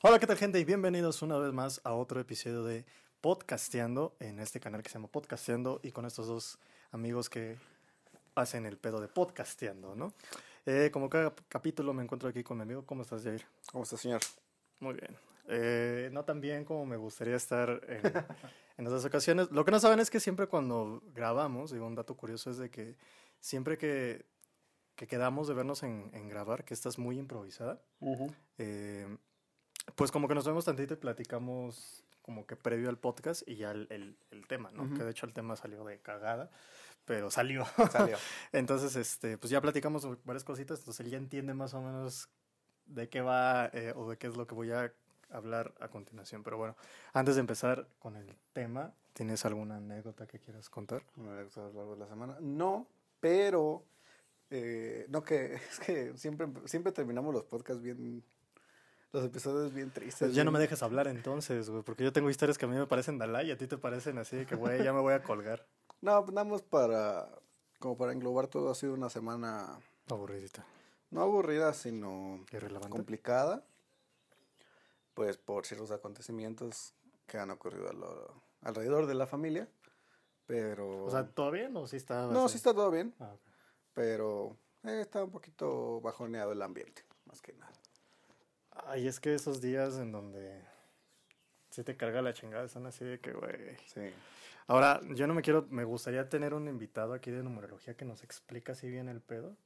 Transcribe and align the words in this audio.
Hola, 0.00 0.20
¿qué 0.20 0.28
tal 0.28 0.36
gente? 0.36 0.60
Y 0.60 0.64
bienvenidos 0.64 1.22
una 1.22 1.38
vez 1.38 1.52
más 1.52 1.80
a 1.82 1.92
otro 1.92 2.20
episodio 2.20 2.62
de 2.62 2.84
Podcasteando 3.20 4.14
en 4.20 4.38
este 4.38 4.60
canal 4.60 4.80
que 4.80 4.88
se 4.88 4.94
llama 4.94 5.08
Podcasteando 5.08 5.80
y 5.82 5.90
con 5.90 6.06
estos 6.06 6.28
dos 6.28 6.60
amigos 6.92 7.28
que 7.28 7.56
hacen 8.36 8.64
el 8.64 8.76
pedo 8.76 9.00
de 9.00 9.08
Podcasteando, 9.08 9.96
¿no? 9.96 10.14
Eh, 10.66 10.90
como 10.92 11.10
cada 11.10 11.34
capítulo 11.48 11.92
me 11.94 12.04
encuentro 12.04 12.28
aquí 12.28 12.44
con 12.44 12.58
mi 12.58 12.62
amigo. 12.62 12.86
¿Cómo 12.86 13.02
estás, 13.02 13.24
Jair? 13.24 13.44
¿Cómo 13.72 13.82
está, 13.82 13.96
señor? 13.96 14.20
Muy 14.78 14.94
bien. 14.94 15.16
Eh, 15.48 16.10
no 16.12 16.24
tan 16.24 16.40
bien 16.40 16.64
como 16.64 16.86
me 16.86 16.96
gustaría 16.96 17.34
estar 17.34 17.68
en, 17.88 18.24
en 18.78 18.86
otras 18.86 19.04
ocasiones. 19.04 19.50
Lo 19.50 19.64
que 19.64 19.72
no 19.72 19.80
saben 19.80 19.98
es 19.98 20.10
que 20.10 20.20
siempre 20.20 20.46
cuando 20.46 21.02
grabamos, 21.12 21.72
digo, 21.72 21.84
un 21.88 21.96
dato 21.96 22.16
curioso 22.16 22.52
es 22.52 22.58
de 22.58 22.70
que 22.70 22.94
siempre 23.40 23.76
que, 23.76 24.24
que 24.94 25.08
quedamos 25.08 25.48
de 25.48 25.54
vernos 25.54 25.82
en, 25.82 26.08
en 26.12 26.28
grabar, 26.28 26.64
que 26.64 26.74
estás 26.74 26.98
muy 26.98 27.18
improvisada, 27.18 27.82
eh, 28.58 29.08
pues 29.94 30.10
como 30.10 30.28
que 30.28 30.34
nos 30.34 30.46
vemos 30.46 30.64
tantito 30.64 30.94
y 30.94 30.96
platicamos 30.96 32.04
como 32.22 32.46
que 32.46 32.56
previo 32.56 32.88
al 32.90 32.98
podcast 32.98 33.42
y 33.48 33.56
ya 33.56 33.70
el, 33.70 33.86
el, 33.90 34.16
el 34.30 34.46
tema, 34.46 34.70
¿no? 34.72 34.92
Que 34.96 35.02
de 35.02 35.10
hecho 35.10 35.24
el 35.26 35.32
tema 35.32 35.56
salió 35.56 35.84
de 35.84 35.98
cagada, 35.98 36.50
pero 37.06 37.30
salió. 37.30 37.64
Salió. 37.90 38.18
entonces, 38.52 38.96
este, 38.96 39.38
pues 39.38 39.50
ya 39.50 39.60
platicamos 39.62 40.02
sobre 40.02 40.18
varias 40.24 40.44
cositas, 40.44 40.80
entonces 40.80 41.04
él 41.06 41.10
ya 41.10 41.16
entiende 41.18 41.54
más 41.54 41.72
o 41.74 41.80
menos 41.80 42.28
de 42.86 43.08
qué 43.08 43.22
va 43.22 43.70
eh, 43.72 43.92
o 43.96 44.10
de 44.10 44.18
qué 44.18 44.26
es 44.26 44.36
lo 44.36 44.46
que 44.46 44.54
voy 44.54 44.72
a 44.72 44.92
hablar 45.30 45.74
a 45.80 45.88
continuación. 45.88 46.42
Pero 46.42 46.58
bueno, 46.58 46.76
antes 47.14 47.34
de 47.36 47.40
empezar 47.40 47.88
con 47.98 48.16
el 48.16 48.36
tema, 48.52 48.92
¿tienes 49.14 49.44
alguna 49.46 49.76
anécdota 49.76 50.26
que 50.26 50.38
quieras 50.38 50.68
contar? 50.68 51.02
Ha 51.16 51.42
gustado 51.44 51.68
a 51.68 51.70
lo 51.70 51.76
largo 51.76 51.94
de 51.94 52.00
la 52.00 52.08
semana. 52.08 52.36
No, 52.40 52.86
pero. 53.20 53.84
eh, 54.50 55.06
no, 55.08 55.22
que 55.22 55.54
es 55.70 55.80
que 55.80 56.16
siempre, 56.16 56.46
siempre 56.66 56.92
terminamos 56.92 57.32
los 57.32 57.44
podcasts 57.44 57.82
bien. 57.82 58.22
Los 59.12 59.24
episodios 59.24 59.72
bien 59.72 59.90
tristes. 59.90 60.18
Pues 60.28 60.34
ya 60.34 60.44
no 60.44 60.50
me 60.50 60.58
dejes 60.58 60.82
hablar 60.82 61.08
entonces, 61.08 61.70
güey, 61.70 61.82
porque 61.82 62.04
yo 62.04 62.12
tengo 62.12 62.28
historias 62.28 62.58
que 62.58 62.66
a 62.66 62.68
mí 62.68 62.76
me 62.76 62.86
parecen 62.86 63.16
Dalai 63.18 63.48
y 63.48 63.52
a 63.52 63.56
ti 63.56 63.66
te 63.66 63.78
parecen 63.78 64.18
así, 64.18 64.44
que 64.44 64.54
güey, 64.54 64.82
ya 64.84 64.92
me 64.92 65.00
voy 65.00 65.14
a 65.14 65.22
colgar. 65.22 65.66
No, 66.00 66.22
pues 66.24 66.32
nada 66.32 66.44
más 66.48 66.62
para. 66.62 67.28
Como 67.80 67.96
para 67.96 68.12
englobar 68.12 68.46
todo, 68.46 68.70
ha 68.70 68.74
sido 68.76 68.94
una 68.94 69.10
semana. 69.10 69.80
Aburridita. 70.08 70.64
No 71.10 71.22
aburrida, 71.22 71.72
sino. 71.72 72.44
Irrelevante. 72.52 72.88
complicada. 72.88 73.64
Pues 75.14 75.38
por 75.38 75.66
ciertos 75.66 75.90
acontecimientos 75.90 76.94
que 77.26 77.38
han 77.38 77.50
ocurrido 77.50 77.88
a 77.90 77.92
lo- 77.94 78.42
alrededor 78.62 79.06
de 79.06 79.14
la 79.14 79.26
familia. 79.26 79.68
Pero. 80.46 81.04
O 81.04 81.10
sea, 81.10 81.26
¿todo 81.26 81.50
bien 81.50 81.76
o 81.76 81.88
sí 81.88 81.96
está? 81.96 82.26
no, 82.28 82.44
así? 82.44 82.52
sí 82.52 82.56
está 82.58 82.72
todo 82.72 82.92
bien. 82.92 83.12
Ah. 83.18 83.34
Pero 83.92 84.56
eh, 84.84 85.00
está 85.00 85.24
un 85.24 85.30
poquito 85.32 86.00
bajoneado 86.00 86.52
el 86.52 86.62
ambiente, 86.62 87.02
más 87.24 87.42
que 87.42 87.54
nada. 87.54 87.72
Ay, 88.86 89.06
es 89.08 89.20
que 89.20 89.34
esos 89.34 89.60
días 89.60 89.96
en 89.98 90.12
donde 90.12 90.62
se 91.70 91.84
te 91.84 91.96
carga 91.96 92.22
la 92.22 92.32
chingada 92.32 92.64
están 92.64 92.86
así 92.86 93.04
de 93.04 93.20
que, 93.20 93.32
güey. 93.32 93.76
Sí. 93.86 94.10
Ahora, 94.66 95.00
yo 95.14 95.26
no 95.26 95.34
me 95.34 95.42
quiero, 95.42 95.66
me 95.70 95.84
gustaría 95.84 96.28
tener 96.28 96.54
un 96.54 96.68
invitado 96.68 97.14
aquí 97.14 97.30
de 97.30 97.42
numerología 97.42 97.94
que 97.96 98.04
nos 98.04 98.22
explica 98.22 98.72
así 98.72 98.88
bien 98.88 99.08
el 99.08 99.20
pedo. 99.20 99.56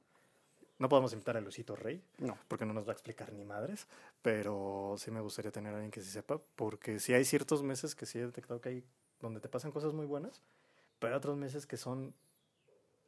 No 0.79 0.89
podemos 0.89 1.13
invitar 1.13 1.37
a 1.37 1.41
Lucito 1.41 1.75
Rey, 1.75 2.03
No. 2.17 2.37
porque 2.47 2.65
no 2.65 2.73
nos 2.73 2.85
va 2.85 2.89
a 2.91 2.93
explicar 2.93 3.31
ni 3.31 3.45
madres, 3.45 3.87
pero 4.21 4.95
sí 4.97 5.11
me 5.11 5.21
gustaría 5.21 5.51
tener 5.51 5.71
a 5.71 5.75
alguien 5.75 5.91
que 5.91 6.01
sí 6.01 6.09
sepa, 6.09 6.41
porque 6.55 6.99
sí 6.99 7.13
hay 7.13 7.25
ciertos 7.25 7.63
meses 7.63 7.95
que 7.95 8.05
sí 8.05 8.19
he 8.19 8.25
detectado 8.25 8.59
que 8.59 8.69
hay 8.69 8.83
donde 9.21 9.39
te 9.39 9.47
pasan 9.49 9.71
cosas 9.71 9.93
muy 9.93 10.05
buenas, 10.05 10.41
pero 10.99 11.13
hay 11.13 11.17
otros 11.17 11.37
meses 11.37 11.65
que 11.67 11.77
son 11.77 12.13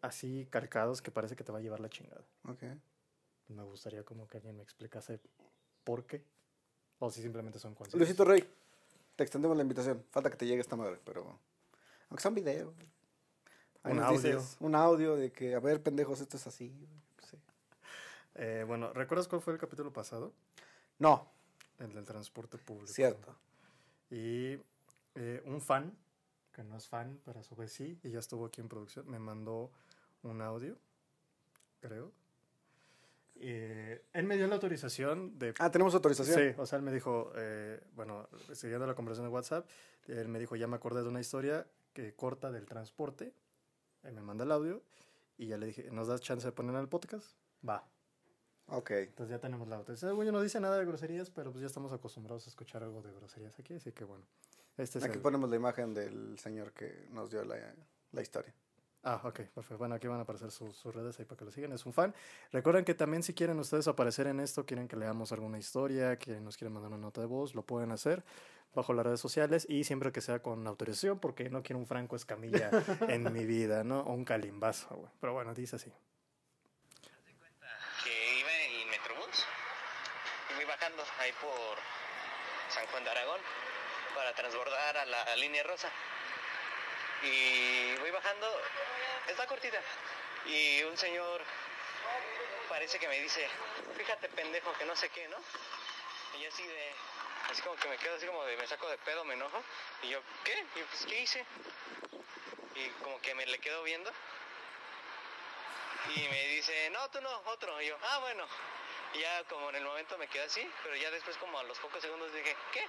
así 0.01 0.47
cargados 0.49 1.01
que 1.01 1.11
parece 1.11 1.35
que 1.35 1.43
te 1.43 1.51
va 1.51 1.57
a 1.57 1.61
llevar 1.61 1.79
la 1.79 1.89
chingada. 1.89 2.23
Ok. 2.47 2.63
Me 3.49 3.63
gustaría 3.63 4.03
como 4.03 4.27
que 4.27 4.37
alguien 4.37 4.55
me 4.57 4.63
explicase 4.63 5.19
por 5.85 6.05
qué, 6.05 6.21
o 6.99 7.09
si 7.09 7.21
simplemente 7.21 7.57
son 7.59 7.73
consejos. 7.73 7.97
Luisito 7.97 8.25
Rey, 8.25 8.43
te 9.15 9.23
extendemos 9.23 9.55
la 9.55 9.63
invitación. 9.63 10.03
Falta 10.11 10.29
que 10.29 10.35
te 10.35 10.45
llegue 10.45 10.59
esta 10.59 10.75
madre, 10.75 10.99
pero. 11.05 11.39
Aunque 12.09 12.21
sea 12.21 12.29
un 12.29 12.35
video. 12.35 12.73
Ahí 13.83 13.93
Un 13.93 13.99
audio. 13.99 14.19
dices, 14.19 14.57
un 14.59 14.75
audio 14.75 15.15
de 15.15 15.31
que, 15.31 15.55
a 15.55 15.59
ver, 15.59 15.81
pendejos, 15.81 16.19
esto 16.19 16.35
es 16.37 16.47
así. 16.47 16.73
Sí. 17.29 17.37
Eh, 18.35 18.65
bueno, 18.67 18.91
¿recuerdas 18.93 19.27
cuál 19.27 19.41
fue 19.41 19.53
el 19.53 19.59
capítulo 19.59 19.93
pasado? 19.93 20.33
No, 20.99 21.27
El 21.79 21.93
del 21.93 22.05
transporte 22.05 22.57
público. 22.57 22.91
cierto. 22.91 23.35
Y 24.09 24.57
eh, 25.15 25.41
un 25.45 25.61
fan, 25.61 25.95
que 26.53 26.63
no 26.63 26.77
es 26.77 26.87
fan, 26.87 27.19
pero 27.25 27.39
a 27.39 27.43
su 27.43 27.55
vez 27.55 27.71
sí, 27.71 27.99
y 28.03 28.09
ya 28.11 28.19
estuvo 28.19 28.45
aquí 28.45 28.59
en 28.61 28.69
producción, 28.69 29.07
me 29.09 29.19
mandó 29.19 29.71
un 30.23 30.41
audio, 30.41 30.75
creo. 31.81 32.11
Eh, 33.37 34.03
él 34.13 34.25
me 34.25 34.37
dio 34.37 34.47
la 34.47 34.55
autorización 34.55 35.37
de... 35.37 35.53
Ah, 35.59 35.69
tenemos 35.69 35.93
autorización. 35.93 36.37
Sí, 36.39 36.55
o 36.57 36.65
sea, 36.65 36.77
él 36.77 36.83
me 36.83 36.91
dijo, 36.93 37.31
eh, 37.35 37.81
bueno, 37.95 38.27
siguiendo 38.53 38.87
la 38.87 38.95
conversación 38.95 39.27
de 39.27 39.33
WhatsApp, 39.33 39.67
él 40.07 40.27
me 40.29 40.39
dijo, 40.39 40.55
ya 40.55 40.67
me 40.67 40.75
acordé 40.77 41.03
de 41.03 41.09
una 41.09 41.19
historia 41.19 41.67
que 41.93 42.13
corta 42.13 42.51
del 42.51 42.65
transporte, 42.65 43.33
él 44.03 44.13
me 44.13 44.21
manda 44.21 44.43
el 44.45 44.51
audio, 44.51 44.81
y 45.37 45.47
ya 45.47 45.57
le 45.57 45.65
dije, 45.67 45.89
¿nos 45.91 46.07
das 46.07 46.21
chance 46.21 46.45
de 46.47 46.51
poner 46.53 46.75
en 46.75 46.81
el 46.81 46.87
podcast? 46.87 47.27
Va. 47.67 47.85
Ok. 48.67 48.91
Entonces 48.91 49.31
ya 49.31 49.39
tenemos 49.39 49.67
la 49.67 49.75
autorización. 49.75 50.15
Bueno, 50.15 50.31
no 50.31 50.41
dice 50.41 50.59
nada 50.59 50.77
de 50.79 50.85
groserías, 50.85 51.29
pero 51.29 51.51
pues 51.51 51.61
ya 51.61 51.67
estamos 51.67 51.91
acostumbrados 51.91 52.47
a 52.47 52.49
escuchar 52.49 52.83
algo 52.83 53.01
de 53.01 53.11
groserías 53.13 53.57
aquí, 53.59 53.73
así 53.75 53.91
que 53.91 54.05
bueno. 54.05 54.25
Este 54.77 54.97
es 54.99 55.05
Aquí 55.05 55.15
el- 55.17 55.21
ponemos 55.21 55.49
la 55.49 55.55
imagen 55.57 55.93
del 55.93 56.39
señor 56.39 56.71
que 56.73 57.07
nos 57.11 57.29
dio 57.31 57.43
la, 57.43 57.57
la 58.11 58.21
historia. 58.21 58.53
Ah, 59.07 59.21
ok, 59.23 59.41
perfecto. 59.41 59.77
Bueno, 59.77 59.93
aquí 59.93 60.07
van 60.07 60.17
a 60.17 60.23
aparecer 60.23 60.49
sus, 60.49 60.75
sus 60.75 60.93
redes 60.93 61.19
ahí 61.19 61.25
para 61.25 61.37
que 61.37 61.45
lo 61.45 61.51
sigan. 61.51 61.71
Es 61.73 61.85
un 61.85 61.93
fan. 61.93 62.15
Recuerden 62.51 62.83
que 62.83 62.95
también 62.95 63.21
si 63.21 63.35
quieren 63.35 63.59
ustedes 63.59 63.87
aparecer 63.87 64.25
en 64.25 64.39
esto, 64.39 64.65
quieren 64.65 64.87
que 64.87 64.95
leamos 64.95 65.31
alguna 65.31 65.59
historia, 65.59 66.17
que 66.17 66.41
nos 66.41 66.57
quieren 66.57 66.73
mandar 66.73 66.91
una 66.91 66.99
nota 66.99 67.21
de 67.21 67.27
voz, 67.27 67.53
lo 67.53 67.61
pueden 67.61 67.91
hacer 67.91 68.23
bajo 68.73 68.93
las 68.93 69.05
redes 69.05 69.19
sociales 69.19 69.67
y 69.69 69.83
siempre 69.83 70.11
que 70.11 70.21
sea 70.21 70.39
con 70.39 70.65
autorización, 70.65 71.19
porque 71.19 71.51
no 71.51 71.61
quiero 71.61 71.77
un 71.77 71.85
Franco 71.85 72.15
Escamilla 72.15 72.71
en 73.07 73.31
mi 73.31 73.45
vida, 73.45 73.83
¿no? 73.83 74.01
O 74.01 74.13
un 74.13 74.25
calimbazo, 74.25 74.95
güey. 74.95 75.11
Pero 75.21 75.33
bueno, 75.33 75.53
dice 75.53 75.75
así. 75.75 75.93
que 78.03 78.39
iba 78.39 78.51
en 78.51 78.81
el 78.81 78.87
Metrobús 78.87 79.45
y 80.49 80.55
voy 80.55 80.65
bajando 80.65 81.03
ahí 81.19 81.31
por 81.39 81.77
San 82.69 82.87
Juan 82.87 83.03
de 83.03 83.11
Aragón 83.11 83.39
para 84.15 84.33
transbordar 84.33 84.97
a 84.97 85.05
la 85.05 85.35
línea 85.35 85.61
rosa. 85.61 85.91
Y 87.25 87.95
voy 87.97 88.11
bajando, 88.11 88.61
está 89.27 89.47
cortita, 89.47 89.79
y 90.45 90.83
un 90.83 90.97
señor 90.97 91.41
parece 92.69 92.99
que 92.99 93.07
me 93.07 93.19
dice, 93.19 93.47
fíjate 93.97 94.29
pendejo 94.29 94.71
que 94.73 94.85
no 94.85 94.95
sé 94.95 95.09
qué, 95.09 95.27
¿no? 95.27 95.37
Y 96.39 96.45
así 96.45 96.63
de, 96.63 96.91
así 97.49 97.61
como 97.61 97.75
que 97.77 97.87
me 97.89 97.97
quedo 97.97 98.15
así 98.15 98.25
como 98.27 98.43
de, 98.45 98.57
me 98.57 98.67
saco 98.67 98.87
de 98.89 98.97
pedo, 98.99 99.23
me 99.23 99.33
enojo, 99.33 99.63
y 100.03 100.09
yo, 100.09 100.21
¿qué? 100.43 100.65
Y 100.75 100.79
yo, 100.79 100.85
pues, 100.85 101.05
¿qué 101.05 101.21
hice? 101.21 101.45
Y 102.75 102.89
como 103.03 103.19
que 103.21 103.33
me 103.35 103.45
le 103.45 103.57
quedo 103.59 103.83
viendo 103.83 104.11
y 106.13 106.27
me 106.29 106.47
dice, 106.49 106.89
no, 106.91 107.09
tú 107.09 107.19
no, 107.21 107.29
otro. 107.45 107.81
Y 107.81 107.87
yo, 107.87 107.97
ah, 108.01 108.19
bueno. 108.19 108.45
Y 109.13 109.19
ya 109.19 109.43
como 109.45 109.69
en 109.69 109.77
el 109.77 109.83
momento 109.83 110.17
me 110.17 110.27
quedé 110.27 110.43
así, 110.43 110.69
pero 110.83 110.95
ya 110.95 111.09
después 111.09 111.37
como 111.37 111.57
a 111.57 111.63
los 111.63 111.79
pocos 111.79 112.01
segundos 112.01 112.33
dije, 112.33 112.55
¿qué? 112.73 112.85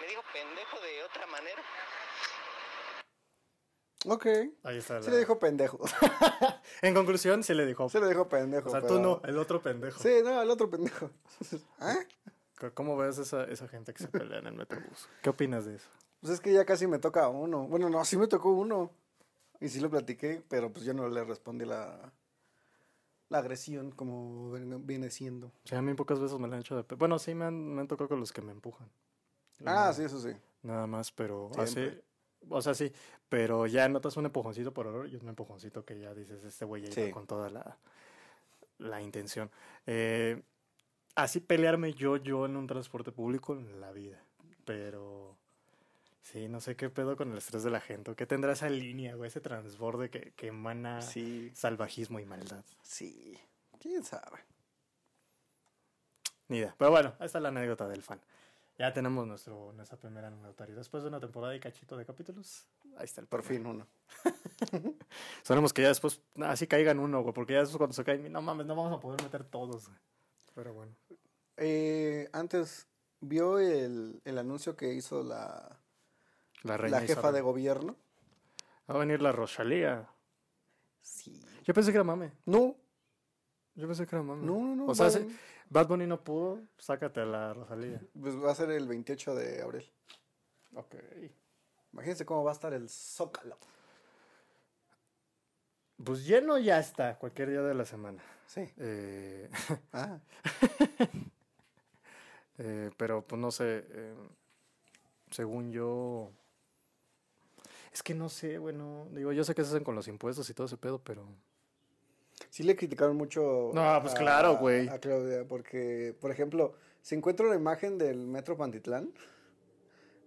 Me 0.00 0.06
dijo 0.06 0.22
pendejo 0.32 0.80
de 0.80 1.04
otra 1.04 1.26
manera. 1.26 1.62
Ok. 4.10 4.26
Ahí 4.62 4.78
está. 4.78 5.00
La- 5.00 5.10
le 5.10 5.18
dijo 5.18 5.38
pendejo. 5.38 5.78
En 6.82 6.94
conclusión, 6.94 7.42
sí 7.42 7.54
le 7.54 7.66
dijo. 7.66 7.88
Sí 7.88 7.98
le 8.00 8.08
dijo 8.08 8.28
pendejo. 8.28 8.68
o 8.68 8.72
sea, 8.72 8.80
pero- 8.80 8.94
tú 8.94 9.00
no, 9.00 9.20
el 9.24 9.38
otro 9.38 9.60
pendejo. 9.60 10.00
Sí, 10.02 10.10
no, 10.24 10.40
el 10.40 10.50
otro 10.50 10.70
pendejo. 10.70 11.10
¿Eh? 11.82 12.68
¿Cómo 12.74 12.96
ves 12.96 13.18
esa, 13.18 13.44
esa 13.44 13.68
gente 13.68 13.92
que 13.92 14.02
se 14.02 14.08
pelea 14.08 14.38
en 14.38 14.46
el 14.46 14.54
Metrobús? 14.54 15.08
¿Qué 15.22 15.30
opinas 15.30 15.64
de 15.66 15.76
eso? 15.76 15.88
Pues 16.20 16.32
es 16.34 16.40
que 16.40 16.52
ya 16.52 16.64
casi 16.64 16.86
me 16.86 16.98
toca 16.98 17.28
uno. 17.28 17.66
Bueno, 17.68 17.88
no, 17.88 18.04
sí 18.04 18.16
me 18.16 18.26
tocó 18.26 18.50
uno. 18.50 18.90
Y 19.60 19.68
sí 19.68 19.80
lo 19.80 19.90
platiqué, 19.90 20.42
pero 20.48 20.72
pues 20.72 20.84
yo 20.84 20.94
no 20.94 21.08
le 21.08 21.22
respondí 21.24 21.64
la, 21.64 22.12
la 23.28 23.38
agresión 23.38 23.90
como 23.92 24.52
viene 24.80 25.10
siendo. 25.10 25.52
Sí, 25.64 25.74
a 25.74 25.82
mí 25.82 25.94
pocas 25.94 26.18
veces 26.20 26.38
me 26.38 26.48
lo 26.48 26.54
han 26.54 26.60
hecho 26.60 26.80
de... 26.82 26.94
Bueno, 26.96 27.18
sí 27.18 27.34
me 27.34 27.44
han, 27.44 27.74
me 27.74 27.80
han 27.82 27.88
tocado 27.88 28.08
con 28.08 28.20
los 28.20 28.32
que 28.32 28.40
me 28.42 28.52
empujan. 28.52 28.88
Ah, 29.64 29.92
sí, 29.92 30.02
eso 30.04 30.20
sí. 30.20 30.30
Nada 30.62 30.86
más, 30.86 31.10
pero 31.12 31.50
así... 31.58 31.88
O 32.50 32.62
sea, 32.62 32.72
sí, 32.72 32.92
pero 33.28 33.66
ya 33.66 33.88
notas 33.88 34.16
un 34.16 34.26
empujoncito 34.26 34.72
por 34.72 34.86
error 34.86 35.08
y 35.08 35.16
un 35.16 35.28
empujoncito 35.28 35.84
que 35.84 35.98
ya 35.98 36.14
dices, 36.14 36.42
este 36.44 36.64
güey 36.64 36.82
ya 36.82 36.88
iba 36.88 37.06
Sí. 37.06 37.12
con 37.12 37.26
toda 37.26 37.50
la, 37.50 37.76
la 38.78 39.00
intención. 39.02 39.50
Eh, 39.86 40.42
así 41.14 41.40
pelearme 41.40 41.92
yo, 41.94 42.16
yo 42.16 42.46
en 42.46 42.56
un 42.56 42.66
transporte 42.66 43.12
público 43.12 43.52
en 43.54 43.80
la 43.80 43.92
vida, 43.92 44.22
pero... 44.64 45.36
Sí, 46.20 46.46
no 46.46 46.60
sé 46.60 46.76
qué 46.76 46.90
pedo 46.90 47.16
con 47.16 47.32
el 47.32 47.38
estrés 47.38 47.62
de 47.62 47.70
la 47.70 47.80
gente. 47.80 48.14
¿Qué 48.14 48.26
tendrá 48.26 48.52
esa 48.52 48.68
línea, 48.68 49.14
güey? 49.14 49.28
Ese 49.28 49.40
transborde 49.40 50.10
que, 50.10 50.32
que 50.32 50.48
emana 50.48 51.00
Sí. 51.00 51.50
salvajismo 51.54 52.20
y 52.20 52.26
maldad. 52.26 52.62
Sí. 52.82 53.38
¿Quién 53.80 54.04
sabe? 54.04 54.38
Ni 56.48 56.58
idea. 56.58 56.74
Pero 56.78 56.90
bueno, 56.90 57.14
ahí 57.18 57.26
está 57.26 57.40
la 57.40 57.48
anécdota 57.48 57.88
del 57.88 58.02
fan. 58.02 58.20
Ya 58.78 58.92
tenemos 58.92 59.26
nuestro, 59.26 59.72
nuestra 59.72 59.96
primera 59.98 60.28
anécdota. 60.28 60.68
Y 60.68 60.72
después 60.72 61.02
de 61.02 61.08
una 61.08 61.18
temporada 61.20 61.54
y 61.54 61.60
cachito 61.60 61.96
de 61.96 62.04
capítulos, 62.04 62.66
ahí 62.96 63.04
está 63.04 63.20
el 63.20 63.26
Por 63.26 63.42
fin 63.42 63.66
uno. 63.66 63.86
Esperemos 65.42 65.72
que 65.72 65.82
ya 65.82 65.88
después, 65.88 66.20
así 66.42 66.66
caigan 66.66 66.98
uno, 66.98 67.22
güey, 67.22 67.34
porque 67.34 67.52
ya 67.54 67.60
después 67.60 67.78
cuando 67.78 67.94
se 67.94 68.04
caen, 68.04 68.30
no 68.32 68.42
mames, 68.42 68.66
no 68.66 68.74
vamos 68.76 68.96
a 68.96 69.00
poder 69.00 69.22
meter 69.22 69.44
todos, 69.44 69.86
güey. 69.88 69.98
Pero 70.54 70.74
bueno. 70.74 70.92
Eh, 71.56 72.28
antes 72.32 72.86
¿Vio 73.20 73.58
el, 73.58 74.20
el 74.24 74.38
anuncio 74.38 74.76
que 74.76 74.94
hizo 74.94 75.24
la, 75.24 75.80
La 76.62 76.76
reina 76.76 77.00
la 77.00 77.06
jefa 77.06 77.14
Isabel. 77.20 77.34
de 77.34 77.40
gobierno? 77.40 77.96
Va 78.88 78.94
a 78.94 78.98
venir 78.98 79.20
la 79.20 79.32
Rosalía. 79.32 80.08
Sí. 81.00 81.42
Yo 81.64 81.74
pensé 81.74 81.90
que 81.90 81.96
era 81.96 82.04
mame. 82.04 82.30
No, 82.46 82.76
Yo 83.74 83.88
pensé 83.88 84.06
que 84.06 84.14
era 84.14 84.22
mame. 84.22 84.46
no, 84.46 84.60
no, 84.60 84.76
no. 84.76 84.86
O 84.86 84.94
sea, 84.94 85.06
va- 85.06 85.10
sí, 85.10 85.36
Bad 85.68 85.88
Bunny 85.88 86.06
no 86.06 86.22
pudo, 86.22 86.60
sácate 86.78 87.20
a 87.20 87.24
la 87.26 87.54
Rosalía. 87.54 88.00
Pues 88.20 88.36
va 88.36 88.52
a 88.52 88.54
ser 88.54 88.70
el 88.70 88.86
28 88.86 89.34
de 89.34 89.62
abril. 89.62 89.92
Ok. 90.74 90.94
Imagínense 91.92 92.24
cómo 92.24 92.44
va 92.44 92.50
a 92.50 92.54
estar 92.54 92.72
el 92.72 92.88
Zócalo. 92.88 93.56
Pues 96.02 96.24
lleno 96.26 96.58
ya 96.58 96.78
está, 96.78 97.18
cualquier 97.18 97.50
día 97.50 97.62
de 97.62 97.74
la 97.74 97.84
semana. 97.84 98.22
Sí. 98.46 98.70
Eh, 98.78 99.50
Ah, 99.92 100.18
eh, 102.58 102.90
pero 102.96 103.22
pues 103.22 103.40
no 103.40 103.50
sé, 103.50 103.84
eh, 103.90 104.14
según 105.30 105.72
yo... 105.72 106.30
Es 107.92 108.02
que 108.02 108.14
no 108.14 108.28
sé, 108.28 108.58
bueno, 108.58 109.08
digo, 109.12 109.32
yo 109.32 109.44
sé 109.44 109.54
que 109.54 109.64
se 109.64 109.70
hacen 109.70 109.84
con 109.84 109.94
los 109.94 110.08
impuestos 110.08 110.48
y 110.50 110.54
todo 110.54 110.66
ese 110.66 110.76
pedo, 110.76 111.00
pero... 111.02 111.26
sí 112.50 112.62
le 112.62 112.76
criticaron 112.76 113.16
mucho. 113.16 113.70
No, 113.74 113.98
pues 114.00 114.14
claro, 114.14 114.56
güey. 114.58 114.88
A 114.88 114.98
Claudia, 115.00 115.46
porque, 115.48 116.14
por 116.20 116.30
ejemplo, 116.30 116.74
si 117.02 117.14
encuentro 117.16 117.46
una 117.46 117.56
imagen 117.56 117.98
del 117.98 118.26
Metro 118.26 118.56
Pantitlán, 118.56 119.12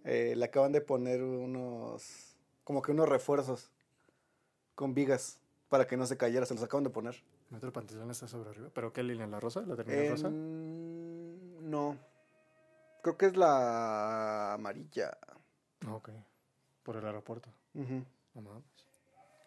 eh, 0.03 0.33
le 0.35 0.45
acaban 0.45 0.71
de 0.71 0.81
poner 0.81 1.23
unos. 1.23 2.35
Como 2.63 2.81
que 2.81 2.91
unos 2.91 3.09
refuerzos 3.09 3.71
con 4.75 4.93
vigas 4.93 5.39
para 5.69 5.87
que 5.87 5.97
no 5.97 6.05
se 6.05 6.17
cayera. 6.17 6.45
Se 6.45 6.53
los 6.53 6.63
acaban 6.63 6.83
de 6.83 6.89
poner. 6.89 7.15
Metro 7.49 7.73
Pantitlán 7.73 8.09
está 8.11 8.27
sobre 8.27 8.49
arriba. 8.49 8.69
¿Pero 8.73 8.93
qué 8.93 9.03
línea? 9.03 9.27
¿La 9.27 9.39
rosa? 9.39 9.61
¿La 9.61 9.75
terminal 9.75 10.09
rosa? 10.09 10.29
No. 10.29 11.97
Creo 13.01 13.17
que 13.17 13.25
es 13.25 13.35
la 13.35 14.53
amarilla. 14.53 15.17
Ok. 15.89 16.09
Por 16.83 16.97
el 16.97 17.05
aeropuerto. 17.05 17.49
No 17.73 18.41
mames. 18.41 18.63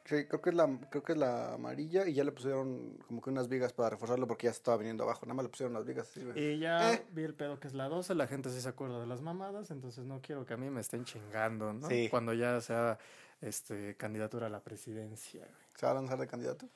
Sí, 0.06 0.26
creo 0.26 0.42
que 0.42 0.50
es 0.50 0.56
la 0.56 0.68
creo 0.90 1.02
que 1.02 1.12
es 1.12 1.18
la 1.18 1.54
amarilla 1.54 2.06
y 2.06 2.12
ya 2.12 2.24
le 2.24 2.32
pusieron 2.32 2.98
como 3.08 3.22
que 3.22 3.30
unas 3.30 3.48
vigas 3.48 3.72
para 3.72 3.88
reforzarlo 3.90 4.26
porque 4.26 4.46
ya 4.48 4.52
se 4.52 4.58
estaba 4.58 4.76
viniendo 4.76 5.04
abajo. 5.04 5.24
Nada 5.24 5.34
más 5.34 5.44
le 5.44 5.48
pusieron 5.48 5.72
las 5.72 5.84
vigas. 5.86 6.08
así, 6.10 6.22
güey. 6.22 6.38
Y 6.38 6.58
ya 6.58 6.92
Eh. 6.92 7.06
vi 7.12 7.22
el 7.24 7.34
pedo 7.34 7.58
que 7.58 7.68
es 7.68 7.74
la 7.74 7.88
12, 7.88 8.14
la 8.14 8.26
gente 8.26 8.50
sí 8.50 8.60
se 8.60 8.68
acuerda 8.68 9.00
de 9.00 9.06
las 9.06 9.22
mamadas, 9.22 9.70
entonces 9.70 10.04
no 10.04 10.20
quiero 10.20 10.44
que 10.44 10.52
a 10.52 10.56
mí 10.58 10.68
me 10.68 10.82
estén 10.82 11.04
chingando, 11.04 11.72
¿no? 11.72 11.88
Sí. 11.88 12.08
Cuando 12.10 12.34
ya 12.34 12.60
sea 12.60 12.98
este 13.40 13.96
candidatura 13.96 14.46
a 14.48 14.50
la 14.50 14.60
presidencia. 14.60 15.40
güey. 15.40 15.52
¿Se 15.74 15.86
va 15.86 15.92
a 15.92 15.94
lanzar 15.94 16.18
de 16.18 16.26
candidato? 16.26 16.68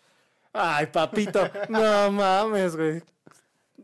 Ay, 0.54 0.86
papito, 0.86 1.40
no 1.68 2.10
mames, 2.10 2.76
güey. 2.76 3.02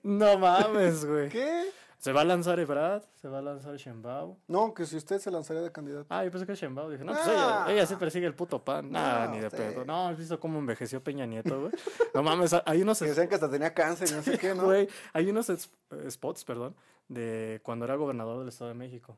No 0.03 0.39
mames, 0.39 1.05
güey. 1.05 1.29
¿Qué? 1.29 1.65
Se 2.05 2.13
va 2.13 2.21
a 2.21 2.25
lanzar 2.25 2.61
Ebrad, 2.61 3.03
se 3.15 3.29
va 3.29 3.39
a 3.39 3.41
lanzar 3.41 3.77
Sheinbaum. 3.77 4.37
No, 4.49 4.75
que 4.75 4.85
si 4.85 4.95
usted 4.99 5.19
se 5.19 5.31
lanzaría 5.31 5.63
de 5.63 5.73
candidato. 5.73 6.05
Ah, 6.11 6.23
yo 6.23 6.31
pensé 6.31 6.47
que 6.47 6.55
Sheinbaum. 6.55 6.91
Dije, 6.93 7.03
no, 7.03 7.13
pues 7.13 7.25
Ah. 7.29 7.65
ella, 7.67 7.73
ella 7.73 7.87
sí 7.87 7.97
persigue 7.97 8.27
el 8.27 8.35
puto 8.35 8.63
pan. 8.63 8.93
Nah, 8.93 9.25
No, 9.25 9.33
ni 9.33 9.41
de 9.41 9.49
sí. 9.49 9.57
pedo. 9.57 9.87
No, 9.87 10.09
¿has 10.09 10.19
visto 10.19 10.39
cómo 10.39 10.59
envejeció 10.59 11.03
Peña 11.03 11.25
Nieto, 11.25 11.59
güey? 11.63 11.73
No 12.13 12.23
mames, 12.23 12.55
hay 12.67 12.83
unos 12.83 12.99
Que 12.99 13.07
decían 13.07 13.27
que 13.27 13.37
hasta 13.37 13.51
tenía 13.51 13.73
cáncer 13.73 14.11
y 14.11 14.13
no 14.13 14.23
sé 14.23 14.37
qué, 14.37 14.55
¿no? 14.55 14.65
Güey, 14.65 14.87
hay 15.15 15.31
unos 15.31 15.49
es- 15.49 15.71
spots, 16.11 16.45
perdón, 16.45 16.77
de 17.09 17.61
cuando 17.63 17.87
era 17.87 17.95
gobernador 17.95 18.39
del 18.41 18.49
Estado 18.49 18.69
de 18.69 18.75
México. 18.75 19.17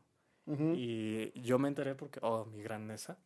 Y 0.49 1.32
yo 1.43 1.59
me 1.59 1.67
enteré 1.67 1.97
porque, 1.97 2.21
oh, 2.23 2.44
mi 2.44 2.62
grandeza, 2.62 3.17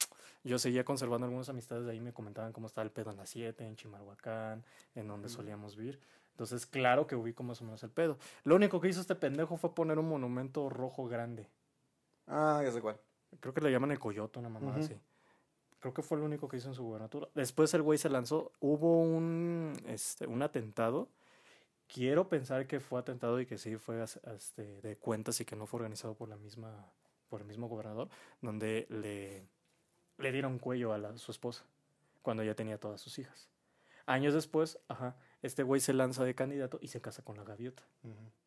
yo 0.43 0.59
seguía 0.59 0.85
conservando 0.87 1.27
algunas 1.27 1.51
amistades 1.51 1.85
de 1.85 1.93
ahí, 1.93 2.01
me 2.01 2.15
comentaban 2.15 2.51
cómo 2.55 2.67
estaba 2.67 2.83
el 2.87 2.91
pedo 2.91 3.11
en 3.11 3.19
la 3.19 3.27
7, 3.27 3.67
en 3.67 3.77
Chimalhuacán, 3.77 4.65
en 4.95 5.07
donde 5.07 5.29
solíamos 5.29 5.77
vivir. 5.77 6.01
Entonces, 6.41 6.65
claro 6.65 7.07
que 7.07 7.15
ubico 7.17 7.43
más 7.43 7.61
o 7.61 7.65
menos 7.67 7.83
el 7.83 7.91
pedo. 7.91 8.17
Lo 8.45 8.55
único 8.57 8.81
que 8.81 8.89
hizo 8.89 9.03
este 9.03 9.15
pendejo 9.15 9.59
fue 9.59 9.75
poner 9.75 9.99
un 9.99 10.09
monumento 10.09 10.71
rojo 10.71 11.07
grande. 11.07 11.47
Ah, 12.27 12.63
ya 12.65 12.73
sé 12.73 12.81
cuál. 12.81 12.99
Creo 13.41 13.53
que 13.53 13.61
le 13.61 13.71
llaman 13.71 13.91
el 13.91 13.99
Coyote, 13.99 14.39
una 14.39 14.49
mamada 14.49 14.77
Ujú. 14.79 14.85
así. 14.87 14.99
Creo 15.81 15.93
que 15.93 16.01
fue 16.01 16.17
lo 16.17 16.25
único 16.25 16.49
que 16.49 16.57
hizo 16.57 16.69
en 16.69 16.75
su 16.75 16.83
gubernatura. 16.83 17.29
Después 17.35 17.75
el 17.75 17.83
güey 17.83 17.99
se 17.99 18.09
lanzó. 18.09 18.53
Hubo 18.59 19.03
un, 19.03 19.75
este, 19.87 20.27
un 20.27 20.41
atentado. 20.41 21.11
Quiero 21.93 22.27
pensar 22.31 22.67
que 22.67 22.81
fue 22.81 22.99
atentado 23.01 23.39
y 23.39 23.45
que 23.45 23.59
sí 23.59 23.77
fue 23.77 24.03
este, 24.03 24.81
de 24.81 24.97
cuentas 24.97 25.39
y 25.43 25.45
que 25.45 25.57
no 25.57 25.67
fue 25.67 25.77
organizado 25.81 26.15
por 26.15 26.31
la 26.31 26.39
misma, 26.39 26.87
por 27.29 27.43
el 27.43 27.47
mismo 27.47 27.69
gobernador, 27.69 28.09
donde 28.41 28.87
le, 28.89 29.47
le 30.17 30.33
dieron 30.33 30.59
cuello 30.59 30.95
a 30.95 30.99
la- 30.99 31.19
su 31.19 31.33
esposa 31.33 31.65
cuando 32.23 32.43
ya 32.45 32.55
tenía 32.55 32.81
todas 32.81 32.99
sus 33.03 33.19
hijas. 33.19 33.51
Años 34.07 34.33
después, 34.33 34.79
ajá, 34.89 35.17
este 35.43 35.63
güey 35.63 35.81
se 35.81 35.93
lanza 35.93 36.25
de 36.25 36.35
candidato 36.35 36.79
y 36.81 36.89
se 36.89 37.01
casa 37.01 37.23
con 37.23 37.37
la 37.37 37.45
gaviota 37.45 37.83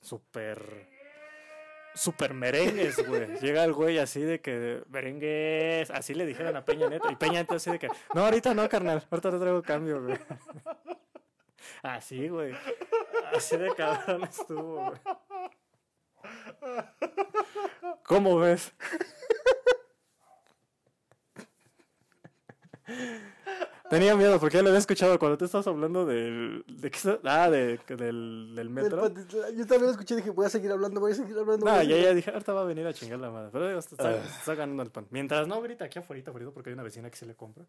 súper 0.02 0.88
súper 1.96 2.34
merengues, 2.34 3.08
güey. 3.08 3.28
Llega 3.42 3.64
el 3.64 3.74
güey 3.74 3.98
así 4.00 4.22
de 4.22 4.42
que 4.42 4.84
merengues, 4.90 5.92
así 5.92 6.14
le 6.14 6.26
dijeron 6.26 6.56
a 6.56 6.66
Peña 6.66 6.90
Nieto 6.90 7.10
y 7.12 7.16
Peña 7.16 7.34
Nieto 7.34 7.56
así 7.56 7.72
de 7.72 7.80
que, 7.80 7.88
no, 8.14 8.26
ahorita 8.26 8.54
no, 8.54 8.68
carnal, 8.68 9.06
ahorita 9.10 9.32
te 9.32 9.40
traigo 9.40 9.62
cambio, 9.62 10.04
güey. 10.04 10.18
Así, 11.82 12.28
güey. 12.28 12.54
Así 13.34 13.56
de 13.58 13.74
cabrón 13.74 14.24
estuvo, 14.24 14.86
güey. 14.86 15.00
¿Cómo 18.04 18.38
ves? 18.40 18.74
Tenía 23.94 24.16
miedo 24.16 24.40
porque 24.40 24.58
ya 24.58 24.64
lo 24.64 24.70
había 24.70 24.80
escuchado 24.80 25.20
cuando 25.20 25.38
te 25.38 25.46
estabas 25.46 25.68
hablando 25.68 26.06
del. 26.06 26.64
¿De 26.68 26.90
qué 26.90 26.98
está- 26.98 27.20
Ah, 27.24 27.50
de, 27.50 27.80
del, 27.88 28.54
del 28.56 28.70
metro. 28.70 29.10
Del. 29.10 29.28
Yo 29.28 29.68
también 29.68 29.84
lo 29.84 29.92
escuché 29.92 30.16
y 30.16 30.18
dije, 30.18 30.30
voy 30.32 30.46
a 30.46 30.50
seguir 30.50 30.72
hablando, 30.72 31.00
voy 31.00 31.12
a 31.12 31.16
seguir 31.16 31.38
hablando. 31.38 31.66
No, 31.66 31.84
ya, 31.84 31.98
ya 31.98 32.14
dije, 32.14 32.32
ahorita 32.32 32.54
va 32.54 32.62
a 32.62 32.66
venir 32.66 32.88
a 32.88 32.94
chingar 32.94 33.20
la 33.20 33.30
madre. 33.30 33.50
Pero 33.52 33.78
está, 33.78 33.96
está, 33.96 34.10
Ah. 34.10 34.38
está 34.40 34.56
ganando 34.56 34.84
el 34.84 34.90
pan. 34.92 35.06
Mientras 35.12 35.48
no 35.48 35.62
grita 35.62 35.86
aquí 35.86 36.00
afuera, 36.00 36.24
afuera, 36.28 36.50
porque 36.52 36.70
hay 36.72 36.74
una 36.74 36.84
vecina 36.84 37.10
que 37.10 37.18
se 37.18 37.26
le 37.26 37.36
compra, 37.36 37.66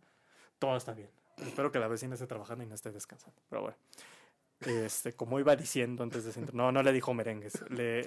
todo 0.59 0.76
está 0.76 0.93
bien. 0.94 1.11
Espero 1.37 1.71
que 1.71 1.79
la 1.79 1.88
vecina 1.88 2.15
esté 2.15 2.26
trabajando 2.26 2.65
y 2.65 2.67
no 2.67 2.75
esté 2.75 2.91
descansando. 2.91 3.41
Pero 3.50 3.62
bueno. 3.62 3.76
Este, 4.61 5.12
como 5.12 5.38
iba 5.38 5.55
diciendo 5.56 6.03
antes 6.05 6.25
de 6.25 6.47
No, 6.53 6.73
no 6.73 6.82
le 6.82 6.93
dijo 6.93 7.12
merengues. 7.12 7.61
Le, 7.71 8.06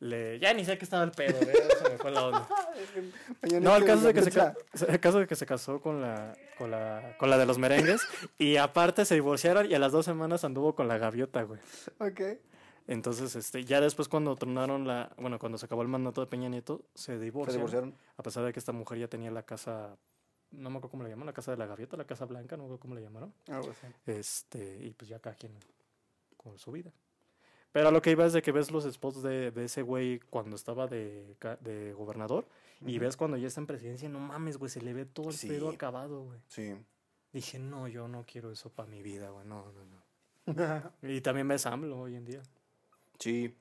le, 0.00 0.38
ya 0.38 0.52
ni 0.54 0.64
sé 0.64 0.78
qué 0.78 0.84
estaba 0.84 1.02
el 1.04 1.10
pedo, 1.10 1.38
¿eh? 1.40 1.54
se 1.82 1.90
me 1.90 1.98
fue 1.98 2.10
la 2.10 2.26
onda. 2.26 2.48
No, 3.60 3.76
el 3.76 3.84
caso, 3.84 4.06
de 4.06 4.14
que 4.14 4.22
se, 4.22 4.30
la 4.38 4.54
ca- 4.54 4.86
el 4.88 5.00
caso 5.00 5.18
de 5.20 5.26
que 5.26 5.34
se 5.36 5.44
casó 5.46 5.80
con 5.80 6.00
la, 6.00 6.36
con, 6.56 6.70
la, 6.70 7.16
con 7.18 7.28
la 7.30 7.36
de 7.38 7.46
los 7.46 7.58
merengues 7.58 8.00
y 8.38 8.56
aparte 8.56 9.04
se 9.04 9.14
divorciaron 9.14 9.70
y 9.70 9.74
a 9.74 9.78
las 9.78 9.90
dos 9.92 10.04
semanas 10.04 10.44
anduvo 10.44 10.74
con 10.74 10.86
la 10.88 10.98
gaviota, 10.98 11.42
güey. 11.42 11.60
Ok. 11.98 12.20
Entonces, 12.86 13.34
este, 13.36 13.64
ya 13.64 13.80
después 13.80 14.08
cuando 14.08 14.34
tronaron 14.36 14.86
la, 14.86 15.10
bueno, 15.18 15.38
cuando 15.38 15.58
se 15.58 15.66
acabó 15.66 15.82
el 15.82 15.88
mandato 15.88 16.20
de 16.20 16.26
Peña 16.28 16.48
Nieto, 16.48 16.84
se 16.94 17.12
Se 17.14 17.18
divorciaron. 17.18 17.58
divorciaron. 17.66 17.94
A 18.16 18.22
pesar 18.22 18.44
de 18.44 18.52
que 18.52 18.58
esta 18.60 18.72
mujer 18.72 18.98
ya 18.98 19.08
tenía 19.08 19.30
la 19.30 19.42
casa, 19.42 19.96
no 20.52 20.70
me 20.70 20.78
acuerdo 20.78 20.90
cómo 20.92 21.02
le 21.02 21.10
llamaron, 21.10 21.26
la 21.26 21.32
casa 21.34 21.50
de 21.50 21.58
la 21.58 21.66
gaviota, 21.66 21.96
la 21.96 22.06
casa 22.06 22.24
blanca, 22.24 22.56
no 22.56 22.62
me 22.62 22.66
acuerdo 22.66 22.80
cómo 22.80 22.94
le 22.94 23.02
llamaron. 23.02 23.34
Algo 23.48 23.70
así. 23.72 23.86
Este, 24.06 24.78
y 24.86 24.90
pues 24.94 25.08
ya 25.08 25.18
cada 25.18 25.36
quien 25.36 25.52
con 26.36 26.58
su 26.58 26.72
vida. 26.72 26.90
Pero 27.78 27.90
a 27.90 27.92
lo 27.92 28.02
que 28.02 28.10
iba 28.10 28.26
es 28.26 28.32
de 28.32 28.42
que 28.42 28.50
ves 28.50 28.72
los 28.72 28.92
spots 28.92 29.22
de, 29.22 29.52
de 29.52 29.66
ese 29.66 29.82
güey 29.82 30.18
cuando 30.30 30.56
estaba 30.56 30.88
de, 30.88 31.36
de 31.60 31.92
gobernador 31.92 32.44
y 32.84 32.98
ves 32.98 33.16
cuando 33.16 33.36
ya 33.36 33.46
está 33.46 33.60
en 33.60 33.68
presidencia, 33.68 34.08
no 34.08 34.18
mames, 34.18 34.56
güey, 34.58 34.68
se 34.68 34.80
le 34.82 34.92
ve 34.92 35.04
todo 35.04 35.28
el 35.28 35.36
Sí. 35.36 35.46
pedo 35.46 35.68
acabado, 35.70 36.24
güey. 36.24 36.40
Sí. 36.48 36.74
Dije, 37.32 37.60
no, 37.60 37.86
yo 37.86 38.08
no 38.08 38.24
quiero 38.26 38.50
eso 38.50 38.68
para 38.68 38.88
mi 38.88 39.00
vida, 39.00 39.30
güey, 39.30 39.46
no, 39.46 39.64
no, 39.70 39.84
no. 39.84 40.02
Y 41.02 41.20
también 41.20 41.46
ves 41.46 41.66
AMLO 41.66 42.00
hoy 42.00 42.16
en 42.16 42.24
día. 42.24 42.42
sí. 43.20 43.54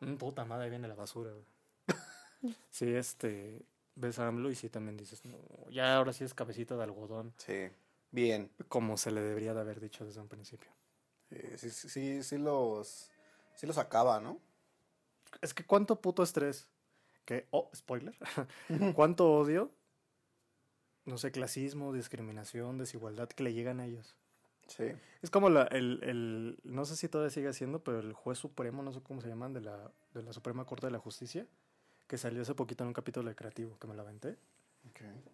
Mm, 0.00 0.14
puta 0.14 0.46
madre, 0.46 0.70
viene 0.70 0.88
la 0.88 0.94
basura, 0.94 1.30
güey. 1.32 1.44
sí, 2.70 2.86
este, 2.94 3.66
ves 3.96 4.18
a 4.18 4.28
AMLO 4.28 4.50
y 4.50 4.54
sí 4.54 4.70
también 4.70 4.96
dices, 4.96 5.26
no, 5.26 5.36
ya 5.68 5.94
ahora 5.94 6.14
sí 6.14 6.24
es 6.24 6.32
cabecita 6.32 6.74
de 6.74 6.84
algodón, 6.84 7.34
Sí. 7.36 7.68
Bien. 8.12 8.50
como 8.68 8.96
se 8.96 9.10
le 9.10 9.20
debería 9.20 9.52
de 9.52 9.60
haber 9.60 9.78
dicho 9.78 10.06
desde 10.06 10.22
un 10.22 10.28
principio. 10.28 10.70
Eh, 11.30 11.56
sí, 11.58 11.70
sí, 11.70 12.22
sí, 12.22 12.38
los, 12.38 13.10
sí 13.54 13.66
los 13.66 13.78
acaba, 13.78 14.20
¿no? 14.20 14.40
Es 15.42 15.54
que 15.54 15.64
cuánto 15.64 16.00
puto 16.00 16.22
estrés, 16.22 16.68
que, 17.24 17.46
oh, 17.50 17.70
spoiler, 17.74 18.14
cuánto 18.94 19.30
odio, 19.32 19.70
no 21.04 21.18
sé, 21.18 21.30
clasismo, 21.30 21.92
discriminación, 21.92 22.78
desigualdad 22.78 23.28
que 23.28 23.42
le 23.42 23.52
llegan 23.52 23.80
a 23.80 23.86
ellos. 23.86 24.16
Sí. 24.68 24.84
Es 25.22 25.30
como 25.30 25.48
la, 25.48 25.62
el, 25.64 26.00
el, 26.02 26.58
no 26.64 26.84
sé 26.84 26.96
si 26.96 27.08
todavía 27.08 27.30
sigue 27.30 27.52
siendo, 27.52 27.82
pero 27.82 28.00
el 28.00 28.12
juez 28.12 28.38
supremo, 28.38 28.82
no 28.82 28.92
sé 28.92 29.00
cómo 29.02 29.20
se 29.20 29.28
llaman, 29.28 29.52
de 29.52 29.62
la, 29.62 29.90
de 30.12 30.22
la 30.22 30.32
Suprema 30.32 30.66
Corte 30.66 30.86
de 30.86 30.92
la 30.92 30.98
Justicia, 30.98 31.46
que 32.06 32.18
salió 32.18 32.42
hace 32.42 32.54
poquito 32.54 32.84
en 32.84 32.88
un 32.88 32.94
capítulo 32.94 33.28
de 33.28 33.34
Creativo, 33.34 33.78
que 33.78 33.86
me 33.86 33.94
la 33.94 34.02
aventé. 34.02 34.36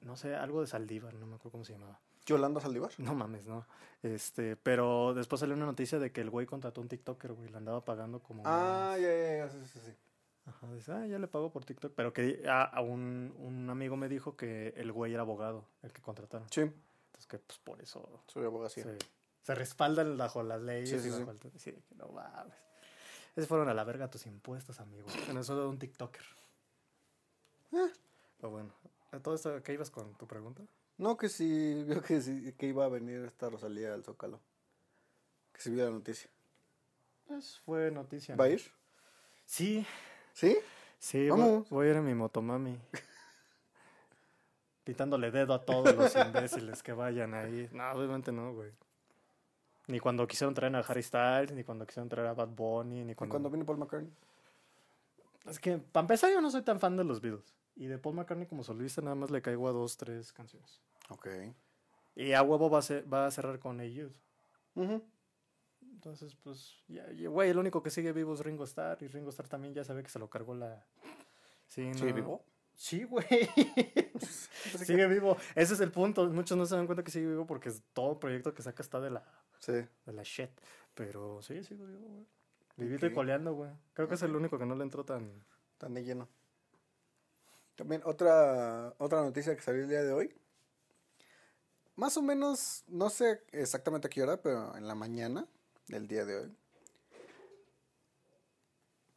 No 0.03 0.17
sé, 0.17 0.35
algo 0.35 0.61
de 0.61 0.67
Saldívar, 0.67 1.15
no 1.15 1.27
me 1.27 1.35
acuerdo 1.37 1.53
cómo 1.53 1.65
se 1.65 1.73
llamaba. 1.75 1.99
Yolanda 2.27 2.61
Saldívar. 2.61 2.91
No 2.99 3.15
mames, 3.15 3.45
no. 3.47 3.67
Este, 4.03 4.57
pero 4.57 5.15
después 5.15 5.41
salió 5.41 5.55
una 5.55 5.67
noticia 5.67 5.99
de 5.99 6.13
que 6.13 6.21
el 6.21 6.31
güey 6.31 6.47
contrató 6.47 6.81
un 6.81 6.89
TikToker, 6.89 7.33
güey, 7.33 7.49
le 7.51 7.57
andaba 7.57 7.85
pagando 7.85 8.21
como... 8.23 8.43
Ah, 8.47 8.97
ya, 8.99 9.09
ya, 9.09 9.37
ya, 9.39 9.51
sí, 9.51 9.59
sí, 9.67 9.79
sí. 9.85 9.93
Ajá, 10.47 10.73
dice, 10.75 10.93
ah, 10.93 11.07
ya 11.07 11.19
le 11.19 11.27
pago 11.27 11.51
por 11.51 11.65
TikTok. 11.65 11.93
Pero 11.95 12.13
que 12.13 12.43
a, 12.47 12.63
a 12.65 12.81
un, 12.83 13.35
un 13.39 13.71
amigo 13.71 13.97
me 13.97 14.09
dijo 14.09 14.37
que 14.37 14.75
el 14.77 14.93
güey 14.93 15.13
era 15.15 15.23
abogado, 15.23 15.65
el 15.83 15.93
que 15.93 16.03
contrataron. 16.03 16.47
Sí, 16.51 16.61
Entonces 16.61 17.27
que 17.27 17.39
pues 17.39 17.59
por 17.61 17.81
eso 17.81 18.23
soy 18.27 18.45
abogacía. 18.45 18.85
se, 18.85 18.99
se 19.43 19.55
respaldan 19.55 20.17
bajo 20.19 20.43
las 20.43 20.61
leyes 20.61 20.91
Sí, 20.91 20.99
sí, 21.01 21.09
y 21.09 21.13
sí. 21.13 21.23
el- 21.27 21.61
sí, 21.61 21.73
que 21.89 21.95
no 21.95 22.09
mames. 22.09 22.55
Esos 23.37 23.49
fueron 23.49 23.69
a 23.71 23.75
la 23.75 23.85
verga 23.85 24.11
tus 24.11 24.27
impuestos, 24.27 24.81
amigo. 24.81 25.07
En 25.31 25.39
eso 25.39 25.59
de 25.59 25.67
un 25.67 25.79
TikToker. 25.79 26.23
Pero 27.71 28.51
bueno, 28.51 28.71
¿a 29.15 29.21
todo 29.21 29.35
esto 29.35 29.63
qué 29.63 29.73
ibas 29.73 29.91
con 29.91 30.15
tu 30.15 30.27
pregunta? 30.27 30.63
No, 30.99 31.17
que 31.17 31.29
sí, 31.29 31.85
vio 31.87 32.03
que 32.03 32.21
sí, 32.21 32.53
que 32.59 32.67
iba 32.67 32.85
a 32.85 32.89
venir 32.89 33.25
esta 33.25 33.49
Rosalía 33.51 33.95
al 33.95 34.05
Zócalo. 34.05 34.41
Que 35.53 35.61
se 35.61 35.71
vio 35.71 35.85
la 35.85 35.91
noticia. 35.91 36.29
Pues 37.27 37.61
fue 37.65 37.91
noticia. 37.91 38.37
¿Va 38.37 38.45
a 38.45 38.49
ir? 38.49 38.63
Sí, 39.47 39.87
¿Sí? 40.33 40.59
sí, 40.99 41.29
voy, 41.31 41.41
Vamos. 41.41 41.71
voy 41.71 41.87
a 41.87 41.91
ir 41.91 41.97
en 41.97 42.05
mi 42.05 42.15
motomami. 42.15 42.79
Pitándole 44.85 45.31
dedo 45.31 45.55
a 45.55 45.65
todos 45.65 45.95
los 45.95 46.15
imbéciles 46.27 46.83
que 46.83 46.93
vayan 46.93 47.35
ahí. 47.35 47.69
No, 47.73 47.91
obviamente 47.93 48.33
no, 48.33 48.53
güey. 48.53 48.73
Ni 49.87 50.01
cuando 50.01 50.27
quisieron 50.27 50.55
traer 50.55 50.75
a 50.77 50.81
Harry 50.81 51.03
Styles, 51.03 51.53
ni 51.53 51.63
cuando 51.63 51.87
quisieron 51.87 52.09
traer 52.09 52.29
a 52.29 52.35
Bad 52.35 52.49
Bunny, 52.49 53.05
ni 53.05 53.13
¿Y 53.13 53.15
cuando... 53.15 53.33
cuando 53.33 53.51
vino 53.51 53.65
Paul 53.65 53.79
McCartney? 53.79 54.11
Es 55.47 55.59
que, 55.59 55.77
para 55.77 56.03
empezar, 56.05 56.31
yo 56.33 56.41
no 56.41 56.51
soy 56.51 56.63
tan 56.63 56.81
fan 56.81 56.97
de 56.97 57.05
los 57.05 57.21
Beatles. 57.21 57.55
Y 57.77 57.87
de 57.87 57.99
Paul 57.99 58.15
McCartney 58.17 58.47
como 58.47 58.63
solista 58.63 59.01
nada 59.03 59.17
más 59.17 59.31
le 59.31 59.43
caigo 59.43 59.69
a 59.69 59.73
dos, 59.73 59.97
tres 59.97 60.33
canciones. 60.33 60.81
Ok. 61.09 61.27
Y 62.15 62.33
a 62.33 62.43
huevo 62.43 62.71
va 62.71 62.79
a, 62.79 62.83
ser- 62.83 63.13
va 63.13 63.27
a 63.27 63.31
cerrar 63.31 63.59
con 63.59 63.81
A 63.81 63.85
Youth. 63.85 64.15
Entonces, 65.93 66.35
pues, 66.37 66.77
ya, 66.89 67.11
ya, 67.13 67.29
güey, 67.29 67.51
el 67.51 67.59
único 67.59 67.83
que 67.83 67.91
sigue 67.91 68.13
vivo 68.13 68.35
es 68.35 68.41
Ringo 68.41 68.65
Starr. 68.65 69.03
Y 69.03 69.09
Ringo 69.09 69.31
Starr 69.31 69.49
también 69.49 69.75
ya 69.75 69.85
sabe 69.85 70.03
que 70.03 70.11
se 70.11 70.19
lo 70.19 70.29
cargó 70.29 70.55
la... 70.55 70.85
Sí, 71.67 71.93
¿Sigue 71.95 72.11
no- 72.11 72.15
vivo? 72.15 72.45
Sí, 72.75 73.05
güey. 73.05 73.25
sigue 74.85 75.07
vivo. 75.07 75.37
Ese 75.55 75.75
es 75.75 75.81
el 75.81 75.91
punto. 75.93 76.27
Muchos 76.29 76.59
no 76.59 76.67
se 76.67 76.75
dan 76.77 76.87
cuenta 76.87 77.05
que 77.05 77.11
sigue 77.11 77.27
vivo 77.29 77.47
porque 77.47 77.71
todo 77.93 78.19
proyecto 78.19 78.53
que 78.55 78.63
saca 78.63 78.83
está 78.83 79.01
de 79.01 79.11
la, 79.11 79.25
Sí. 79.61 79.73
de 79.73 80.13
la 80.13 80.23
shit. 80.25 80.51
Pero 80.95 81.41
sí, 81.43 81.63
sigue 81.63 81.85
vivo, 81.85 82.09
güey. 82.09 82.27
Vivito 82.77 83.07
y 83.07 83.13
coleando, 83.13 83.55
güey. 83.55 83.71
Creo 83.93 84.09
que 84.09 84.15
es 84.15 84.23
el 84.23 84.35
único 84.35 84.59
que 84.59 84.67
no 84.67 84.75
le 84.75 84.83
entró 84.83 85.05
tan... 85.05 85.45
Tan 85.79 85.95
de 85.95 86.05
lleno. 86.05 86.29
También 87.77 88.03
otra, 88.05 88.95
otra 88.99 89.23
noticia 89.23 89.55
que 89.55 89.63
salió 89.63 89.83
el 89.83 89.89
día 89.89 90.03
de 90.03 90.13
hoy. 90.13 90.35
Más 91.97 92.17
o 92.17 92.23
menos, 92.23 92.85
no 92.89 93.11
sé 93.11 93.43
exactamente 93.53 94.09
a 94.09 94.11
qué 94.11 94.23
hora, 94.23 94.41
pero 94.41 94.77
en 94.77 94.87
la 94.87 94.95
mañana 94.95 95.47
del 95.89 96.09
día 96.09 96.25
de 96.25 96.37
hoy. 96.37 96.57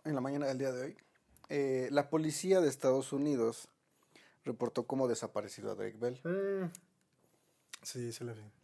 En 0.03 0.15
la 0.15 0.21
mañana 0.21 0.47
del 0.47 0.57
día 0.57 0.71
de 0.71 0.81
hoy. 0.85 0.97
eh, 1.49 1.87
la 1.91 2.09
policía 2.09 2.61
de 2.61 2.67
Estados 2.67 3.13
Unidos 3.13 3.69
reportó 4.43 4.85
como 4.85 5.07
desaparecido 5.07 5.71
a 5.71 5.75
Drake 5.75 5.97
Bell. 5.97 6.71
Sí, 7.83 8.11
se 8.11 8.23
vi. 8.23 8.56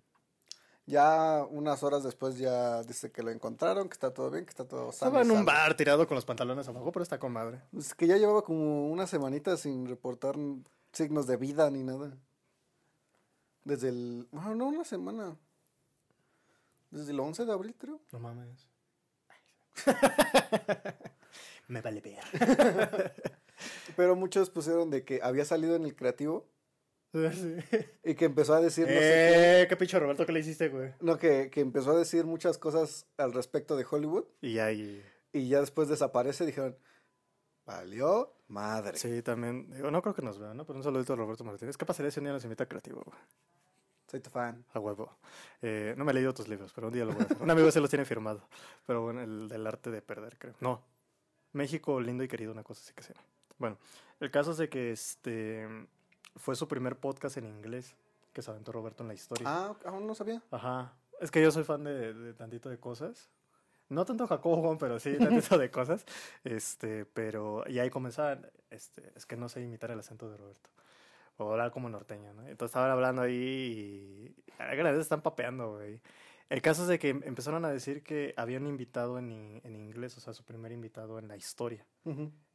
Ya 0.86 1.46
unas 1.50 1.82
horas 1.82 2.04
después 2.04 2.38
ya 2.38 2.84
dice 2.84 3.12
que 3.12 3.24
lo 3.24 3.32
encontraron, 3.32 3.88
que 3.88 3.94
está 3.94 4.14
todo 4.14 4.30
bien, 4.30 4.46
que 4.46 4.50
está 4.50 4.66
todo 4.66 4.92
sano. 4.92 5.10
Estaba 5.10 5.22
en 5.22 5.32
un 5.32 5.46
bar 5.46 5.78
tirado 5.78 6.06
con 6.08 6.16
los 6.16 6.26
pantalones 6.26 6.68
abajo, 6.68 6.92
pero 6.92 7.04
está 7.04 7.20
con 7.20 7.32
madre. 7.32 7.62
Es 7.78 7.94
que 7.94 8.06
ya 8.06 8.18
llevaba 8.18 8.44
como 8.44 8.90
una 8.90 9.08
semanita 9.08 9.56
sin 9.56 9.88
reportar 9.88 10.36
signos 10.92 11.26
de 11.26 11.38
vida 11.38 11.70
ni 11.72 11.84
nada. 11.84 12.18
Desde 13.64 13.90
el... 13.90 14.28
Bueno, 14.32 14.56
no, 14.56 14.68
una 14.68 14.84
semana. 14.84 15.38
Desde 16.92 17.12
el 17.12 17.20
11 17.20 17.46
de 17.46 17.54
abril, 17.54 17.76
creo. 17.78 18.02
No 18.12 18.20
mames. 18.20 18.68
Me 21.68 21.82
vale 21.82 22.02
ver. 22.02 22.20
Pero 23.96 24.18
muchos 24.18 24.50
pusieron 24.50 24.90
de 24.90 25.06
que 25.06 25.22
había 25.24 25.46
salido 25.46 25.76
en 25.76 25.86
el 25.86 25.96
creativo 25.96 26.46
Sí. 27.14 27.56
y 28.04 28.16
que 28.16 28.26
empezó 28.26 28.56
a 28.56 28.60
decir... 28.62 28.86
No, 28.88 28.94
sé 28.94 29.00
qué, 29.00 29.62
Eh, 29.62 29.68
qué 29.70 29.78
pinche 29.78 30.00
Roberto, 30.00 30.26
¿qué 30.26 30.32
le 30.32 30.40
hiciste, 30.40 30.70
güey? 30.70 30.92
no 31.00 31.18
que, 31.18 31.50
que 31.52 31.62
empezó 31.62 31.92
a 31.92 31.98
decir 31.98 32.26
muchas 32.26 32.58
cosas 32.58 33.06
al 33.18 33.34
respecto 33.34 33.76
de 33.78 33.86
Hollywood 33.90 34.26
Y 34.42 34.58
ahí. 34.60 35.04
y 35.32 35.48
ya 35.48 35.60
después 35.60 35.88
desaparece. 35.90 36.46
Dijeron, 36.46 36.76
valió 37.66 38.34
madre. 38.48 38.98
Sí, 38.98 39.22
también. 39.22 39.70
Digo, 39.72 39.92
no 39.92 40.02
creo 40.02 40.16
que 40.16 40.22
nos 40.22 40.40
vean, 40.40 40.58
¿no? 40.58 40.66
Pero 40.66 40.78
un 40.78 40.84
saludito 40.84 41.14
a 41.14 41.16
Roberto 41.16 41.44
Martínez. 41.44 41.78
¿Qué 41.78 41.86
pasaría 41.86 42.12
si 42.12 42.20
un 42.20 42.26
día 42.26 42.34
nos 42.34 42.44
invita 42.44 42.64
a 42.64 42.68
creativo, 42.68 43.02
güey? 43.06 43.18
Soy 44.10 44.20
tu 44.20 44.30
fan. 44.30 44.64
A 44.74 44.80
huevo. 44.80 45.18
Eh, 45.62 45.94
no 45.98 46.06
me 46.06 46.12
he 46.12 46.16
leído 46.16 46.34
tus 46.34 46.48
libros, 46.48 46.72
pero 46.74 46.88
un 46.88 46.94
día 46.94 47.06
lo 47.06 47.14
voy 47.14 47.22
a 47.22 47.26
hacer. 47.26 47.38
Un 47.42 47.50
amigo 47.50 47.72
se 47.72 47.80
los 47.80 47.90
tiene 47.90 48.06
firmado. 48.06 48.48
Pero 48.86 49.02
bueno, 49.02 49.22
el 49.22 49.48
del 49.50 49.66
arte 49.66 49.90
de 49.92 50.02
perder, 50.02 50.38
creo. 50.38 50.54
No. 50.60 50.84
México 51.54 52.00
lindo 52.02 52.24
y 52.24 52.28
querido, 52.28 52.52
una 52.52 52.64
cosa 52.64 52.82
así 52.84 52.94
que 52.94 53.04
se 53.04 53.14
llama. 53.14 53.28
Bueno, 53.58 53.78
el 54.20 54.30
caso 54.32 54.52
es 54.52 54.58
de 54.58 54.70
que 54.70 54.92
este 54.92 55.68
fue 56.36 56.56
su 56.56 56.68
primer 56.68 56.98
podcast 56.98 57.38
en 57.38 57.48
inglés 57.48 57.96
que 58.34 58.42
se 58.42 58.52
aventó 58.52 58.72
Roberto 58.72 59.04
en 59.04 59.10
la 59.10 59.14
historia. 59.14 59.46
Ah, 59.48 59.76
aún 59.86 60.08
no 60.08 60.16
sabía. 60.16 60.42
Ajá. 60.52 60.94
Es 61.22 61.32
que 61.32 61.42
yo 61.42 61.52
soy 61.52 61.64
fan 61.64 61.84
de, 61.84 62.14
de 62.14 62.34
tantito 62.34 62.70
de 62.70 62.80
cosas. 62.80 63.30
No 63.90 64.06
tanto 64.06 64.28
Jacobo, 64.28 64.62
Juan, 64.62 64.78
pero 64.78 65.00
sí 65.00 65.18
tantito 65.18 65.58
de 65.58 65.70
cosas. 65.70 66.06
Este, 66.44 67.06
pero 67.06 67.64
y 67.68 67.80
ahí 67.80 67.90
comenzaban, 67.90 68.50
este, 68.72 69.12
es 69.16 69.26
que 69.26 69.38
no 69.38 69.50
sé 69.50 69.62
imitar 69.62 69.92
el 69.92 70.00
acento 70.00 70.30
de 70.30 70.38
Roberto. 70.38 70.70
O 71.38 71.52
hablar 71.52 71.72
como 71.72 71.90
norteño, 71.90 72.34
¿no? 72.34 72.42
Entonces 72.42 72.72
estaban 72.72 72.92
hablando 72.92 73.22
ahí 73.24 74.36
y 74.60 74.62
a 74.62 74.66
veces 74.66 75.02
están 75.02 75.22
papeando, 75.22 75.76
güey. 75.76 76.00
El 76.50 76.62
caso 76.62 76.84
es 76.84 76.88
de 76.88 77.00
que 77.00 77.10
empezaron 77.10 77.66
a 77.66 77.72
decir 77.72 78.04
que 78.04 78.34
habían 78.38 78.68
invitado 78.68 79.18
en, 79.18 79.62
en 79.64 79.76
inglés, 79.76 80.16
o 80.18 80.20
sea, 80.20 80.34
su 80.34 80.44
primer 80.44 80.72
invitado 80.72 81.18
en 81.18 81.28
la 81.28 81.36
historia. 81.36 81.86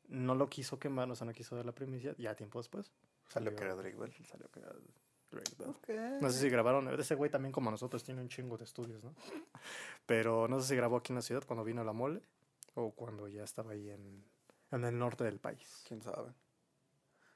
No 0.09 0.35
lo 0.35 0.49
quiso 0.49 0.79
quemar, 0.79 1.11
o 1.11 1.17
sea, 1.17 1.27
no 1.27 1.33
quiso 1.33 1.57
dar 1.57 1.67
la 1.67 1.73
primicia, 1.73 2.15
ya 2.19 2.37
tiempo 2.37 2.61
después. 2.61 2.93
Salió 3.29 3.55
que 3.55 3.65
era 3.65 3.75
Drake 3.75 3.97
Bell. 3.97 4.13
Salió 4.25 4.51
que 4.51 4.61
era 4.61 4.71
Drake 5.31 5.55
Bell. 5.59 6.21
No 6.21 6.31
sé 6.31 6.41
si 6.41 6.49
grabaron. 6.49 6.89
Ese 6.99 7.15
güey 7.15 7.31
también, 7.31 7.53
como 7.53 7.71
nosotros, 7.71 8.03
tiene 8.03 8.21
un 8.21 8.29
chingo 8.29 8.57
de 8.57 8.65
estudios, 8.65 9.05
¿no? 9.05 9.15
Pero 10.07 10.49
no 10.49 10.61
sé 10.61 10.69
si 10.69 10.77
grabó 10.77 10.97
aquí 10.97 11.13
en 11.13 11.17
la 11.17 11.23
ciudad 11.23 11.45
cuando 11.47 11.65
vino 11.65 11.85
la 11.85 11.93
mole 11.93 12.23
o 12.75 12.93
cuando 12.93 13.29
ya 13.29 13.45
estaba 13.45 13.73
ahí 13.73 13.91
en, 13.91 14.25
en 14.71 14.85
el 14.85 14.99
norte 14.99 15.25
del 15.25 15.39
país. 15.39 15.85
quién 15.87 16.01
sabe. 16.03 16.33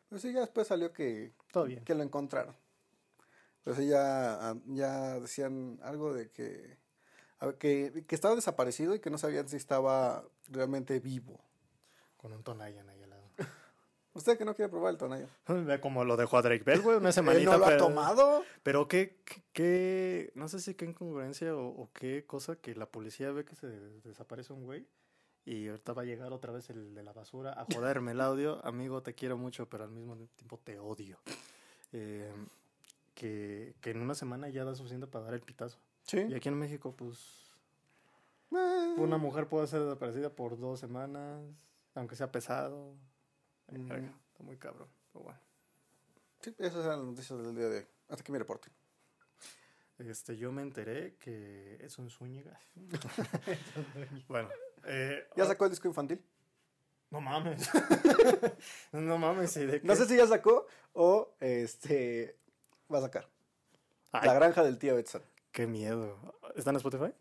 Pero 0.08 0.20
sí, 0.20 0.32
ya 0.32 0.40
después 0.40 0.66
salió 0.66 0.92
que, 0.92 1.32
Todo 1.52 1.64
bien. 1.64 1.84
que 1.84 1.94
lo 1.94 2.02
encontraron. 2.02 2.54
Pero 3.64 3.76
sí, 3.76 3.86
ya, 3.88 4.50
ah, 4.50 4.56
ya 4.66 5.20
decían 5.20 5.78
algo 5.82 6.12
de 6.12 6.30
que, 6.30 6.78
a 7.38 7.46
ver, 7.46 7.58
que, 7.58 8.04
que 8.06 8.14
estaba 8.14 8.34
desaparecido 8.34 8.94
y 8.94 9.00
que 9.00 9.10
no 9.10 9.18
sabían 9.18 9.48
si 9.48 9.56
estaba 9.56 10.24
realmente 10.48 10.98
vivo. 11.00 11.40
Con 12.16 12.32
un 12.32 12.42
Tonayan 12.42 12.88
ahí. 12.88 13.01
¿Usted 14.14 14.36
que 14.36 14.44
no 14.44 14.54
quiere 14.54 14.68
probar 14.70 14.92
el 14.92 14.98
Tonayan? 14.98 15.28
Ve 15.66 15.80
como 15.80 16.04
lo 16.04 16.16
dejó 16.16 16.36
a 16.38 16.42
Drake 16.42 16.64
Bell, 16.64 16.80
güey, 16.82 16.98
una 16.98 17.08
¿Él 17.08 17.12
semanita. 17.14 17.52
no 17.52 17.58
lo 17.58 17.64
ha 17.64 17.68
pero, 17.68 17.84
tomado? 17.86 18.44
Pero 18.62 18.88
qué, 18.88 19.18
qué, 19.52 20.32
no 20.34 20.48
sé 20.48 20.60
si 20.60 20.74
qué 20.74 20.84
incongruencia 20.84 21.54
o, 21.56 21.66
o 21.68 21.90
qué 21.92 22.24
cosa 22.26 22.56
que 22.56 22.74
la 22.74 22.86
policía 22.86 23.30
ve 23.32 23.44
que 23.44 23.54
se 23.56 23.68
desaparece 24.04 24.52
un 24.52 24.64
güey 24.64 24.86
y 25.44 25.68
ahorita 25.68 25.92
va 25.94 26.02
a 26.02 26.04
llegar 26.04 26.32
otra 26.32 26.52
vez 26.52 26.68
el 26.70 26.94
de 26.94 27.02
la 27.02 27.12
basura 27.12 27.52
a 27.58 27.64
joderme 27.72 28.12
el 28.12 28.20
audio. 28.20 28.60
Amigo, 28.66 29.02
te 29.02 29.14
quiero 29.14 29.36
mucho, 29.38 29.68
pero 29.68 29.84
al 29.84 29.90
mismo 29.90 30.16
tiempo 30.36 30.60
te 30.62 30.78
odio. 30.78 31.18
Eh, 31.92 32.30
que, 33.14 33.74
que 33.80 33.90
en 33.90 34.00
una 34.00 34.14
semana 34.14 34.48
ya 34.50 34.64
da 34.64 34.74
suficiente 34.74 35.06
para 35.06 35.24
dar 35.26 35.34
el 35.34 35.40
pitazo. 35.40 35.78
Sí. 36.02 36.18
Y 36.28 36.34
aquí 36.34 36.48
en 36.48 36.58
México, 36.58 36.94
pues, 36.96 37.18
Eh, 38.52 38.94
una 38.98 39.16
mujer 39.18 39.46
puede 39.48 39.66
ser 39.66 39.80
desaparecida 39.82 40.30
por 40.30 40.58
dos 40.58 40.78
semanas, 40.80 41.42
aunque 41.94 42.16
sea 42.16 42.30
pesado. 42.30 42.94
Verga, 43.72 44.12
Está 44.30 44.42
muy 44.42 44.56
cabrón. 44.56 44.88
Pero 45.12 45.24
bueno. 45.24 45.40
Sí, 46.40 46.54
esas 46.58 46.84
eran 46.84 46.98
las 46.98 47.08
noticias 47.08 47.38
del 47.42 47.54
día 47.54 47.68
de 47.68 47.78
hoy. 47.78 47.86
Hasta 48.08 48.22
aquí 48.22 48.32
mi 48.32 48.38
reporte. 48.38 48.68
Este, 49.98 50.36
yo 50.36 50.50
me 50.50 50.62
enteré 50.62 51.14
que 51.16 51.78
es 51.80 51.98
un 51.98 52.10
Zúñiga. 52.10 52.58
bueno. 54.28 54.48
eh, 54.84 55.28
¿Ya 55.36 55.46
sacó 55.46 55.64
el 55.66 55.70
disco 55.70 55.86
infantil? 55.88 56.20
No 57.10 57.20
mames. 57.20 57.68
no 58.92 59.18
mames. 59.18 59.56
¿y 59.56 59.66
de 59.66 59.80
No 59.84 59.94
sé 59.94 60.06
si 60.06 60.16
ya 60.16 60.26
sacó 60.26 60.66
o 60.94 61.34
este 61.40 62.36
va 62.92 62.98
a 62.98 63.02
sacar. 63.02 63.28
Ay, 64.10 64.26
La 64.26 64.34
granja 64.34 64.64
del 64.64 64.78
tío 64.78 64.98
Edson. 64.98 65.22
qué 65.52 65.66
miedo. 65.66 66.18
¿Está 66.56 66.70
en 66.70 66.76
Spotify? 66.76 67.12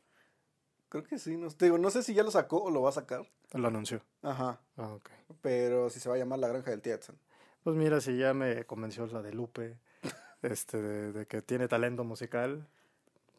Creo 0.89 1.03
que 1.03 1.19
sí, 1.19 1.37
no, 1.37 1.49
te 1.51 1.65
digo, 1.65 1.77
no 1.77 1.89
sé 1.89 2.03
si 2.03 2.13
ya 2.13 2.23
lo 2.23 2.31
sacó 2.31 2.63
o 2.63 2.71
lo 2.71 2.81
va 2.81 2.89
a 2.89 2.93
sacar. 2.93 3.25
Lo 3.53 3.67
anunció. 3.67 4.01
Ajá. 4.21 4.59
Ah, 4.77 4.93
ok. 4.93 5.09
Pero 5.41 5.89
si 5.89 5.99
se 5.99 6.09
va 6.09 6.15
a 6.15 6.17
llamar 6.17 6.39
La 6.39 6.47
granja 6.47 6.71
del 6.71 6.81
Edson. 6.83 7.17
Pues 7.63 7.75
mira, 7.75 8.01
si 8.01 8.17
ya 8.17 8.33
me 8.33 8.65
convenció 8.65 9.05
la 9.07 9.21
de 9.21 9.33
Lupe, 9.33 9.77
este, 10.41 10.81
de, 10.81 11.11
de 11.11 11.25
que 11.25 11.41
tiene 11.41 11.67
talento 11.67 12.03
musical, 12.03 12.67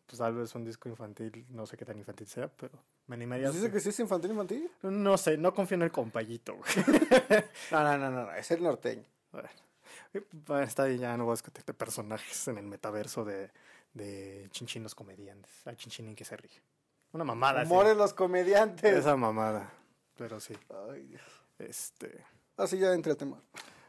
pues 0.06 0.18
tal 0.18 0.34
vez 0.34 0.54
un 0.54 0.64
disco 0.64 0.88
infantil, 0.88 1.46
no 1.48 1.66
sé 1.66 1.76
qué 1.76 1.84
tan 1.84 1.96
infantil 1.96 2.26
sea, 2.26 2.48
pero 2.48 2.78
me 3.06 3.14
animaría. 3.14 3.46
Pues 3.48 3.62
dice 3.62 3.72
que 3.72 3.80
sí 3.80 3.88
es 3.88 4.00
infantil 4.00 4.30
infantil. 4.30 4.70
No 4.82 5.16
sé, 5.16 5.36
no 5.38 5.54
confío 5.54 5.76
en 5.76 5.82
el 5.82 5.92
compayito. 5.92 6.58
No, 7.70 7.82
no, 7.82 7.96
no, 7.96 8.10
no, 8.10 8.26
no, 8.26 8.32
es 8.34 8.50
el 8.50 8.62
norteño. 8.62 9.04
Bueno, 9.32 9.48
bueno, 10.46 10.64
está 10.64 10.84
bien, 10.84 11.00
ya 11.00 11.16
no 11.16 11.24
voy 11.24 11.32
a 11.32 11.34
discutir 11.34 11.64
de 11.64 11.72
personajes 11.72 12.46
en 12.48 12.58
el 12.58 12.66
metaverso 12.66 13.24
de, 13.24 13.50
de 13.94 14.48
chinchinos 14.50 14.94
comediantes. 14.94 15.66
Al 15.66 15.76
chinchín 15.76 16.14
que 16.14 16.24
se 16.24 16.36
ríe. 16.36 16.60
Una 17.12 17.24
mamada. 17.24 17.62
Humor 17.62 17.86
en 17.86 17.98
los 17.98 18.12
comediantes. 18.12 18.98
Esa 18.98 19.16
mamada. 19.16 19.72
Pero 20.16 20.40
sí, 20.40 20.54
Ay, 20.90 21.02
Dios. 21.04 21.22
este. 21.58 22.24
Así 22.56 22.78
ya 22.78 22.92
entra 22.92 23.12
el 23.12 23.18
tema. 23.18 23.40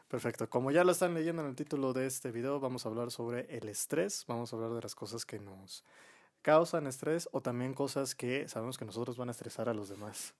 Perfecto. 0.08 0.50
Como 0.50 0.72
ya 0.72 0.84
lo 0.84 0.92
están 0.92 1.14
leyendo 1.14 1.42
en 1.42 1.50
el 1.50 1.56
título 1.56 1.92
de 1.94 2.06
este 2.06 2.32
video, 2.32 2.60
vamos 2.60 2.86
a 2.86 2.90
hablar 2.90 3.12
sobre 3.12 3.42
el 3.56 3.68
estrés. 3.68 4.26
Vamos 4.28 4.54
a 4.54 4.56
hablar 4.56 4.72
de 4.72 4.82
las 4.82 4.96
cosas 4.96 5.26
que 5.26 5.40
nos 5.40 5.84
causan 6.42 6.88
estrés 6.88 7.28
o 7.32 7.42
también 7.42 7.74
cosas 7.74 8.16
que 8.16 8.48
sabemos 8.48 8.78
que 8.78 8.86
nosotros 8.86 9.18
van 9.18 9.30
a 9.30 9.32
estresar 9.32 9.70
a 9.70 9.74
los 9.74 9.90
demás. 9.90 10.34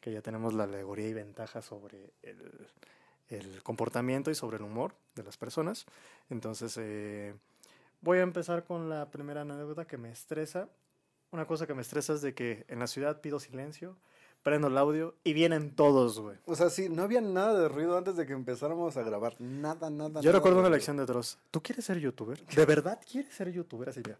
que 0.00 0.12
ya 0.12 0.22
tenemos 0.22 0.54
la 0.54 0.64
alegoría 0.64 1.08
y 1.08 1.12
ventaja 1.14 1.60
sobre 1.60 2.12
el, 2.22 2.68
el 3.28 3.62
comportamiento 3.62 4.30
y 4.30 4.34
sobre 4.34 4.56
el 4.56 4.62
humor 4.62 4.94
de 5.14 5.22
las 5.24 5.36
personas. 5.36 5.84
Entonces, 6.30 6.76
eh, 6.78 7.34
voy 8.00 8.18
a 8.18 8.22
empezar 8.22 8.64
con 8.64 8.88
la 8.88 9.10
primera 9.10 9.42
anécdota 9.42 9.86
que 9.86 9.98
me 9.98 10.10
estresa. 10.10 10.68
Una 11.32 11.46
cosa 11.46 11.66
que 11.66 11.74
me 11.74 11.82
estresa 11.82 12.14
es 12.14 12.22
de 12.22 12.34
que 12.34 12.64
en 12.68 12.78
la 12.78 12.86
ciudad 12.86 13.20
pido 13.20 13.38
silencio, 13.40 13.96
prendo 14.42 14.68
el 14.68 14.78
audio 14.78 15.14
y 15.24 15.32
vienen 15.32 15.74
todos, 15.74 16.18
güey. 16.20 16.36
O 16.46 16.54
sea, 16.54 16.70
sí, 16.70 16.88
no 16.88 17.02
había 17.02 17.20
nada 17.20 17.58
de 17.60 17.68
ruido 17.68 17.96
antes 17.98 18.16
de 18.16 18.26
que 18.26 18.32
empezáramos 18.32 18.96
a 18.96 19.02
grabar. 19.02 19.34
Nada, 19.40 19.90
nada. 19.90 20.20
Yo 20.20 20.30
nada 20.30 20.38
recuerdo 20.38 20.60
una 20.60 20.70
lección 20.70 20.96
de 20.96 21.06
Dross. 21.06 21.38
¿Tú 21.50 21.62
quieres 21.62 21.84
ser 21.84 21.98
youtuber? 21.98 22.44
¿De 22.46 22.66
verdad 22.66 23.00
quieres 23.10 23.34
ser 23.34 23.50
youtuber? 23.52 23.88
Así 23.90 24.02
ya. 24.06 24.16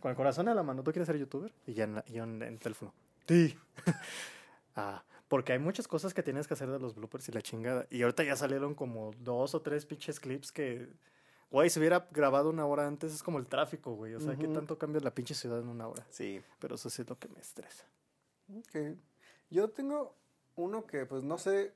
Con 0.00 0.10
el 0.10 0.16
corazón 0.16 0.48
en 0.48 0.56
la 0.56 0.62
mano, 0.62 0.82
¿tú 0.82 0.92
quieres 0.92 1.06
ser 1.06 1.16
youtuber? 1.18 1.52
Y 1.66 1.74
ya 1.74 1.84
en, 1.84 1.96
la- 1.96 2.04
y 2.06 2.12
yo 2.12 2.24
en, 2.24 2.42
en 2.42 2.54
el 2.54 2.60
teléfono. 2.60 2.94
Sí. 3.26 3.58
ah, 4.76 5.02
porque 5.28 5.52
hay 5.52 5.58
muchas 5.58 5.86
cosas 5.88 6.14
que 6.14 6.22
tienes 6.22 6.46
que 6.46 6.54
hacer 6.54 6.70
de 6.70 6.78
los 6.78 6.94
bloopers 6.94 7.28
y 7.28 7.32
la 7.32 7.42
chingada. 7.42 7.86
Y 7.90 8.02
ahorita 8.02 8.24
ya 8.24 8.36
salieron 8.36 8.74
como 8.74 9.10
dos 9.20 9.54
o 9.54 9.60
tres 9.62 9.84
pinches 9.86 10.20
clips 10.20 10.52
que. 10.52 10.88
Güey, 11.50 11.70
si 11.70 11.78
hubiera 11.78 12.06
grabado 12.10 12.50
una 12.50 12.66
hora 12.66 12.86
antes 12.86 13.12
es 13.12 13.22
como 13.22 13.38
el 13.38 13.46
tráfico, 13.46 13.94
güey. 13.94 14.14
O 14.14 14.20
sea, 14.20 14.36
¿qué 14.36 14.48
tanto 14.48 14.76
cambia 14.76 15.00
la 15.00 15.14
pinche 15.14 15.34
ciudad 15.34 15.58
en 15.60 15.68
una 15.68 15.88
hora? 15.88 16.06
Sí. 16.10 16.42
Pero 16.58 16.74
eso 16.74 16.90
sí 16.90 17.02
es 17.02 17.08
lo 17.08 17.18
que 17.18 17.28
me 17.28 17.40
estresa. 17.40 17.84
Ok. 18.54 18.98
Yo 19.50 19.70
tengo 19.70 20.14
uno 20.56 20.86
que, 20.86 21.06
pues, 21.06 21.24
no 21.24 21.38
sé. 21.38 21.72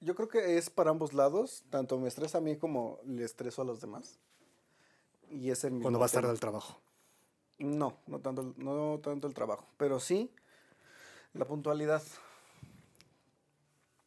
Yo 0.00 0.14
creo 0.14 0.28
que 0.28 0.56
es 0.58 0.70
para 0.70 0.90
ambos 0.90 1.12
lados. 1.12 1.64
Tanto 1.70 1.98
me 1.98 2.08
estresa 2.08 2.38
a 2.38 2.40
mí 2.40 2.56
como 2.56 2.98
le 3.04 3.24
estreso 3.24 3.62
a 3.62 3.64
los 3.64 3.80
demás. 3.80 4.18
Y 5.30 5.50
es 5.50 5.64
el 5.64 5.72
mismo 5.72 5.84
Cuando 5.84 5.98
vas 5.98 6.12
tarde 6.12 6.30
al 6.30 6.40
trabajo. 6.40 6.80
No, 7.58 7.98
no 8.06 8.20
tanto, 8.20 8.54
no 8.56 8.98
tanto 9.02 9.26
el 9.26 9.34
trabajo. 9.34 9.66
Pero 9.76 10.00
sí 10.00 10.30
la 11.34 11.44
puntualidad. 11.44 12.02